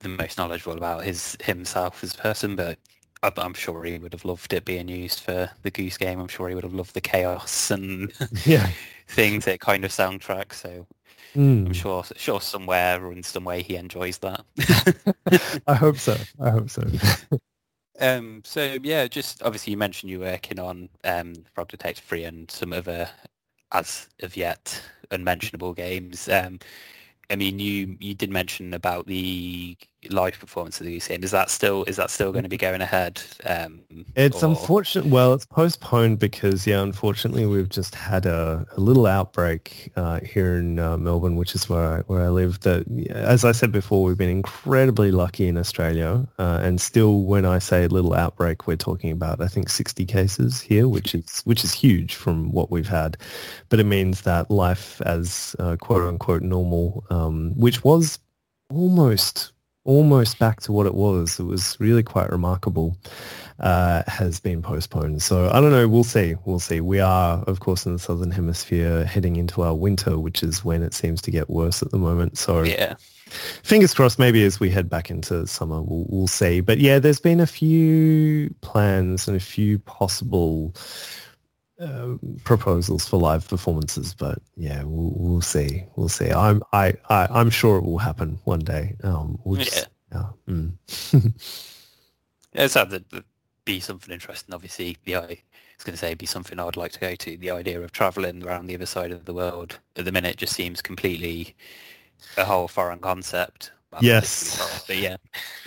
the 0.00 0.08
most 0.08 0.38
knowledgeable 0.38 0.76
about 0.76 1.04
his 1.04 1.36
himself 1.42 2.02
as 2.04 2.14
a 2.14 2.18
person, 2.18 2.56
but 2.56 2.78
I'm 3.22 3.54
sure 3.54 3.82
he 3.84 3.98
would 3.98 4.12
have 4.12 4.24
loved 4.24 4.52
it 4.52 4.64
being 4.64 4.88
used 4.88 5.20
for 5.20 5.50
the 5.62 5.70
Goose 5.70 5.96
Game. 5.96 6.20
I'm 6.20 6.28
sure 6.28 6.48
he 6.48 6.54
would 6.54 6.64
have 6.64 6.74
loved 6.74 6.94
the 6.94 7.00
chaos 7.00 7.70
and 7.70 8.12
yeah. 8.44 8.70
things 9.08 9.44
that 9.46 9.60
kind 9.60 9.84
of 9.84 9.90
soundtrack. 9.90 10.52
So 10.52 10.86
mm. 11.34 11.66
I'm 11.66 11.72
sure, 11.72 12.04
sure 12.16 12.40
somewhere 12.40 13.04
or 13.04 13.12
in 13.12 13.22
some 13.22 13.44
way 13.44 13.62
he 13.62 13.76
enjoys 13.76 14.18
that. 14.18 14.44
I 15.66 15.74
hope 15.74 15.98
so. 15.98 16.16
I 16.40 16.50
hope 16.50 16.70
so. 16.70 16.82
um, 18.00 18.42
so 18.44 18.78
yeah, 18.82 19.06
just 19.06 19.42
obviously 19.42 19.72
you 19.72 19.76
mentioned 19.76 20.10
you're 20.10 20.20
working 20.20 20.58
on 20.58 20.88
um, 21.04 21.34
Frog 21.54 21.68
Detective 21.68 22.04
3 22.04 22.24
and 22.24 22.50
some 22.50 22.72
other 22.72 23.08
as 23.72 24.08
of 24.22 24.36
yet 24.36 24.82
unmentionable 25.10 25.74
games. 25.74 26.28
Um, 26.28 26.58
I 27.30 27.36
mean, 27.36 27.58
you 27.58 27.96
you 28.00 28.14
did 28.14 28.30
mention 28.30 28.72
about 28.72 29.06
the 29.06 29.76
live 30.10 30.38
performance 30.38 30.80
of 30.80 30.86
the 30.86 30.98
game. 30.98 31.22
Is 31.22 31.30
that 31.30 31.50
still 31.50 31.84
is 31.84 31.96
that 31.96 32.10
still 32.10 32.32
going 32.32 32.42
to 32.42 32.48
be 32.48 32.56
going 32.56 32.80
ahead? 32.80 33.22
Um, 33.44 33.80
it's 34.14 34.42
or... 34.42 34.50
unfortunate. 34.50 35.06
Well, 35.06 35.34
it's 35.34 35.46
postponed 35.46 36.18
because 36.18 36.66
yeah, 36.66 36.80
unfortunately, 36.80 37.46
we've 37.46 37.68
just 37.68 37.94
had 37.94 38.26
a, 38.26 38.66
a 38.76 38.80
little 38.80 39.06
outbreak 39.06 39.92
uh, 39.96 40.20
here 40.20 40.56
in 40.56 40.78
uh, 40.78 40.96
Melbourne, 40.96 41.36
which 41.36 41.54
is 41.54 41.68
where 41.68 41.98
I, 41.98 41.98
where 42.00 42.22
I 42.22 42.28
live. 42.28 42.60
That, 42.60 42.86
as 43.10 43.44
I 43.44 43.52
said 43.52 43.72
before, 43.72 44.04
we've 44.04 44.18
been 44.18 44.30
incredibly 44.30 45.10
lucky 45.10 45.48
in 45.48 45.56
Australia, 45.56 46.26
uh, 46.38 46.60
and 46.62 46.80
still, 46.80 47.22
when 47.22 47.44
I 47.44 47.58
say 47.58 47.86
little 47.86 48.14
outbreak, 48.14 48.66
we're 48.66 48.76
talking 48.76 49.10
about 49.10 49.40
I 49.40 49.48
think 49.48 49.68
60 49.68 50.04
cases 50.06 50.60
here, 50.60 50.88
which 50.88 51.14
is 51.14 51.42
which 51.44 51.64
is 51.64 51.72
huge 51.72 52.14
from 52.14 52.52
what 52.52 52.70
we've 52.70 52.88
had. 52.88 53.16
But 53.68 53.80
it 53.80 53.84
means 53.84 54.22
that 54.22 54.50
life 54.50 55.00
as 55.02 55.54
uh, 55.58 55.76
quote 55.76 56.06
unquote 56.06 56.42
normal, 56.42 57.04
um, 57.10 57.52
which 57.56 57.84
was 57.84 58.18
almost 58.70 59.52
almost 59.88 60.38
back 60.38 60.60
to 60.60 60.70
what 60.70 60.86
it 60.86 60.94
was. 60.94 61.40
It 61.40 61.44
was 61.44 61.76
really 61.80 62.02
quite 62.02 62.30
remarkable. 62.30 62.96
Uh, 63.58 64.04
has 64.06 64.38
been 64.38 64.62
postponed. 64.62 65.20
So 65.20 65.50
I 65.52 65.60
don't 65.60 65.72
know. 65.72 65.88
We'll 65.88 66.04
see. 66.04 66.36
We'll 66.44 66.60
see. 66.60 66.80
We 66.80 67.00
are, 67.00 67.42
of 67.48 67.58
course, 67.58 67.86
in 67.86 67.94
the 67.94 67.98
southern 67.98 68.30
hemisphere, 68.30 69.04
heading 69.04 69.34
into 69.34 69.62
our 69.62 69.74
winter, 69.74 70.16
which 70.16 70.44
is 70.44 70.64
when 70.64 70.84
it 70.84 70.94
seems 70.94 71.20
to 71.22 71.32
get 71.32 71.50
worse 71.50 71.82
at 71.82 71.90
the 71.90 71.98
moment. 71.98 72.38
So 72.38 72.62
yeah. 72.62 72.94
Fingers 73.64 73.94
crossed. 73.94 74.18
Maybe 74.18 74.44
as 74.44 74.60
we 74.60 74.70
head 74.70 74.88
back 74.88 75.10
into 75.10 75.44
summer, 75.48 75.82
we'll, 75.82 76.06
we'll 76.08 76.28
see. 76.28 76.60
But 76.60 76.78
yeah, 76.78 77.00
there's 77.00 77.18
been 77.18 77.40
a 77.40 77.48
few 77.48 78.54
plans 78.60 79.26
and 79.26 79.36
a 79.36 79.40
few 79.40 79.80
possible 79.80 80.72
uh, 81.80 82.14
proposals 82.44 83.08
for 83.08 83.18
live 83.18 83.46
performances, 83.48 84.14
but 84.14 84.40
yeah, 84.56 84.82
we'll, 84.84 85.12
we'll 85.14 85.40
see. 85.40 85.84
We'll 85.96 86.08
see. 86.08 86.30
I'm 86.30 86.62
I, 86.72 86.94
I 87.08 87.28
I'm 87.30 87.50
sure 87.50 87.78
it 87.78 87.84
will 87.84 87.98
happen 87.98 88.38
one 88.44 88.60
day. 88.60 88.96
Um, 89.02 89.38
we'll 89.44 89.60
just, 89.60 89.88
yeah. 90.12 90.24
yeah. 90.48 90.54
Mm. 90.54 90.72
yeah, 92.52 92.64
it's 92.64 92.74
to 92.74 93.24
be 93.64 93.80
something 93.80 94.12
interesting. 94.12 94.54
Obviously, 94.54 94.96
the 95.04 95.16
I 95.16 95.20
was 95.20 95.84
going 95.84 95.94
to 95.94 95.96
say 95.98 96.14
be 96.14 96.26
something 96.26 96.58
I 96.58 96.64
would 96.64 96.76
like 96.76 96.92
to 96.92 97.00
go 97.00 97.14
to. 97.14 97.36
The 97.36 97.50
idea 97.50 97.80
of 97.80 97.92
traveling 97.92 98.44
around 98.44 98.66
the 98.66 98.74
other 98.74 98.86
side 98.86 99.12
of 99.12 99.26
the 99.26 99.34
world 99.34 99.78
at 99.94 100.04
the 100.04 100.12
minute 100.12 100.36
just 100.36 100.54
seems 100.54 100.82
completely 100.82 101.54
a 102.36 102.44
whole 102.44 102.66
foreign 102.66 102.98
concept. 102.98 103.70
Yes. 104.00 104.84
But 104.86 104.96
yeah. 104.98 105.16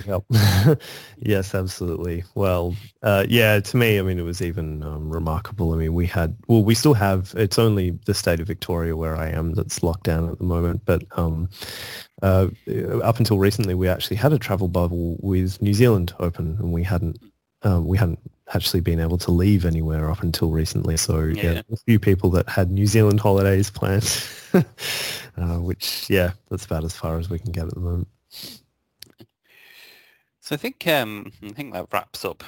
Yep. 0.05 0.23
yes, 1.17 1.55
absolutely. 1.55 2.23
Well, 2.35 2.75
uh, 3.03 3.25
yeah, 3.27 3.59
to 3.59 3.77
me, 3.77 3.99
I 3.99 4.03
mean, 4.03 4.19
it 4.19 4.23
was 4.23 4.41
even 4.41 4.83
um, 4.83 5.09
remarkable. 5.09 5.73
I 5.73 5.77
mean, 5.77 5.93
we 5.93 6.05
had, 6.05 6.35
well, 6.47 6.63
we 6.63 6.75
still 6.75 6.93
have, 6.93 7.33
it's 7.35 7.57
only 7.59 7.91
the 8.05 8.13
state 8.13 8.39
of 8.39 8.47
Victoria 8.47 8.95
where 8.95 9.15
I 9.15 9.29
am 9.29 9.53
that's 9.53 9.83
locked 9.83 10.03
down 10.03 10.29
at 10.29 10.37
the 10.37 10.43
moment. 10.43 10.81
But 10.85 11.03
um, 11.17 11.49
uh, 12.21 12.47
up 13.03 13.17
until 13.17 13.39
recently, 13.39 13.73
we 13.73 13.87
actually 13.87 14.17
had 14.17 14.33
a 14.33 14.39
travel 14.39 14.67
bubble 14.67 15.17
with 15.21 15.61
New 15.61 15.73
Zealand 15.73 16.13
open 16.19 16.57
and 16.59 16.71
we 16.71 16.83
hadn't, 16.83 17.19
um, 17.63 17.85
we 17.85 17.97
hadn't 17.97 18.19
actually 18.53 18.81
been 18.81 18.99
able 18.99 19.17
to 19.17 19.31
leave 19.31 19.65
anywhere 19.65 20.09
up 20.11 20.21
until 20.23 20.51
recently. 20.51 20.97
So 20.97 21.21
yeah, 21.23 21.51
Yeah. 21.53 21.61
a 21.71 21.77
few 21.77 21.99
people 21.99 22.29
that 22.31 22.47
had 22.49 22.71
New 22.71 22.87
Zealand 22.87 23.19
holidays 23.19 23.69
planned, 23.69 24.23
uh, 24.53 25.57
which, 25.59 26.09
yeah, 26.09 26.31
that's 26.49 26.65
about 26.65 26.83
as 26.83 26.93
far 26.95 27.17
as 27.17 27.29
we 27.29 27.39
can 27.39 27.51
get 27.51 27.67
at 27.67 27.73
the 27.73 27.79
moment. 27.79 28.07
So 30.41 30.55
I 30.55 30.57
think 30.57 30.85
um, 30.87 31.31
I 31.43 31.49
think 31.49 31.73
that 31.73 31.87
wraps 31.91 32.25
up 32.25 32.43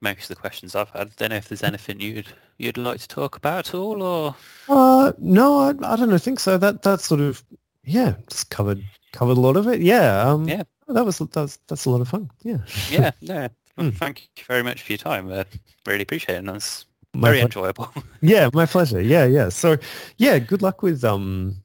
most 0.00 0.22
of 0.22 0.28
the 0.28 0.36
questions 0.36 0.74
I've 0.74 0.90
had. 0.90 1.14
Don't 1.16 1.30
know 1.30 1.36
if 1.36 1.48
there's 1.48 1.62
anything 1.62 2.00
you'd 2.00 2.26
you'd 2.58 2.76
like 2.78 3.00
to 3.00 3.08
talk 3.08 3.36
about 3.36 3.68
at 3.68 3.74
all, 3.74 4.02
or 4.02 4.34
Uh, 4.68 5.12
no, 5.18 5.58
I, 5.58 5.68
I 5.70 5.96
don't 5.96 6.10
know, 6.10 6.18
think 6.18 6.38
so. 6.40 6.58
That 6.58 6.82
that 6.82 7.00
sort 7.00 7.20
of 7.20 7.42
yeah, 7.84 8.14
just 8.28 8.50
covered 8.50 8.82
covered 9.12 9.38
a 9.38 9.40
lot 9.40 9.56
of 9.56 9.66
it. 9.66 9.80
Yeah, 9.80 10.20
um, 10.22 10.46
Yeah. 10.48 10.62
that 10.88 11.04
was 11.04 11.18
that's 11.18 11.58
that's 11.66 11.86
a 11.86 11.90
lot 11.90 12.02
of 12.02 12.08
fun. 12.08 12.30
Yeah, 12.42 12.58
yeah, 12.90 13.10
no. 13.22 13.48
Mm. 13.80 13.94
Thank 13.96 14.28
you 14.36 14.44
very 14.46 14.62
much 14.62 14.82
for 14.82 14.92
your 14.92 14.98
time. 14.98 15.30
Uh, 15.32 15.44
really 15.86 16.02
appreciate 16.02 16.34
it. 16.36 16.38
And 16.38 16.48
that's 16.48 16.86
My 17.14 17.28
very 17.28 17.38
ple- 17.38 17.46
enjoyable. 17.46 17.92
yeah, 18.20 18.50
my 18.52 18.66
pleasure. 18.66 19.00
Yeah, 19.00 19.24
yeah. 19.24 19.48
So 19.48 19.76
yeah, 20.18 20.38
good 20.38 20.62
luck 20.62 20.82
with 20.82 21.02
um, 21.04 21.56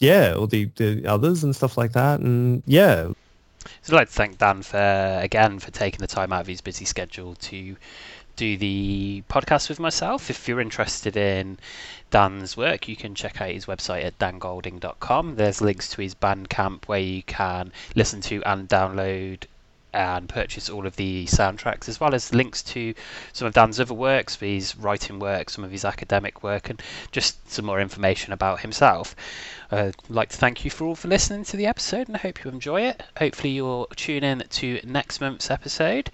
yeah, 0.00 0.34
all 0.34 0.46
the 0.46 0.66
the 0.76 1.06
others 1.06 1.42
and 1.44 1.54
stuff 1.56 1.76
like 1.78 1.92
that. 1.92 2.20
And 2.20 2.62
yeah, 2.66 3.08
So 3.82 3.94
I'd 3.94 4.00
like 4.00 4.08
to 4.08 4.14
thank 4.14 4.38
Dan 4.38 4.62
for 4.62 5.18
again 5.22 5.58
for 5.58 5.70
taking 5.70 6.00
the 6.00 6.06
time 6.06 6.32
out 6.32 6.42
of 6.42 6.46
his 6.46 6.60
busy 6.60 6.84
schedule 6.84 7.34
to 7.36 7.76
do 8.36 8.56
the 8.56 9.22
podcast 9.28 9.68
with 9.68 9.78
myself. 9.78 10.30
If 10.30 10.48
you're 10.48 10.60
interested 10.60 11.16
in 11.18 11.58
Dan's 12.10 12.56
work, 12.56 12.88
you 12.88 12.96
can 12.96 13.14
check 13.14 13.40
out 13.42 13.50
his 13.50 13.66
website 13.66 14.04
at 14.04 14.18
dangolding.com. 14.18 15.36
There's 15.36 15.60
links 15.60 15.88
to 15.90 16.00
his 16.00 16.14
Bandcamp 16.14 16.86
where 16.86 16.98
you 17.00 17.22
can 17.22 17.72
listen 17.94 18.20
to 18.22 18.42
and 18.44 18.68
download 18.68 19.44
and 19.92 20.28
purchase 20.28 20.68
all 20.68 20.86
of 20.86 20.96
the 20.96 21.26
soundtracks, 21.26 21.88
as 21.88 22.00
well 22.00 22.14
as 22.14 22.34
links 22.34 22.62
to 22.62 22.94
some 23.32 23.46
of 23.46 23.54
Dan's 23.54 23.80
other 23.80 23.94
works, 23.94 24.36
his 24.36 24.76
writing 24.76 25.18
work, 25.18 25.50
some 25.50 25.64
of 25.64 25.70
his 25.70 25.84
academic 25.84 26.42
work, 26.42 26.70
and 26.70 26.82
just 27.10 27.50
some 27.50 27.64
more 27.64 27.80
information 27.80 28.32
about 28.32 28.60
himself. 28.60 29.14
Uh, 29.70 29.90
I'd 29.92 30.10
like 30.10 30.28
to 30.28 30.36
thank 30.36 30.64
you 30.64 30.70
for 30.70 30.84
all 30.84 30.94
for 30.94 31.08
listening 31.08 31.44
to 31.44 31.56
the 31.56 31.66
episode 31.66 32.08
and 32.08 32.16
I 32.16 32.20
hope 32.20 32.44
you 32.44 32.50
enjoy 32.50 32.82
it. 32.82 33.02
Hopefully 33.16 33.54
you'll 33.54 33.88
tune 33.96 34.22
in 34.22 34.44
to 34.50 34.80
next 34.84 35.20
month's 35.20 35.50
episode. 35.50 36.10